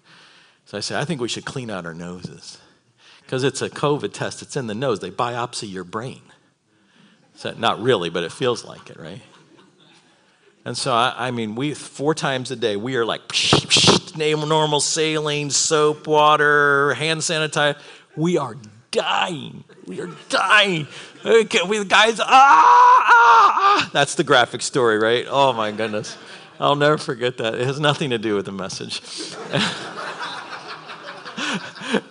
So 0.66 0.78
I 0.78 0.82
say, 0.82 1.00
I 1.00 1.06
think 1.06 1.22
we 1.22 1.30
should 1.30 1.46
clean 1.46 1.70
out 1.70 1.86
our 1.86 1.94
noses, 1.94 2.58
because 3.22 3.46
it's 3.46 3.62
a 3.62 3.70
COVID 3.70 4.12
test. 4.12 4.42
It's 4.42 4.58
in 4.58 4.68
the 4.68 4.76
nose. 4.76 5.00
They 5.00 5.12
biopsy 5.12 5.72
your 5.72 5.86
brain. 5.86 6.22
So 7.36 7.54
not 7.58 7.82
really, 7.82 8.10
but 8.10 8.24
it 8.24 8.32
feels 8.34 8.66
like 8.66 8.90
it, 8.90 9.00
right? 9.00 9.22
And 10.66 10.78
so 10.78 10.94
I, 10.94 11.28
I 11.28 11.32
mean, 11.32 11.56
we 11.56 11.74
four 11.74 12.16
times 12.16 12.52
a 12.52 12.56
day 12.56 12.76
we 12.78 12.96
are 12.96 13.06
like 13.06 13.28
psh, 13.28 14.16
psh, 14.16 14.48
normal 14.48 14.80
saline, 14.80 15.50
soap, 15.50 16.08
water, 16.08 16.94
hand 16.94 17.22
sanitizer. 17.22 17.78
We 18.16 18.38
are 18.38 18.56
dying. 18.92 19.64
We 19.86 20.00
are 20.00 20.10
dying. 20.30 20.88
Okay, 21.26 21.60
we 21.68 21.80
the 21.80 21.86
guys, 21.86 22.20
ah, 22.20 22.26
ah, 22.28 23.04
ah. 23.08 23.90
That's 23.92 24.16
the 24.16 24.24
graphic 24.24 24.62
story, 24.62 24.98
right? 24.98 25.26
Oh 25.28 25.52
my 25.54 25.72
goodness. 25.72 26.18
I'll 26.60 26.76
never 26.76 26.98
forget 26.98 27.38
that. 27.38 27.56
It 27.56 27.66
has 27.66 27.80
nothing 27.80 28.12
to 28.12 28.18
do 28.18 28.36
with 28.36 28.46
the 28.46 28.52
message. 28.52 29.02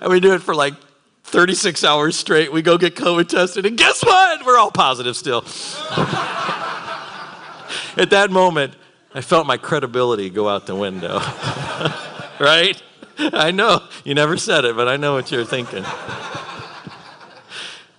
and 0.00 0.10
we 0.10 0.20
do 0.20 0.34
it 0.34 0.42
for 0.42 0.54
like 0.54 0.74
36 1.24 1.84
hours 1.84 2.16
straight. 2.16 2.52
We 2.52 2.60
go 2.60 2.76
get 2.76 2.96
COVID 2.96 3.28
tested, 3.28 3.64
and 3.64 3.78
guess 3.78 4.04
what? 4.04 4.44
We're 4.44 4.58
all 4.58 4.70
positive 4.70 5.16
still. 5.16 5.44
at 7.96 8.10
that 8.10 8.30
moment, 8.30 8.74
I 9.14 9.20
felt 9.20 9.46
my 9.46 9.56
credibility 9.56 10.30
go 10.30 10.48
out 10.48 10.66
the 10.66 10.74
window. 10.74 11.18
right? 12.40 12.80
I 13.18 13.50
know. 13.50 13.82
You 14.04 14.14
never 14.14 14.36
said 14.36 14.64
it, 14.64 14.74
but 14.74 14.88
I 14.88 14.96
know 14.96 15.14
what 15.14 15.30
you're 15.30 15.44
thinking. 15.44 15.84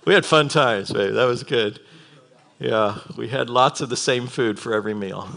we 0.04 0.14
had 0.14 0.26
fun 0.26 0.48
times, 0.48 0.92
babe. 0.92 1.14
That 1.14 1.24
was 1.24 1.44
good. 1.44 1.80
Yeah, 2.58 2.98
we 3.16 3.28
had 3.28 3.50
lots 3.50 3.80
of 3.80 3.88
the 3.88 3.96
same 3.96 4.26
food 4.26 4.58
for 4.58 4.74
every 4.74 4.94
meal. 4.94 5.28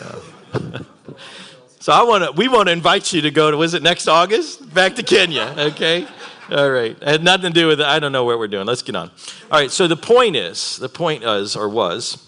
Yeah. 0.00 0.78
so 1.80 1.92
I 1.92 2.02
want 2.02 2.24
to. 2.24 2.32
We 2.32 2.48
want 2.48 2.68
to 2.68 2.72
invite 2.72 3.12
you 3.12 3.20
to 3.22 3.30
go 3.30 3.50
to. 3.50 3.56
Was 3.56 3.74
it 3.74 3.82
next 3.82 4.08
August? 4.08 4.72
Back 4.74 4.94
to 4.96 5.02
Kenya. 5.02 5.54
Okay. 5.56 6.06
All 6.50 6.70
right. 6.70 6.92
It 6.92 7.02
had 7.02 7.22
nothing 7.22 7.52
to 7.52 7.60
do 7.60 7.66
with 7.66 7.80
it. 7.80 7.86
I 7.86 7.98
don't 7.98 8.12
know 8.12 8.24
what 8.24 8.38
we're 8.38 8.48
doing. 8.48 8.66
Let's 8.66 8.82
get 8.82 8.96
on. 8.96 9.10
All 9.50 9.58
right. 9.58 9.70
So 9.70 9.86
the 9.86 9.96
point 9.96 10.36
is, 10.36 10.78
the 10.78 10.88
point 10.88 11.22
is, 11.22 11.56
or 11.56 11.68
was, 11.68 12.26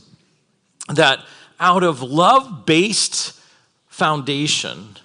that 0.94 1.24
out 1.60 1.84
of 1.84 2.02
love 2.02 2.66
based 2.66 3.38
foundation, 3.86 4.96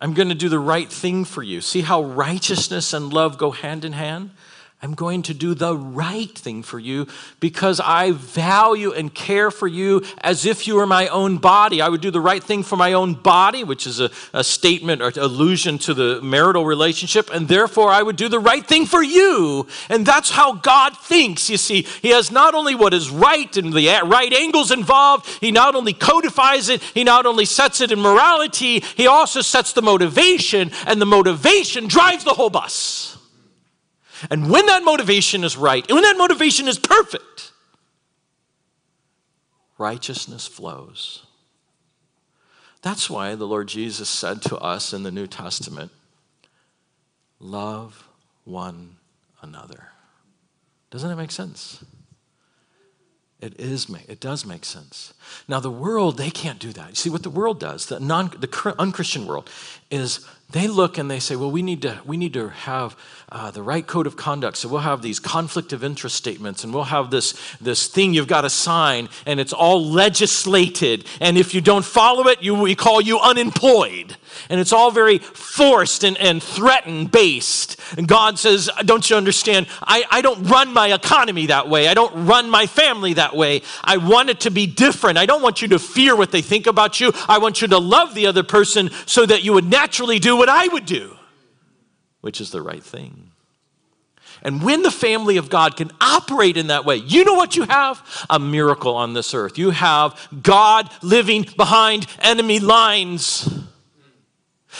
I'm 0.00 0.12
going 0.12 0.28
to 0.28 0.34
do 0.34 0.48
the 0.48 0.58
right 0.58 0.90
thing 0.90 1.24
for 1.24 1.42
you. 1.42 1.60
See 1.60 1.82
how 1.82 2.02
righteousness 2.02 2.92
and 2.92 3.12
love 3.12 3.38
go 3.38 3.52
hand 3.52 3.84
in 3.84 3.92
hand? 3.92 4.30
I'm 4.82 4.94
going 4.94 5.20
to 5.24 5.34
do 5.34 5.52
the 5.52 5.76
right 5.76 6.30
thing 6.30 6.62
for 6.62 6.78
you 6.78 7.06
because 7.38 7.80
I 7.80 8.12
value 8.12 8.92
and 8.92 9.12
care 9.12 9.50
for 9.50 9.68
you 9.68 10.02
as 10.22 10.46
if 10.46 10.66
you 10.66 10.76
were 10.76 10.86
my 10.86 11.08
own 11.08 11.36
body. 11.36 11.82
I 11.82 11.90
would 11.90 12.00
do 12.00 12.10
the 12.10 12.20
right 12.20 12.42
thing 12.42 12.62
for 12.62 12.76
my 12.76 12.94
own 12.94 13.12
body, 13.12 13.62
which 13.62 13.86
is 13.86 14.00
a, 14.00 14.10
a 14.32 14.42
statement 14.42 15.02
or 15.02 15.12
allusion 15.16 15.76
to 15.80 15.92
the 15.92 16.22
marital 16.22 16.64
relationship, 16.64 17.28
and 17.30 17.46
therefore 17.46 17.90
I 17.90 18.00
would 18.00 18.16
do 18.16 18.30
the 18.30 18.38
right 18.38 18.66
thing 18.66 18.86
for 18.86 19.02
you. 19.02 19.66
And 19.90 20.06
that's 20.06 20.30
how 20.30 20.54
God 20.54 20.96
thinks. 20.96 21.50
You 21.50 21.58
see, 21.58 21.82
He 22.00 22.08
has 22.08 22.30
not 22.30 22.54
only 22.54 22.74
what 22.74 22.94
is 22.94 23.10
right 23.10 23.54
and 23.58 23.74
the 23.74 24.00
right 24.06 24.32
angles 24.32 24.70
involved, 24.70 25.26
He 25.42 25.52
not 25.52 25.74
only 25.74 25.92
codifies 25.92 26.70
it, 26.70 26.80
He 26.82 27.04
not 27.04 27.26
only 27.26 27.44
sets 27.44 27.82
it 27.82 27.92
in 27.92 28.00
morality, 28.00 28.80
He 28.80 29.06
also 29.06 29.42
sets 29.42 29.74
the 29.74 29.82
motivation, 29.82 30.70
and 30.86 31.02
the 31.02 31.06
motivation 31.06 31.86
drives 31.86 32.24
the 32.24 32.32
whole 32.32 32.48
bus. 32.48 33.19
And 34.30 34.50
when 34.50 34.66
that 34.66 34.84
motivation 34.84 35.44
is 35.44 35.56
right, 35.56 35.84
and 35.88 35.94
when 35.94 36.02
that 36.02 36.18
motivation 36.18 36.68
is 36.68 36.78
perfect, 36.78 37.52
righteousness 39.78 40.46
flows. 40.46 41.26
That's 42.82 43.08
why 43.08 43.34
the 43.34 43.46
Lord 43.46 43.68
Jesus 43.68 44.08
said 44.08 44.42
to 44.42 44.56
us 44.58 44.92
in 44.92 45.02
the 45.02 45.10
New 45.10 45.26
Testament, 45.26 45.92
Love 47.38 48.06
one 48.44 48.96
another. 49.40 49.88
Doesn't 50.90 51.10
it 51.10 51.16
make 51.16 51.30
sense? 51.30 51.82
It 53.40 53.58
is 53.58 53.88
it 54.06 54.20
does 54.20 54.44
make 54.44 54.66
sense. 54.66 55.14
Now 55.48 55.60
the 55.60 55.70
world 55.70 56.18
they 56.18 56.30
can't 56.30 56.58
do 56.58 56.72
that. 56.74 56.90
You 56.90 56.94
see 56.94 57.08
what 57.08 57.22
the 57.22 57.30
world 57.30 57.58
does, 57.58 57.86
the 57.86 57.98
non 57.98 58.28
the 58.38 58.74
unchristian 58.78 59.26
world 59.26 59.48
is 59.90 60.26
they 60.52 60.68
look 60.68 60.98
and 60.98 61.10
they 61.10 61.20
say, 61.20 61.36
well, 61.36 61.50
we 61.50 61.62
need 61.62 61.82
to, 61.82 62.00
we 62.04 62.16
need 62.16 62.32
to 62.34 62.48
have 62.48 62.96
uh, 63.30 63.50
the 63.50 63.62
right 63.62 63.86
code 63.86 64.06
of 64.06 64.16
conduct. 64.16 64.56
So 64.56 64.68
we'll 64.68 64.80
have 64.80 65.02
these 65.02 65.20
conflict 65.20 65.72
of 65.72 65.84
interest 65.84 66.16
statements 66.16 66.64
and 66.64 66.74
we'll 66.74 66.84
have 66.84 67.10
this, 67.10 67.34
this 67.60 67.86
thing 67.86 68.14
you've 68.14 68.26
got 68.26 68.42
to 68.42 68.50
sign 68.50 69.08
and 69.26 69.38
it's 69.38 69.52
all 69.52 69.84
legislated. 69.84 71.06
And 71.20 71.38
if 71.38 71.54
you 71.54 71.60
don't 71.60 71.84
follow 71.84 72.26
it, 72.28 72.42
you, 72.42 72.54
we 72.54 72.74
call 72.74 73.00
you 73.00 73.18
unemployed. 73.20 74.16
And 74.50 74.58
it's 74.58 74.72
all 74.72 74.90
very 74.90 75.18
forced 75.18 76.02
and, 76.02 76.18
and 76.18 76.42
threatened 76.42 77.12
based. 77.12 77.80
And 77.96 78.08
God 78.08 78.36
says, 78.36 78.68
don't 78.84 79.08
you 79.08 79.16
understand? 79.16 79.68
I, 79.80 80.02
I 80.10 80.22
don't 80.22 80.42
run 80.42 80.74
my 80.74 80.92
economy 80.92 81.46
that 81.46 81.68
way. 81.68 81.86
I 81.86 81.94
don't 81.94 82.26
run 82.26 82.50
my 82.50 82.66
family 82.66 83.14
that 83.14 83.36
way. 83.36 83.62
I 83.84 83.96
want 83.96 84.28
it 84.28 84.40
to 84.40 84.50
be 84.50 84.66
different. 84.66 85.18
I 85.18 85.24
don't 85.24 85.40
want 85.40 85.62
you 85.62 85.68
to 85.68 85.78
fear 85.78 86.16
what 86.16 86.32
they 86.32 86.42
think 86.42 86.66
about 86.66 87.00
you. 87.00 87.12
I 87.28 87.38
want 87.38 87.62
you 87.62 87.68
to 87.68 87.78
love 87.78 88.14
the 88.14 88.26
other 88.26 88.42
person 88.42 88.90
so 89.06 89.24
that 89.24 89.44
you 89.44 89.52
would 89.52 89.70
naturally 89.70 90.18
do 90.18 90.36
what 90.36 90.48
I 90.48 90.66
would 90.66 90.84
do, 90.84 91.16
which 92.20 92.40
is 92.40 92.50
the 92.50 92.60
right 92.60 92.82
thing. 92.82 93.30
And 94.42 94.64
when 94.64 94.82
the 94.82 94.90
family 94.90 95.36
of 95.36 95.48
God 95.48 95.76
can 95.76 95.92
operate 96.00 96.56
in 96.56 96.68
that 96.68 96.84
way, 96.84 96.96
you 96.96 97.24
know 97.24 97.34
what 97.34 97.54
you 97.54 97.64
have? 97.64 98.26
A 98.28 98.40
miracle 98.40 98.96
on 98.96 99.12
this 99.14 99.32
earth. 99.32 99.58
You 99.58 99.70
have 99.70 100.28
God 100.42 100.90
living 101.02 101.46
behind 101.56 102.08
enemy 102.18 102.58
lines. 102.58 103.48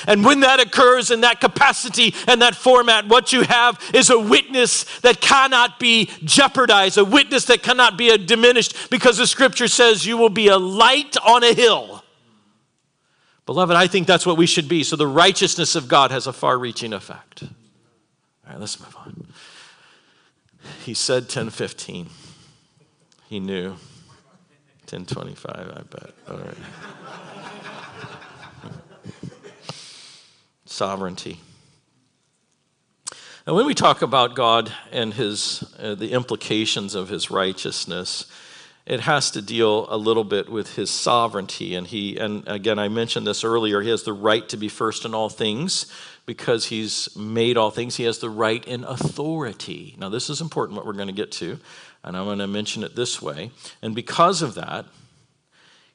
And 0.06 0.24
when 0.24 0.40
that 0.40 0.60
occurs 0.60 1.10
in 1.10 1.22
that 1.22 1.40
capacity 1.40 2.14
and 2.26 2.40
that 2.42 2.54
format, 2.54 3.08
what 3.08 3.32
you 3.32 3.42
have 3.42 3.78
is 3.92 4.10
a 4.10 4.18
witness 4.18 4.84
that 5.00 5.20
cannot 5.20 5.78
be 5.78 6.10
jeopardized, 6.24 6.96
a 6.98 7.04
witness 7.04 7.46
that 7.46 7.62
cannot 7.62 7.98
be 7.98 8.16
diminished 8.18 8.90
because 8.90 9.18
the 9.18 9.26
scripture 9.26 9.68
says 9.68 10.06
you 10.06 10.16
will 10.16 10.30
be 10.30 10.48
a 10.48 10.58
light 10.58 11.16
on 11.24 11.42
a 11.42 11.52
hill. 11.52 12.04
Beloved, 13.46 13.76
I 13.76 13.88
think 13.88 14.06
that's 14.06 14.24
what 14.24 14.36
we 14.36 14.46
should 14.46 14.68
be. 14.68 14.84
So 14.84 14.96
the 14.96 15.06
righteousness 15.06 15.74
of 15.74 15.88
God 15.88 16.10
has 16.12 16.26
a 16.26 16.32
far 16.32 16.56
reaching 16.56 16.92
effect. 16.92 17.42
All 17.42 17.48
right, 18.48 18.60
let's 18.60 18.78
move 18.78 18.96
on. 18.96 19.26
He 20.84 20.94
said 20.94 21.24
1015. 21.24 22.08
He 23.28 23.40
knew. 23.40 23.70
1025, 24.90 25.52
I 25.54 25.82
bet. 25.82 26.10
All 26.28 26.36
right. 26.36 26.56
Sovereignty. 30.80 31.38
And 33.44 33.54
when 33.54 33.66
we 33.66 33.74
talk 33.74 34.00
about 34.00 34.34
God 34.34 34.72
and 34.90 35.12
his, 35.12 35.62
uh, 35.78 35.94
the 35.94 36.12
implications 36.12 36.94
of 36.94 37.10
his 37.10 37.30
righteousness, 37.30 38.24
it 38.86 39.00
has 39.00 39.30
to 39.32 39.42
deal 39.42 39.86
a 39.90 39.98
little 39.98 40.24
bit 40.24 40.48
with 40.48 40.76
his 40.76 40.90
sovereignty. 40.90 41.74
And 41.74 41.86
he, 41.86 42.16
and 42.16 42.48
again, 42.48 42.78
I 42.78 42.88
mentioned 42.88 43.26
this 43.26 43.44
earlier, 43.44 43.82
he 43.82 43.90
has 43.90 44.04
the 44.04 44.14
right 44.14 44.48
to 44.48 44.56
be 44.56 44.70
first 44.70 45.04
in 45.04 45.12
all 45.12 45.28
things 45.28 45.84
because 46.24 46.64
he's 46.64 47.14
made 47.14 47.58
all 47.58 47.70
things. 47.70 47.96
He 47.96 48.04
has 48.04 48.16
the 48.16 48.30
right 48.30 48.66
in 48.66 48.84
authority. 48.84 49.94
Now, 49.98 50.08
this 50.08 50.30
is 50.30 50.40
important, 50.40 50.78
what 50.78 50.86
we're 50.86 50.94
going 50.94 51.08
to 51.08 51.12
get 51.12 51.30
to, 51.32 51.58
and 52.02 52.16
I'm 52.16 52.24
going 52.24 52.38
to 52.38 52.46
mention 52.46 52.84
it 52.84 52.96
this 52.96 53.20
way. 53.20 53.50
And 53.82 53.94
because 53.94 54.40
of 54.40 54.54
that, 54.54 54.86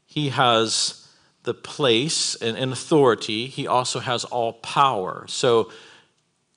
he 0.05 0.29
has 0.29 1.04
the 1.45 1.53
place 1.53 2.35
and, 2.35 2.57
and 2.57 2.73
authority, 2.73 3.47
he 3.47 3.67
also 3.67 3.99
has 3.99 4.25
all 4.25 4.53
power. 4.53 5.25
So, 5.27 5.71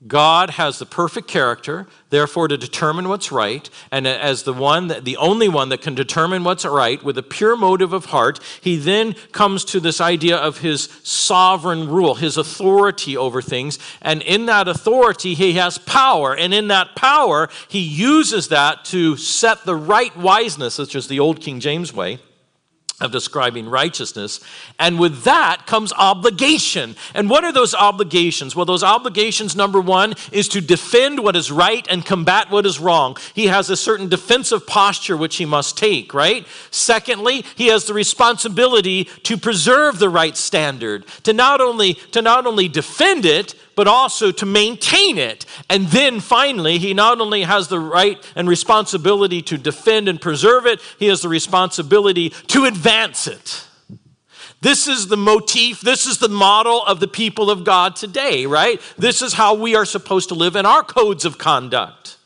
God 0.07 0.51
has 0.51 0.79
the 0.79 0.87
perfect 0.87 1.27
character, 1.27 1.89
therefore, 2.11 2.47
to 2.47 2.57
determine 2.57 3.09
what's 3.09 3.33
right. 3.33 3.69
And 3.91 4.07
as 4.07 4.45
the 4.45 4.53
one, 4.53 4.87
that, 4.89 5.05
the 5.05 5.17
only 5.17 5.49
one 5.49 5.71
that 5.71 5.83
can 5.83 5.97
determine 5.97 6.45
what's 6.45 6.65
right 6.65 7.03
with 7.03 7.19
a 7.19 7.23
pure 7.23 7.57
motive 7.57 7.93
of 7.93 8.05
heart, 8.07 8.39
he 8.61 8.77
then 8.77 9.15
comes 9.33 9.65
to 9.67 9.81
this 9.81 10.01
idea 10.01 10.37
of 10.37 10.59
his 10.59 10.85
sovereign 11.03 11.89
rule, 11.89 12.15
his 12.15 12.37
authority 12.37 13.17
over 13.17 13.43
things. 13.43 13.81
And 14.01 14.23
in 14.23 14.47
that 14.47 14.69
authority, 14.69 15.35
he 15.35 15.55
has 15.55 15.79
power. 15.79 16.33
And 16.37 16.55
in 16.55 16.69
that 16.69 16.95
power, 16.95 17.49
he 17.67 17.81
uses 17.81 18.49
that 18.49 18.85
to 18.87 19.17
set 19.17 19.65
the 19.65 19.77
right 19.77 20.17
wiseness, 20.17 20.79
which 20.79 20.95
is 20.95 21.09
the 21.09 21.19
old 21.19 21.41
King 21.41 21.59
James 21.59 21.93
way 21.93 22.21
of 23.01 23.13
describing 23.13 23.69
righteousness. 23.69 24.41
And 24.79 24.99
with 24.99 25.23
that 25.23 25.67
comes 25.67 25.93
obligation. 25.93 26.97
And 27.15 27.31
what 27.31 27.45
are 27.45 27.53
those 27.53 27.75
obligations? 27.75 28.57
Well, 28.57 28.65
those 28.65 28.83
obligations, 28.83 29.55
number 29.55 29.81
one, 29.81 30.15
is 30.33 30.49
to 30.49 30.61
defend 30.61 31.21
what 31.21 31.37
is 31.37 31.53
right 31.53 31.87
and 31.89 32.05
combat 32.05 32.51
what 32.51 32.67
is 32.67 32.81
wrong. 32.81 33.17
He 33.35 33.47
has 33.47 33.71
a 33.71 33.77
certain 33.77 34.09
defensive 34.09 34.67
posture 34.67 35.17
which 35.17 35.37
he 35.37 35.45
must 35.45 35.79
take, 35.79 36.13
right? 36.13 36.47
Secondly, 36.71 37.45
he 37.55 37.69
has 37.69 37.85
the 37.85 37.95
responsibility 37.95 39.05
to 39.05 39.37
preserve 39.37 39.99
the 39.99 40.09
right 40.09 40.37
standard, 40.37 41.07
to 41.23 41.33
not 41.33 41.61
only, 41.61 41.95
to 41.95 42.21
not 42.21 42.47
only 42.47 42.69
defend 42.69 43.25
it, 43.25 43.55
but 43.79 43.87
also 43.87 44.33
to 44.33 44.45
maintain 44.45 45.19
it. 45.19 45.47
And 45.71 45.87
then 45.87 46.19
finally, 46.19 46.79
he 46.79 46.95
not 46.95 47.21
only 47.21 47.43
has 47.43 47.69
the 47.69 47.79
right 47.79 48.19
and 48.35 48.49
responsibility 48.49 49.41
to 49.43 49.57
defend 49.57 50.09
and 50.09 50.21
preserve 50.21 50.67
it, 50.67 50.81
he 50.99 51.07
has 51.07 51.23
the 51.23 51.29
responsibility 51.29 52.31
to 52.49 52.65
advance 52.65 53.29
it. 53.29 53.65
This 54.61 54.89
is 54.89 55.07
the 55.07 55.17
motif, 55.17 55.81
this 55.81 56.07
is 56.07 56.19
the 56.19 56.29
model 56.29 56.85
of 56.87 56.99
the 56.99 57.07
people 57.07 57.53
of 57.53 57.63
God 57.63 57.95
today, 57.95 58.47
right? 58.47 58.81
This 58.99 59.23
is 59.23 59.35
how 59.35 59.55
we 59.55 59.77
are 59.77 59.85
supposed 59.85 60.31
to 60.31 60.35
live 60.35 60.57
in 60.57 60.67
our 60.67 60.83
codes 60.83 61.25
of 61.25 61.39
conduct. 61.39 62.18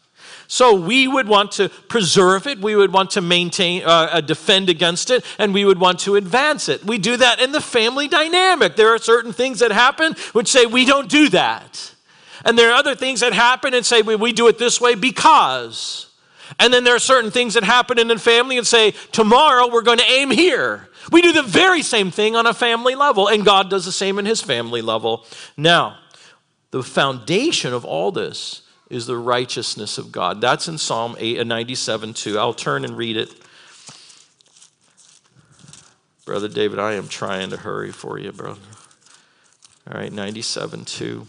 So 0.53 0.75
we 0.75 1.09
would 1.09 1.29
want 1.29 1.53
to 1.53 1.71
preserve 1.71 2.47
it, 2.47 2.59
we 2.61 2.77
would 2.77 2.93
want 2.93 3.13
to 3.13 3.23
maintain, 3.23 3.85
uh, 3.85 4.11
uh, 4.13 4.21
defend 4.21 4.69
against 4.69 5.11
it, 5.11 5.25
and 5.39 5.55
we 5.55 5.65
would 5.65 5.81
want 5.81 6.01
to 6.01 6.17
advance 6.17 6.69
it. 6.69 6.85
We 6.85 6.99
do 6.99 7.17
that 7.17 7.41
in 7.41 7.53
the 7.53 7.61
family 7.63 8.07
dynamic. 8.07 8.77
There 8.77 8.91
are 8.91 8.99
certain 8.99 9.33
things 9.33 9.61
that 9.61 9.73
happen 9.73 10.15
which 10.35 10.49
say 10.49 10.67
we 10.67 10.85
don't 10.85 11.09
do 11.09 11.31
that. 11.31 11.95
And 12.45 12.59
there 12.59 12.69
are 12.71 12.75
other 12.75 12.95
things 12.95 13.21
that 13.21 13.33
happen 13.33 13.73
and 13.73 13.87
say 13.87 14.03
we, 14.03 14.15
we 14.15 14.35
do 14.35 14.47
it 14.49 14.59
this 14.59 14.79
way 14.79 14.95
because. 14.95 16.11
And 16.61 16.71
then 16.71 16.85
there 16.85 16.97
are 16.97 16.99
certain 16.99 17.31
things 17.31 17.55
that 17.55 17.65
happen 17.65 17.99
in 17.99 18.09
the 18.09 18.19
family 18.19 18.59
and 18.59 18.67
say, 18.67 18.91
tomorrow 19.11 19.71
we're 19.73 19.81
going 19.81 20.01
to 20.01 20.11
aim 20.11 20.31
here. 20.31 20.87
We 21.11 21.23
do 21.23 21.33
the 21.33 21.43
very 21.43 21.81
same 21.81 22.11
thing 22.11 22.37
on 22.37 22.47
a 22.47 22.53
family 22.53 22.95
level, 22.95 23.27
and 23.27 23.43
God 23.43 23.71
does 23.71 23.87
the 23.87 23.91
same 23.91 24.19
in 24.19 24.27
his 24.27 24.43
family 24.43 24.83
level. 24.83 25.25
Now, 25.57 25.97
the 26.73 26.83
foundation 26.83 27.73
of 27.73 27.87
all 27.87 28.13
this 28.13 28.62
is 28.93 29.07
the 29.07 29.17
righteousness 29.17 29.97
of 29.97 30.13
God. 30.13 30.41
That's 30.43 30.69
in 30.69 30.77
Psalm 30.77 31.17
8, 31.19 31.41
uh, 31.41 31.45
97 31.45 32.13
2. 32.13 32.39
I'll 32.39 32.53
turn 32.53 32.85
and 32.85 32.97
read 32.97 33.17
it. 33.17 33.35
Brother 36.27 36.47
David, 36.47 36.79
I 36.79 36.93
am 36.93 37.09
trying 37.09 37.51
to 37.51 37.57
hurry 37.57 37.91
for 37.91 38.19
you, 38.19 38.31
brother. 38.33 38.61
All 39.91 39.99
right, 39.99 40.13
97 40.13 40.85
2. 40.85 41.27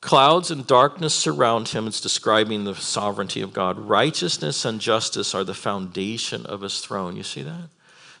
Clouds 0.00 0.50
and 0.50 0.66
darkness 0.66 1.14
surround 1.14 1.68
him. 1.68 1.86
It's 1.86 2.00
describing 2.00 2.64
the 2.64 2.74
sovereignty 2.74 3.42
of 3.42 3.52
God. 3.52 3.78
Righteousness 3.78 4.64
and 4.64 4.80
justice 4.80 5.34
are 5.34 5.44
the 5.44 5.54
foundation 5.54 6.44
of 6.46 6.62
his 6.62 6.80
throne. 6.80 7.16
You 7.16 7.22
see 7.22 7.42
that? 7.42 7.68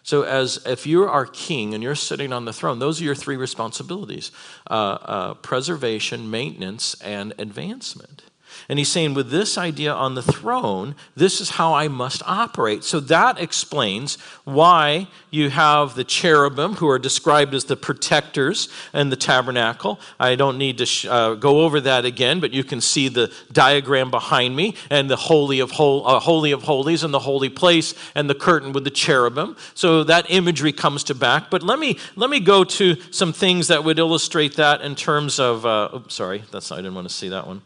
So, 0.02 0.22
as 0.22 0.64
if 0.66 0.86
you 0.86 1.04
are 1.04 1.26
king 1.26 1.74
and 1.74 1.82
you're 1.82 1.94
sitting 1.94 2.32
on 2.32 2.44
the 2.44 2.52
throne, 2.52 2.78
those 2.78 3.00
are 3.00 3.04
your 3.04 3.14
three 3.14 3.36
responsibilities 3.36 4.32
uh, 4.70 4.74
uh, 4.74 5.34
preservation, 5.34 6.30
maintenance, 6.30 6.94
and 7.02 7.34
advancement. 7.38 8.22
And 8.70 8.78
he's 8.78 8.88
saying, 8.88 9.14
with 9.14 9.30
this 9.30 9.58
idea 9.58 9.92
on 9.92 10.14
the 10.14 10.22
throne, 10.22 10.94
this 11.16 11.40
is 11.40 11.50
how 11.50 11.74
I 11.74 11.88
must 11.88 12.22
operate. 12.24 12.84
So 12.84 13.00
that 13.00 13.40
explains 13.40 14.14
why 14.44 15.08
you 15.28 15.50
have 15.50 15.96
the 15.96 16.04
cherubim, 16.04 16.74
who 16.74 16.88
are 16.88 17.00
described 17.00 17.52
as 17.52 17.64
the 17.64 17.74
protectors 17.74 18.68
in 18.94 19.10
the 19.10 19.16
tabernacle. 19.16 19.98
I 20.20 20.36
don't 20.36 20.56
need 20.56 20.78
to 20.78 20.86
sh- 20.86 21.04
uh, 21.04 21.34
go 21.34 21.62
over 21.62 21.80
that 21.80 22.04
again, 22.04 22.38
but 22.38 22.52
you 22.52 22.62
can 22.62 22.80
see 22.80 23.08
the 23.08 23.32
diagram 23.50 24.08
behind 24.08 24.54
me 24.54 24.76
and 24.88 25.10
the 25.10 25.16
holy 25.16 25.58
of, 25.58 25.72
hol- 25.72 26.06
uh, 26.06 26.20
holy 26.20 26.52
of 26.52 26.62
holies 26.62 27.02
and 27.02 27.12
the 27.12 27.18
holy 27.18 27.48
place 27.48 27.92
and 28.14 28.30
the 28.30 28.36
curtain 28.36 28.72
with 28.72 28.84
the 28.84 28.90
cherubim. 28.90 29.56
So 29.74 30.04
that 30.04 30.26
imagery 30.28 30.72
comes 30.72 31.02
to 31.04 31.14
back. 31.16 31.50
But 31.50 31.64
let 31.64 31.80
me 31.80 31.98
let 32.14 32.30
me 32.30 32.38
go 32.38 32.62
to 32.62 32.94
some 33.10 33.32
things 33.32 33.66
that 33.66 33.82
would 33.82 33.98
illustrate 33.98 34.54
that 34.58 34.80
in 34.80 34.94
terms 34.94 35.40
of. 35.40 35.66
Uh, 35.66 35.88
oops, 35.92 36.14
sorry, 36.14 36.44
that's 36.52 36.70
I 36.70 36.76
didn't 36.76 36.94
want 36.94 37.08
to 37.08 37.12
see 37.12 37.30
that 37.30 37.48
one 37.48 37.62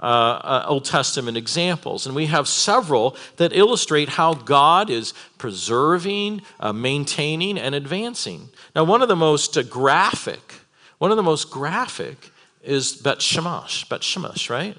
uh, 0.00 0.06
uh, 0.06 0.64
Old 0.68 0.84
Testament 0.84 1.36
examples. 1.36 2.06
And 2.06 2.14
we 2.14 2.26
have 2.26 2.46
several 2.46 3.16
that 3.36 3.52
illustrate 3.52 4.10
how 4.10 4.34
God 4.34 4.90
is 4.90 5.12
preserving, 5.38 6.42
uh, 6.60 6.72
maintaining, 6.72 7.58
and 7.58 7.74
advancing. 7.74 8.50
Now, 8.76 8.84
one 8.84 9.02
of 9.02 9.08
the 9.08 9.16
most 9.16 9.58
graphic, 9.68 10.54
one 10.98 11.10
of 11.10 11.16
the 11.16 11.22
most 11.22 11.50
graphic 11.50 12.30
is 12.62 12.92
Bet 12.92 13.18
Shemesh, 13.18 13.88
Bet 13.88 14.02
Shemesh, 14.02 14.50
right? 14.50 14.76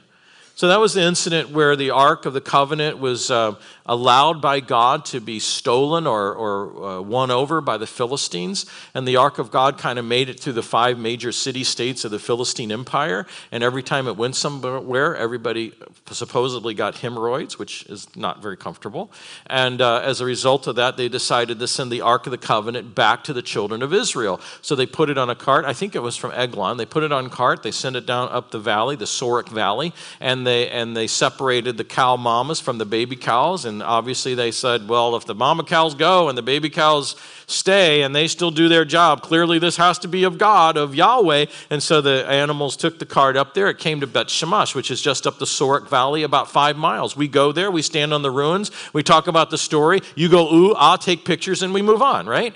So 0.55 0.67
that 0.67 0.79
was 0.81 0.93
the 0.93 1.03
incident 1.03 1.51
where 1.51 1.77
the 1.77 1.91
Ark 1.91 2.25
of 2.25 2.33
the 2.33 2.41
Covenant 2.41 2.99
was 2.99 3.31
uh, 3.31 3.55
allowed 3.89 4.39
by 4.39 4.59
God 4.59 5.03
to 5.03 5.19
be 5.19 5.39
stolen 5.39 6.05
or, 6.05 6.31
or 6.33 6.85
uh, 6.85 7.01
won 7.01 7.31
over 7.31 7.59
by 7.59 7.75
the 7.75 7.87
Philistines. 7.87 8.67
And 8.93 9.07
the 9.07 9.15
Ark 9.15 9.39
of 9.39 9.49
God 9.49 9.79
kind 9.79 9.97
of 9.97 10.05
made 10.05 10.29
it 10.29 10.39
through 10.39 10.53
the 10.53 10.63
five 10.63 10.99
major 10.99 11.31
city 11.31 11.63
states 11.63 12.05
of 12.05 12.11
the 12.11 12.19
Philistine 12.19 12.71
Empire. 12.71 13.25
And 13.51 13.63
every 13.63 13.81
time 13.81 14.07
it 14.07 14.15
went 14.15 14.35
somewhere, 14.35 15.15
everybody 15.15 15.73
supposedly 16.11 16.75
got 16.75 16.99
hemorrhoids, 16.99 17.57
which 17.57 17.83
is 17.87 18.07
not 18.15 18.43
very 18.43 18.57
comfortable. 18.57 19.11
And 19.47 19.81
uh, 19.81 20.01
as 20.01 20.21
a 20.21 20.25
result 20.25 20.67
of 20.67 20.75
that, 20.75 20.95
they 20.95 21.09
decided 21.09 21.57
to 21.57 21.67
send 21.67 21.91
the 21.91 22.01
Ark 22.01 22.27
of 22.27 22.31
the 22.31 22.37
Covenant 22.37 22.93
back 22.93 23.23
to 23.23 23.33
the 23.33 23.41
children 23.41 23.81
of 23.81 23.91
Israel. 23.91 24.39
So 24.61 24.75
they 24.75 24.85
put 24.85 25.09
it 25.09 25.17
on 25.17 25.31
a 25.31 25.35
cart. 25.35 25.65
I 25.65 25.73
think 25.73 25.95
it 25.95 26.03
was 26.03 26.15
from 26.15 26.31
Eglon. 26.33 26.77
They 26.77 26.85
put 26.85 27.01
it 27.01 27.11
on 27.11 27.25
a 27.25 27.29
cart. 27.29 27.63
They 27.63 27.71
sent 27.71 27.95
it 27.95 28.05
down 28.05 28.29
up 28.29 28.51
the 28.51 28.59
valley, 28.59 28.95
the 28.95 29.05
Sorek 29.05 29.49
Valley, 29.49 29.93
and 30.19 30.45
they 30.45 30.69
and 30.69 30.95
they 30.95 31.07
separated 31.07 31.77
the 31.77 31.83
cow 31.83 32.15
mamas 32.15 32.59
from 32.59 32.77
the 32.77 32.85
baby 32.85 33.15
cows. 33.15 33.65
And 33.65 33.78
obviously 33.81 34.35
they 34.35 34.51
said, 34.51 34.87
well, 34.87 35.15
if 35.15 35.25
the 35.25 35.35
mama 35.35 35.63
cows 35.63 35.95
go 35.95 36.29
and 36.29 36.37
the 36.37 36.41
baby 36.41 36.69
cows 36.69 37.15
stay 37.47 38.03
and 38.03 38.15
they 38.15 38.27
still 38.27 38.51
do 38.51 38.69
their 38.69 38.85
job, 38.85 39.21
clearly 39.21 39.59
this 39.59 39.77
has 39.77 39.99
to 39.99 40.07
be 40.07 40.23
of 40.23 40.37
God, 40.37 40.77
of 40.77 40.95
Yahweh. 40.95 41.45
And 41.69 41.81
so 41.81 42.01
the 42.01 42.25
animals 42.27 42.77
took 42.77 42.99
the 42.99 43.05
cart 43.05 43.37
up 43.37 43.53
there. 43.53 43.69
It 43.69 43.79
came 43.79 44.01
to 44.01 44.07
Bet 44.07 44.27
Shemesh, 44.27 44.75
which 44.75 44.91
is 44.91 45.01
just 45.01 45.25
up 45.25 45.39
the 45.39 45.45
Sorek 45.45 45.87
Valley, 45.89 46.23
about 46.23 46.49
five 46.49 46.77
miles. 46.77 47.15
We 47.17 47.27
go 47.27 47.51
there, 47.51 47.71
we 47.71 47.81
stand 47.81 48.13
on 48.13 48.21
the 48.21 48.31
ruins, 48.31 48.71
we 48.93 49.03
talk 49.03 49.27
about 49.27 49.49
the 49.49 49.57
story. 49.57 50.01
You 50.15 50.29
go, 50.29 50.53
ooh, 50.53 50.73
I'll 50.73 50.97
take 50.97 51.25
pictures, 51.25 51.63
and 51.63 51.73
we 51.73 51.81
move 51.81 52.01
on, 52.01 52.27
right? 52.27 52.55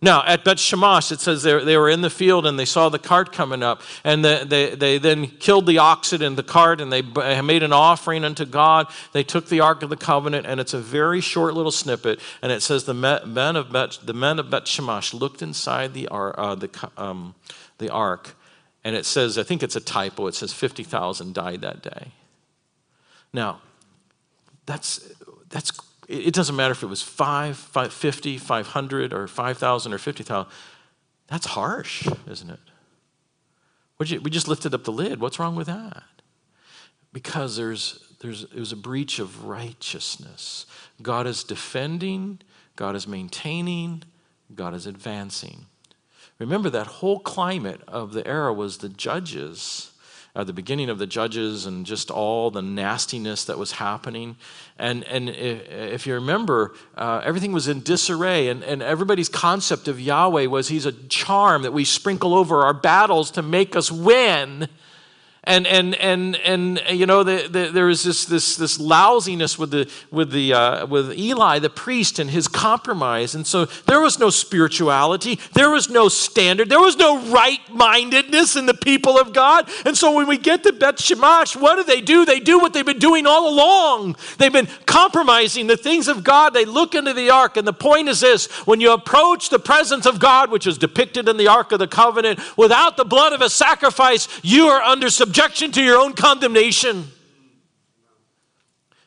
Now, 0.00 0.24
at 0.24 0.44
Bet 0.44 0.58
Shemesh, 0.58 1.10
it 1.10 1.20
says 1.20 1.42
they, 1.42 1.64
they 1.64 1.76
were 1.76 1.88
in 1.88 2.02
the 2.02 2.10
field 2.10 2.46
and 2.46 2.56
they 2.56 2.64
saw 2.64 2.88
the 2.88 3.00
cart 3.00 3.32
coming 3.32 3.64
up. 3.64 3.82
And 4.04 4.24
the, 4.24 4.44
they, 4.46 4.76
they 4.76 4.98
then 4.98 5.26
killed 5.26 5.66
the 5.66 5.78
oxen 5.78 6.22
in 6.22 6.36
the 6.36 6.44
cart 6.44 6.80
and 6.80 6.92
they 6.92 7.02
made 7.02 7.64
an 7.64 7.72
offering 7.72 8.24
unto 8.24 8.44
God. 8.44 8.86
They 9.12 9.24
took 9.24 9.48
the 9.48 9.58
Ark 9.58 9.82
of 9.82 9.90
the 9.90 9.96
Covenant, 9.96 10.46
and 10.46 10.60
it's 10.60 10.72
a 10.72 10.78
very 10.78 11.20
short 11.20 11.54
little 11.54 11.72
snippet. 11.72 12.20
And 12.42 12.52
it 12.52 12.62
says 12.62 12.84
the 12.84 12.94
men 12.94 13.56
of 13.56 13.72
Bet, 13.72 13.98
the 14.04 14.14
men 14.14 14.38
of 14.38 14.50
Bet 14.50 14.66
Shemesh 14.66 15.18
looked 15.18 15.42
inside 15.42 15.94
the, 15.94 16.06
uh, 16.08 16.54
the, 16.54 16.90
um, 16.96 17.34
the 17.78 17.90
Ark. 17.90 18.36
And 18.84 18.94
it 18.94 19.04
says, 19.04 19.36
I 19.36 19.42
think 19.42 19.64
it's 19.64 19.76
a 19.76 19.80
typo, 19.80 20.28
it 20.28 20.36
says 20.36 20.52
50,000 20.52 21.34
died 21.34 21.62
that 21.62 21.82
day. 21.82 22.12
Now, 23.32 23.60
that's, 24.64 25.12
that's 25.48 25.72
it 26.08 26.32
doesn't 26.32 26.56
matter 26.56 26.72
if 26.72 26.82
it 26.82 26.86
was 26.86 27.02
5, 27.02 27.56
50, 27.56 28.38
500, 28.38 29.12
or 29.12 29.28
5,000 29.28 29.92
or 29.92 29.98
50,000. 29.98 30.50
That's 31.28 31.46
harsh, 31.46 32.08
isn't 32.26 32.50
it? 32.50 32.60
We 33.98 34.30
just 34.30 34.48
lifted 34.48 34.72
up 34.74 34.84
the 34.84 34.92
lid. 34.92 35.20
What's 35.20 35.38
wrong 35.38 35.54
with 35.54 35.66
that? 35.66 36.02
Because 37.12 37.56
there's, 37.56 38.00
there's, 38.20 38.44
it 38.44 38.58
was 38.58 38.72
a 38.72 38.76
breach 38.76 39.18
of 39.18 39.44
righteousness. 39.44 40.66
God 41.02 41.26
is 41.26 41.44
defending, 41.44 42.40
God 42.76 42.96
is 42.96 43.06
maintaining, 43.06 44.04
God 44.54 44.74
is 44.74 44.86
advancing. 44.86 45.66
Remember, 46.38 46.70
that 46.70 46.86
whole 46.86 47.18
climate 47.18 47.82
of 47.88 48.12
the 48.12 48.26
era 48.26 48.54
was 48.54 48.78
the 48.78 48.88
judges 48.88 49.90
at 50.34 50.46
the 50.46 50.52
beginning 50.52 50.88
of 50.88 50.98
the 50.98 51.06
Judges 51.06 51.66
and 51.66 51.84
just 51.84 52.10
all 52.10 52.50
the 52.50 52.62
nastiness 52.62 53.44
that 53.46 53.58
was 53.58 53.72
happening. 53.72 54.36
And, 54.78 55.04
and 55.04 55.28
if 55.28 56.06
you 56.06 56.14
remember, 56.14 56.74
uh, 56.96 57.20
everything 57.24 57.52
was 57.52 57.68
in 57.68 57.80
disarray, 57.80 58.48
and, 58.48 58.62
and 58.62 58.82
everybody's 58.82 59.28
concept 59.28 59.88
of 59.88 60.00
Yahweh 60.00 60.46
was 60.46 60.68
He's 60.68 60.86
a 60.86 60.92
charm 60.92 61.62
that 61.62 61.72
we 61.72 61.84
sprinkle 61.84 62.34
over 62.34 62.62
our 62.62 62.74
battles 62.74 63.30
to 63.32 63.42
make 63.42 63.74
us 63.74 63.90
win 63.90 64.68
and 65.48 65.66
and 65.66 65.94
and 65.94 66.36
and 66.36 66.80
you 66.90 67.06
know 67.06 67.22
the, 67.22 67.48
the, 67.48 67.70
there 67.72 67.86
was 67.86 68.04
this 68.04 68.26
this 68.26 68.56
this 68.56 68.78
lousiness 68.78 69.58
with 69.58 69.70
the 69.70 69.90
with 70.10 70.30
the 70.30 70.52
uh, 70.52 70.86
with 70.86 71.18
Eli 71.18 71.58
the 71.58 71.70
priest 71.70 72.18
and 72.18 72.30
his 72.30 72.46
compromise, 72.46 73.34
and 73.34 73.46
so 73.46 73.64
there 73.86 74.00
was 74.00 74.18
no 74.18 74.28
spirituality, 74.28 75.40
there 75.54 75.70
was 75.70 75.88
no 75.88 76.08
standard, 76.08 76.68
there 76.68 76.80
was 76.80 76.96
no 76.96 77.18
right 77.30 77.60
mindedness 77.70 78.56
in 78.56 78.66
the 78.66 78.74
people 78.74 79.18
of 79.18 79.32
God, 79.32 79.68
and 79.86 79.96
so 79.96 80.14
when 80.14 80.26
we 80.26 80.36
get 80.36 80.62
to 80.64 80.72
Bet 80.72 80.96
Shemesh, 80.96 81.56
what 81.56 81.76
do 81.76 81.82
they 81.82 82.02
do? 82.02 82.26
They 82.26 82.40
do 82.40 82.58
what 82.58 82.74
they've 82.74 82.84
been 82.84 82.98
doing 82.98 83.26
all 83.26 83.48
along. 83.48 84.16
They've 84.36 84.52
been 84.52 84.68
compromising 84.84 85.66
the 85.66 85.78
things 85.78 86.08
of 86.08 86.22
God. 86.22 86.52
They 86.52 86.66
look 86.66 86.94
into 86.94 87.14
the 87.14 87.30
ark, 87.30 87.56
and 87.56 87.66
the 87.66 87.72
point 87.72 88.08
is 88.08 88.20
this: 88.20 88.48
when 88.66 88.82
you 88.82 88.92
approach 88.92 89.48
the 89.48 89.58
presence 89.58 90.04
of 90.04 90.20
God, 90.20 90.50
which 90.50 90.66
is 90.66 90.76
depicted 90.76 91.26
in 91.26 91.38
the 91.38 91.48
ark 91.48 91.72
of 91.72 91.78
the 91.78 91.88
covenant, 91.88 92.38
without 92.58 92.98
the 92.98 93.04
blood 93.06 93.32
of 93.32 93.40
a 93.40 93.48
sacrifice, 93.48 94.28
you 94.42 94.66
are 94.66 94.82
under 94.82 95.08
subjection 95.08 95.37
to 95.46 95.82
your 95.82 95.98
own 95.98 96.14
condemnation. 96.14 97.04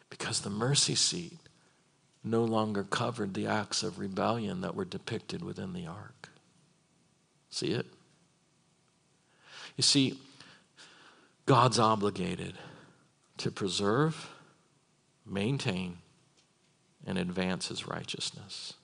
Because 0.10 0.42
the 0.42 0.50
mercy 0.50 0.96
seat 0.96 1.38
no 2.24 2.44
longer 2.44 2.84
covered 2.84 3.34
the 3.34 3.48
acts 3.48 3.84
of 3.84 4.00
rebellion 4.00 4.62
that 4.62 4.76
were 4.76 4.86
depicted 4.86 5.44
within 5.44 5.74
the 5.74 5.88
ark. 5.88 6.30
See 7.50 7.72
it? 7.72 7.86
You 9.76 9.84
see, 9.84 10.20
God's 11.46 11.80
obligated 11.80 12.54
to 13.38 13.52
preserve, 13.52 14.30
maintain, 15.26 15.98
and 17.06 17.18
advance 17.18 17.68
his 17.68 17.88
righteousness. 17.88 18.76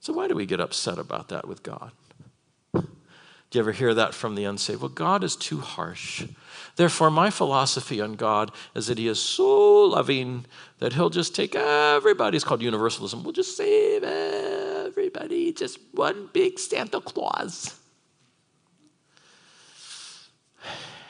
So, 0.00 0.12
why 0.12 0.28
do 0.28 0.34
we 0.34 0.46
get 0.46 0.60
upset 0.60 0.98
about 0.98 1.28
that 1.28 1.46
with 1.46 1.62
God? 1.62 1.92
Do 3.52 3.58
you 3.58 3.64
ever 3.64 3.72
hear 3.72 3.92
that 3.92 4.14
from 4.14 4.34
the 4.34 4.44
unsaved? 4.44 4.80
Well, 4.80 4.88
God 4.88 5.22
is 5.22 5.36
too 5.36 5.60
harsh. 5.60 6.24
Therefore, 6.76 7.10
my 7.10 7.28
philosophy 7.28 8.00
on 8.00 8.14
God 8.14 8.50
is 8.74 8.86
that 8.86 8.96
He 8.96 9.08
is 9.08 9.20
so 9.20 9.84
loving 9.84 10.46
that 10.78 10.94
He'll 10.94 11.10
just 11.10 11.34
take 11.34 11.54
everybody. 11.54 12.36
It's 12.36 12.46
called 12.46 12.62
universalism. 12.62 13.22
We'll 13.22 13.34
just 13.34 13.54
save 13.54 14.04
everybody. 14.04 15.52
Just 15.52 15.78
one 15.92 16.30
big 16.32 16.58
Santa 16.58 16.98
Claus. 17.02 17.78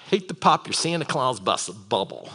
Hate 0.09 0.27
to 0.27 0.35
pop 0.35 0.67
your 0.67 0.75
Santa 0.75 1.05
Claus 1.05 1.39
bus 1.39 1.69
bubble, 1.69 2.29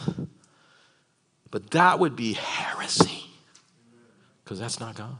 but 1.50 1.70
that 1.72 1.98
would 1.98 2.16
be 2.16 2.32
heresy 2.32 3.24
because 4.42 4.58
that's 4.58 4.80
not 4.80 4.94
God. 4.94 5.18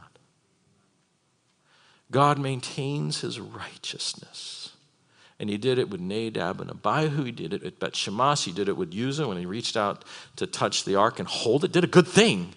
God 2.09 2.39
maintains 2.39 3.21
His 3.21 3.39
righteousness. 3.39 4.58
And 5.39 5.49
he 5.49 5.57
did 5.57 5.79
it 5.79 5.89
with 5.89 6.01
Nadab 6.01 6.59
and 6.59 6.69
Abihu. 6.69 7.23
He 7.23 7.31
did 7.31 7.53
it 7.53 7.63
at 7.63 7.79
Bet 7.79 7.93
Shemesh. 7.93 8.43
He 8.43 8.51
did 8.51 8.67
it 8.67 8.75
with 8.75 8.93
Uzzah 8.93 9.27
when 9.27 9.37
he 9.37 9.45
reached 9.45 9.77
out 9.77 10.03
to 10.35 10.45
touch 10.45 10.83
the 10.83 10.95
ark 10.95 11.17
and 11.19 11.27
hold 11.27 11.63
it. 11.63 11.71
Did 11.71 11.85
a 11.85 11.87
good 11.87 12.07
thing. 12.07 12.55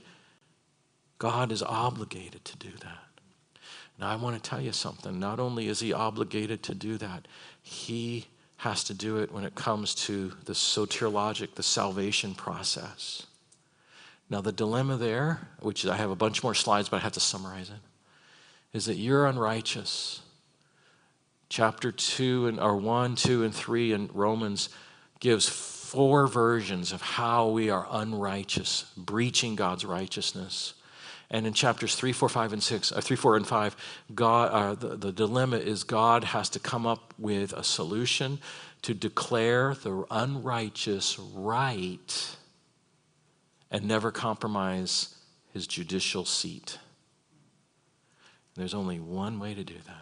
God 1.18 1.52
is 1.52 1.62
obligated 1.62 2.44
to 2.44 2.56
do 2.56 2.70
that. 2.80 2.98
Now, 4.00 4.08
I 4.08 4.16
want 4.16 4.42
to 4.42 4.50
tell 4.50 4.60
you 4.60 4.72
something. 4.72 5.20
Not 5.20 5.38
only 5.38 5.68
is 5.68 5.78
he 5.78 5.92
obligated 5.92 6.64
to 6.64 6.74
do 6.74 6.98
that, 6.98 7.28
he 7.62 8.26
has 8.56 8.82
to 8.84 8.94
do 8.94 9.18
it 9.18 9.30
when 9.30 9.44
it 9.44 9.54
comes 9.54 9.94
to 9.94 10.32
the 10.44 10.52
soteriologic, 10.52 11.54
the 11.54 11.62
salvation 11.62 12.34
process. 12.34 13.26
Now, 14.28 14.40
the 14.40 14.50
dilemma 14.50 14.96
there, 14.96 15.46
which 15.60 15.86
I 15.86 15.96
have 15.96 16.10
a 16.10 16.16
bunch 16.16 16.42
more 16.42 16.54
slides, 16.54 16.88
but 16.88 16.96
I 16.96 17.00
have 17.00 17.12
to 17.12 17.20
summarize 17.20 17.70
it, 17.70 17.76
is 18.72 18.86
that 18.86 18.96
you're 18.96 19.26
unrighteous. 19.26 20.22
Chapter 21.52 21.92
2 21.92 22.46
and 22.46 22.58
or 22.58 22.78
1, 22.78 23.14
2, 23.14 23.44
and 23.44 23.54
3 23.54 23.92
in 23.92 24.08
Romans 24.14 24.70
gives 25.20 25.46
four 25.46 26.26
versions 26.26 26.92
of 26.92 27.02
how 27.02 27.48
we 27.48 27.68
are 27.68 27.86
unrighteous, 27.90 28.86
breaching 28.96 29.54
God's 29.54 29.84
righteousness. 29.84 30.72
And 31.30 31.46
in 31.46 31.52
chapters 31.52 31.94
3, 31.94 32.10
4, 32.14 32.30
5, 32.30 32.54
and 32.54 32.62
6, 32.62 32.92
uh, 32.92 33.02
3, 33.02 33.16
4, 33.16 33.36
and 33.36 33.46
5, 33.46 33.76
God, 34.14 34.50
uh, 34.50 34.74
the, 34.76 34.96
the 34.96 35.12
dilemma 35.12 35.58
is 35.58 35.84
God 35.84 36.24
has 36.24 36.48
to 36.48 36.58
come 36.58 36.86
up 36.86 37.12
with 37.18 37.52
a 37.52 37.62
solution 37.62 38.38
to 38.80 38.94
declare 38.94 39.74
the 39.74 40.06
unrighteous 40.10 41.18
right 41.18 42.36
and 43.70 43.84
never 43.84 44.10
compromise 44.10 45.16
his 45.52 45.66
judicial 45.66 46.24
seat. 46.24 46.78
There's 48.54 48.72
only 48.72 49.00
one 49.00 49.38
way 49.38 49.52
to 49.52 49.64
do 49.64 49.76
that 49.86 50.01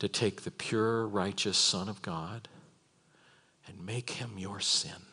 to 0.00 0.08
take 0.08 0.42
the 0.42 0.50
pure, 0.50 1.06
righteous 1.06 1.56
Son 1.56 1.88
of 1.88 2.02
God 2.02 2.48
and 3.66 3.86
make 3.86 4.10
him 4.10 4.32
your 4.36 4.58
sin. 4.58 5.06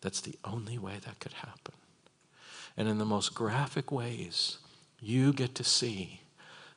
That's 0.00 0.20
the 0.20 0.38
only 0.44 0.78
way 0.78 0.94
that 1.04 1.20
could 1.20 1.34
happen. 1.34 1.74
And 2.76 2.88
in 2.88 2.98
the 2.98 3.04
most 3.04 3.34
graphic 3.34 3.92
ways, 3.92 4.58
you 5.00 5.32
get 5.32 5.54
to 5.54 5.64
see 5.64 6.20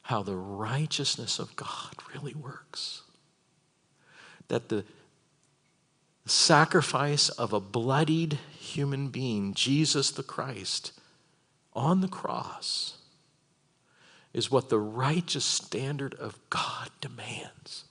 how 0.04 0.24
the 0.24 0.36
righteousness 0.36 1.40
of 1.40 1.56
God 1.56 1.96
really 2.14 2.34
works. 2.34 3.04
That 4.48 4.70
the 4.70 4.86
sacrifice 6.26 7.30
of 7.30 7.54
a 7.54 7.60
bloodied 7.60 8.40
human 8.58 9.10
being, 9.10 9.54
Jesus 9.54 10.12
the 10.12 10.24
Christ, 10.24 10.92
on 11.74 12.02
the 12.02 12.08
cross, 12.08 12.99
is 14.34 14.52
what 14.52 14.70
the 14.70 14.80
righteous 14.80 15.46
standard 15.46 16.14
of 16.16 16.38
God 16.50 16.90
demands 17.02 17.86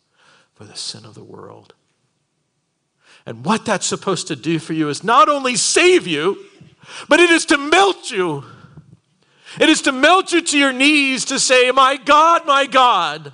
for 0.55 0.65
the 0.65 0.77
sin 0.77 1.05
of 1.05 1.15
the 1.15 1.25
world. 1.25 1.75
And 3.27 3.45
what 3.45 3.65
that's 3.65 3.87
supposed 3.87 4.29
to 4.29 4.37
do 4.37 4.59
for 4.59 4.73
you 4.73 4.89
is 4.89 5.05
not 5.05 5.29
only 5.29 5.57
save 5.57 6.07
you, 6.07 6.45
but 7.09 7.21
it 7.21 7.31
is 7.31 7.45
to 7.47 7.59
melt 7.59 8.11
you. 8.11 8.45
It 9.61 9.69
is 9.69 9.83
to 9.83 9.93
melt 9.93 10.33
you 10.33 10.41
to 10.41 10.59
your 10.59 10.73
knees 10.73 11.25
to 11.27 11.39
say, 11.39 11.71
My 11.71 11.97
God, 11.97 12.47
my 12.47 12.67
God, 12.67 13.33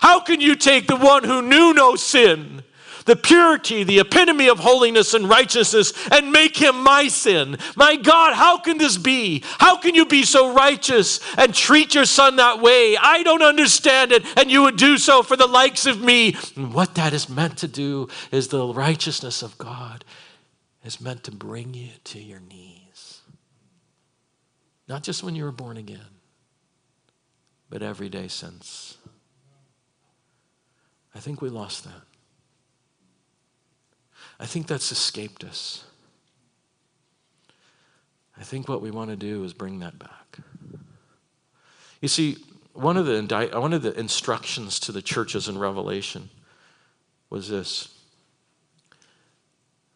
how 0.00 0.20
can 0.20 0.40
you 0.40 0.54
take 0.54 0.86
the 0.86 0.96
one 0.96 1.24
who 1.24 1.42
knew 1.42 1.74
no 1.74 1.96
sin, 1.96 2.62
the 3.08 3.16
purity, 3.16 3.82
the 3.82 3.98
epitome 3.98 4.48
of 4.48 4.60
holiness 4.60 5.14
and 5.14 5.28
righteousness, 5.28 5.92
and 6.12 6.30
make 6.30 6.56
him 6.56 6.82
my 6.84 7.08
sin? 7.08 7.56
My 7.74 7.96
God, 7.96 8.34
how 8.34 8.58
can 8.58 8.78
this 8.78 8.96
be? 8.96 9.42
How 9.58 9.78
can 9.78 9.94
you 9.94 10.06
be 10.06 10.22
so 10.22 10.54
righteous 10.54 11.18
and 11.36 11.52
treat 11.52 11.94
your 11.94 12.04
son 12.04 12.36
that 12.36 12.60
way? 12.60 12.96
I 12.96 13.22
don't 13.24 13.42
understand 13.42 14.12
it, 14.12 14.24
and 14.38 14.50
you 14.50 14.62
would 14.62 14.76
do 14.76 14.98
so 14.98 15.22
for 15.22 15.36
the 15.36 15.46
likes 15.46 15.86
of 15.86 16.00
me. 16.00 16.36
And 16.54 16.72
what 16.72 16.94
that 16.96 17.12
is 17.12 17.28
meant 17.28 17.56
to 17.58 17.68
do 17.68 18.08
is 18.30 18.48
the 18.48 18.66
righteousness 18.66 19.42
of 19.42 19.56
God 19.56 20.04
is 20.84 21.00
meant 21.00 21.24
to 21.24 21.32
bring 21.32 21.74
you 21.74 21.90
to 22.04 22.20
your 22.20 22.40
knees. 22.40 23.22
Not 24.86 25.02
just 25.02 25.22
when 25.22 25.34
you 25.34 25.44
were 25.44 25.52
born 25.52 25.76
again, 25.76 26.00
but 27.70 27.82
every 27.82 28.08
day 28.08 28.28
since. 28.28 28.96
I 31.14 31.20
think 31.20 31.42
we 31.42 31.48
lost 31.48 31.84
that. 31.84 32.07
I 34.40 34.46
think 34.46 34.66
that's 34.66 34.92
escaped 34.92 35.44
us. 35.44 35.84
I 38.38 38.44
think 38.44 38.68
what 38.68 38.80
we 38.80 38.90
want 38.90 39.10
to 39.10 39.16
do 39.16 39.42
is 39.44 39.52
bring 39.52 39.80
that 39.80 39.98
back. 39.98 40.38
You 42.00 42.08
see, 42.08 42.36
one 42.72 42.96
of 42.96 43.06
the, 43.06 43.50
one 43.54 43.72
of 43.72 43.82
the 43.82 43.98
instructions 43.98 44.78
to 44.80 44.92
the 44.92 45.02
churches 45.02 45.48
in 45.48 45.58
Revelation 45.58 46.30
was 47.30 47.48
this 47.48 47.94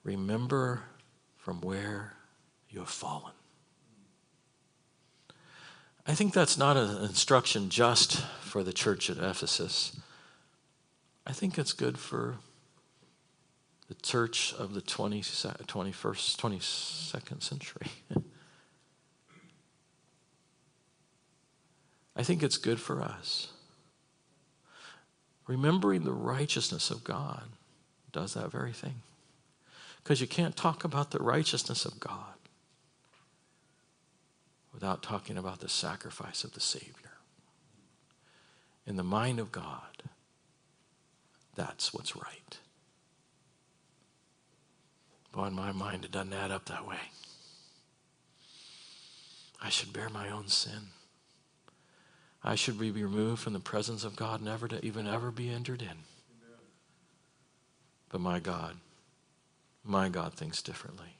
Remember 0.04 0.82
from 1.36 1.60
where 1.60 2.14
you 2.68 2.80
have 2.80 2.88
fallen. 2.88 3.32
I 6.04 6.14
think 6.14 6.32
that's 6.32 6.58
not 6.58 6.76
an 6.76 7.04
instruction 7.04 7.70
just 7.70 8.20
for 8.40 8.64
the 8.64 8.72
church 8.72 9.08
at 9.08 9.18
Ephesus. 9.18 9.96
I 11.24 11.32
think 11.32 11.56
it's 11.56 11.72
good 11.72 11.98
for 11.98 12.38
the 13.92 14.00
church 14.00 14.54
of 14.54 14.72
the 14.72 14.80
20, 14.80 15.20
21st, 15.20 16.36
22nd 16.38 17.42
century. 17.42 17.88
I 22.16 22.22
think 22.22 22.42
it's 22.42 22.56
good 22.56 22.80
for 22.80 23.02
us. 23.02 23.48
Remembering 25.46 26.04
the 26.04 26.12
righteousness 26.12 26.90
of 26.90 27.04
God 27.04 27.42
does 28.12 28.32
that 28.32 28.50
very 28.50 28.72
thing. 28.72 29.02
Because 30.02 30.22
you 30.22 30.26
can't 30.26 30.56
talk 30.56 30.84
about 30.84 31.10
the 31.10 31.18
righteousness 31.18 31.84
of 31.84 32.00
God 32.00 32.38
without 34.72 35.02
talking 35.02 35.36
about 35.36 35.60
the 35.60 35.68
sacrifice 35.68 36.44
of 36.44 36.54
the 36.54 36.60
Savior. 36.60 36.94
In 38.86 38.96
the 38.96 39.04
mind 39.04 39.38
of 39.38 39.52
God, 39.52 40.02
that's 41.54 41.92
what's 41.92 42.16
right. 42.16 42.58
But 45.32 45.44
in 45.44 45.54
my 45.54 45.72
mind, 45.72 46.04
it 46.04 46.10
doesn't 46.10 46.32
add 46.32 46.50
up 46.50 46.66
that 46.66 46.86
way. 46.86 47.00
I 49.62 49.70
should 49.70 49.92
bear 49.92 50.08
my 50.08 50.28
own 50.30 50.48
sin. 50.48 50.90
I 52.44 52.56
should 52.56 52.78
be 52.78 52.90
removed 52.90 53.40
from 53.40 53.52
the 53.52 53.60
presence 53.60 54.04
of 54.04 54.16
God, 54.16 54.42
never 54.42 54.66
to 54.68 54.84
even 54.84 55.06
ever 55.06 55.30
be 55.30 55.48
entered 55.48 55.80
in. 55.80 56.04
But 58.08 58.20
my 58.20 58.40
God, 58.40 58.76
my 59.84 60.08
God 60.08 60.34
thinks 60.34 60.60
differently. 60.60 61.16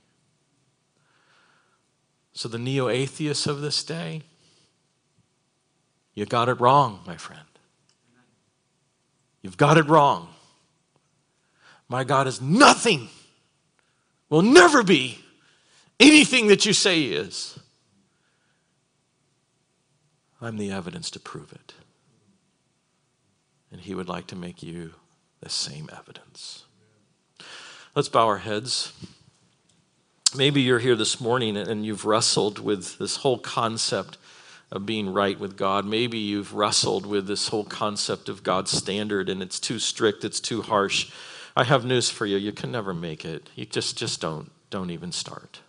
So, 2.35 2.49
the 2.49 2.59
neo 2.59 2.89
atheists 2.89 3.47
of 3.47 3.61
this 3.61 3.85
day, 3.85 4.23
you 6.15 6.27
got 6.27 6.49
it 6.49 6.61
wrong, 6.61 7.01
my 7.07 7.17
friend. 7.17 7.41
You've 9.43 9.57
got 9.57 9.77
it 9.77 9.87
wrong. 9.87 10.29
My 11.89 12.05
God 12.05 12.27
is 12.27 12.41
nothing, 12.41 13.09
will 14.33 14.41
never 14.41 14.83
be 14.83 15.19
anything 16.01 16.47
that 16.47 16.65
you 16.65 16.73
say 16.73 17.03
is. 17.03 17.59
I'm 20.41 20.57
the 20.57 20.73
evidence 20.73 21.11
to 21.11 21.21
prove 21.21 21.53
it. 21.53 21.75
And 23.71 23.79
he 23.79 23.95
would 23.95 24.09
like 24.09 24.27
to 24.29 24.37
make 24.37 24.63
you 24.63 24.95
the 25.41 25.51
same 25.51 25.91
evidence. 25.95 26.65
Let's 27.95 28.09
bow 28.09 28.27
our 28.27 28.39
heads. 28.39 28.95
Maybe 30.35 30.63
you're 30.63 30.79
here 30.79 30.97
this 30.97 31.21
morning 31.21 31.59
and 31.59 31.85
you've 31.85 32.07
wrestled 32.07 32.59
with 32.59 32.97
this 32.97 33.17
whole 33.17 33.39
concept 33.39 34.17
of 34.71 34.87
being 34.87 35.13
right 35.13 35.39
with 35.39 35.59
God. 35.59 35.85
Maybe 35.85 36.17
you've 36.17 36.55
wrestled 36.55 37.05
with 37.05 37.27
this 37.27 37.49
whole 37.49 37.65
concept 37.65 38.31
of 38.31 38.43
God's 38.43 38.71
standard 38.71 39.29
and 39.29 39.43
it's 39.43 39.61
too 39.61 39.79
strict, 39.79 40.25
it's 40.25 40.41
too 40.41 40.63
harsh. 40.63 41.11
I 41.55 41.65
have 41.65 41.85
news 41.85 42.09
for 42.09 42.27
you. 42.27 42.37
You 42.37 42.53
can 42.53 42.73
never 42.73 42.95
make 42.95 43.25
it. 43.25 43.51
You 43.55 43.67
just 43.67 43.99
just 43.99 44.21
don't 44.21 44.51
don't 44.71 44.91
even 44.91 45.13
start. 45.13 45.61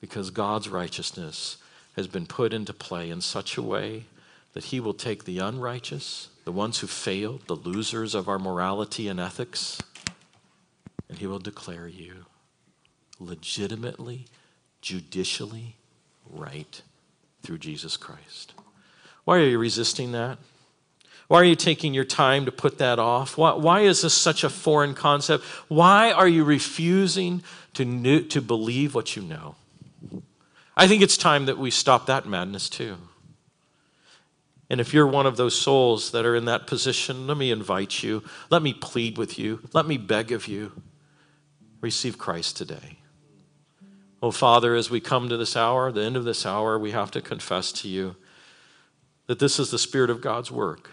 Because 0.00 0.30
God's 0.30 0.68
righteousness 0.68 1.58
has 1.96 2.06
been 2.06 2.26
put 2.26 2.52
into 2.52 2.72
play 2.72 3.10
in 3.10 3.20
such 3.20 3.56
a 3.56 3.62
way 3.62 4.04
that 4.52 4.64
he 4.64 4.80
will 4.80 4.94
take 4.94 5.24
the 5.24 5.38
unrighteous, 5.38 6.28
the 6.44 6.52
ones 6.52 6.78
who 6.78 6.86
failed, 6.86 7.42
the 7.46 7.56
losers 7.56 8.14
of 8.14 8.28
our 8.28 8.38
morality 8.38 9.08
and 9.08 9.20
ethics, 9.20 9.80
and 11.08 11.18
he 11.18 11.26
will 11.26 11.38
declare 11.38 11.88
you 11.88 12.26
legitimately, 13.18 14.26
judicially 14.80 15.76
right 16.28 16.82
through 17.42 17.58
Jesus 17.58 17.96
Christ. 17.96 18.54
Why 19.24 19.38
are 19.38 19.44
you 19.44 19.58
resisting 19.58 20.12
that? 20.12 20.38
Why 21.30 21.42
are 21.42 21.44
you 21.44 21.54
taking 21.54 21.94
your 21.94 22.02
time 22.02 22.44
to 22.46 22.50
put 22.50 22.78
that 22.78 22.98
off? 22.98 23.38
Why, 23.38 23.52
why 23.52 23.82
is 23.82 24.02
this 24.02 24.14
such 24.14 24.42
a 24.42 24.50
foreign 24.50 24.94
concept? 24.94 25.44
Why 25.68 26.10
are 26.10 26.26
you 26.26 26.42
refusing 26.42 27.44
to, 27.74 27.84
know, 27.84 28.22
to 28.22 28.42
believe 28.42 28.96
what 28.96 29.14
you 29.14 29.22
know? 29.22 29.54
I 30.76 30.88
think 30.88 31.02
it's 31.04 31.16
time 31.16 31.46
that 31.46 31.56
we 31.56 31.70
stop 31.70 32.06
that 32.06 32.26
madness 32.26 32.68
too. 32.68 32.96
And 34.68 34.80
if 34.80 34.92
you're 34.92 35.06
one 35.06 35.24
of 35.24 35.36
those 35.36 35.56
souls 35.56 36.10
that 36.10 36.26
are 36.26 36.34
in 36.34 36.46
that 36.46 36.66
position, 36.66 37.28
let 37.28 37.36
me 37.36 37.52
invite 37.52 38.02
you. 38.02 38.24
Let 38.50 38.62
me 38.62 38.72
plead 38.72 39.16
with 39.16 39.38
you. 39.38 39.60
Let 39.72 39.86
me 39.86 39.98
beg 39.98 40.32
of 40.32 40.48
you. 40.48 40.82
Receive 41.80 42.18
Christ 42.18 42.56
today. 42.56 42.98
Oh, 44.20 44.32
Father, 44.32 44.74
as 44.74 44.90
we 44.90 44.98
come 44.98 45.28
to 45.28 45.36
this 45.36 45.56
hour, 45.56 45.92
the 45.92 46.02
end 46.02 46.16
of 46.16 46.24
this 46.24 46.44
hour, 46.44 46.76
we 46.76 46.90
have 46.90 47.12
to 47.12 47.20
confess 47.22 47.70
to 47.70 47.88
you 47.88 48.16
that 49.28 49.38
this 49.38 49.60
is 49.60 49.70
the 49.70 49.78
Spirit 49.78 50.10
of 50.10 50.20
God's 50.20 50.50
work. 50.50 50.90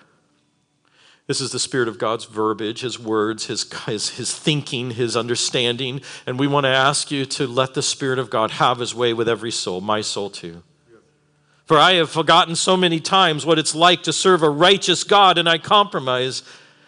This 1.28 1.42
is 1.42 1.52
the 1.52 1.60
Spirit 1.60 1.90
of 1.90 1.98
God's 1.98 2.24
verbiage, 2.24 2.80
His 2.82 2.98
words, 2.98 3.48
His, 3.48 3.72
His, 3.86 4.10
his 4.12 4.34
thinking, 4.34 4.92
His 4.92 5.18
understanding. 5.18 6.02
And 6.26 6.40
we 6.40 6.48
want 6.48 6.64
to 6.64 6.70
ask 6.70 7.12
you 7.12 7.26
to 7.26 7.46
let 7.46 7.74
the 7.74 7.82
Spirit 7.82 8.18
of 8.18 8.30
God 8.30 8.52
have 8.52 8.80
His 8.80 8.96
way 8.96 9.14
with 9.14 9.28
every 9.28 9.52
soul, 9.52 9.82
my 9.82 10.00
soul 10.00 10.30
too. 10.30 10.64
For 11.66 11.78
I 11.78 11.96
have 11.96 12.10
forgotten 12.10 12.56
so 12.56 12.78
many 12.78 13.02
times 13.02 13.46
what 13.46 13.60
it's 13.60 13.76
like 13.76 14.04
to 14.04 14.14
serve 14.14 14.42
a 14.42 14.50
righteous 14.50 15.04
God, 15.04 15.38
and 15.38 15.50
I 15.50 15.58
compromise. 15.58 16.44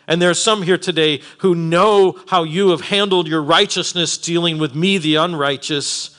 And 0.08 0.22
there 0.22 0.30
are 0.30 0.34
some 0.34 0.64
here 0.64 0.78
today 0.78 1.22
who 1.40 1.54
know 1.54 2.18
how 2.28 2.44
you 2.44 2.70
have 2.70 2.80
handled 2.80 3.28
your 3.28 3.44
righteousness 3.44 4.18
dealing 4.18 4.58
with 4.58 4.74
me, 4.74 4.98
the 4.98 5.16
unrighteous, 5.16 6.16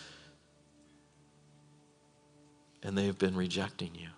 and 2.82 2.98
they 2.98 3.06
have 3.06 3.18
been 3.18 3.34
rejecting 3.34 3.94
you. 3.94 4.09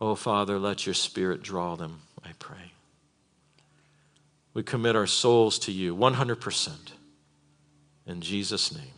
Oh, 0.00 0.14
Father, 0.14 0.58
let 0.58 0.86
your 0.86 0.94
Spirit 0.94 1.42
draw 1.42 1.74
them, 1.76 2.00
I 2.24 2.30
pray. 2.38 2.72
We 4.52 4.62
commit 4.62 4.96
our 4.96 5.06
souls 5.06 5.58
to 5.60 5.72
you 5.72 5.96
100%. 5.96 6.70
In 8.06 8.20
Jesus' 8.20 8.74
name. 8.74 8.95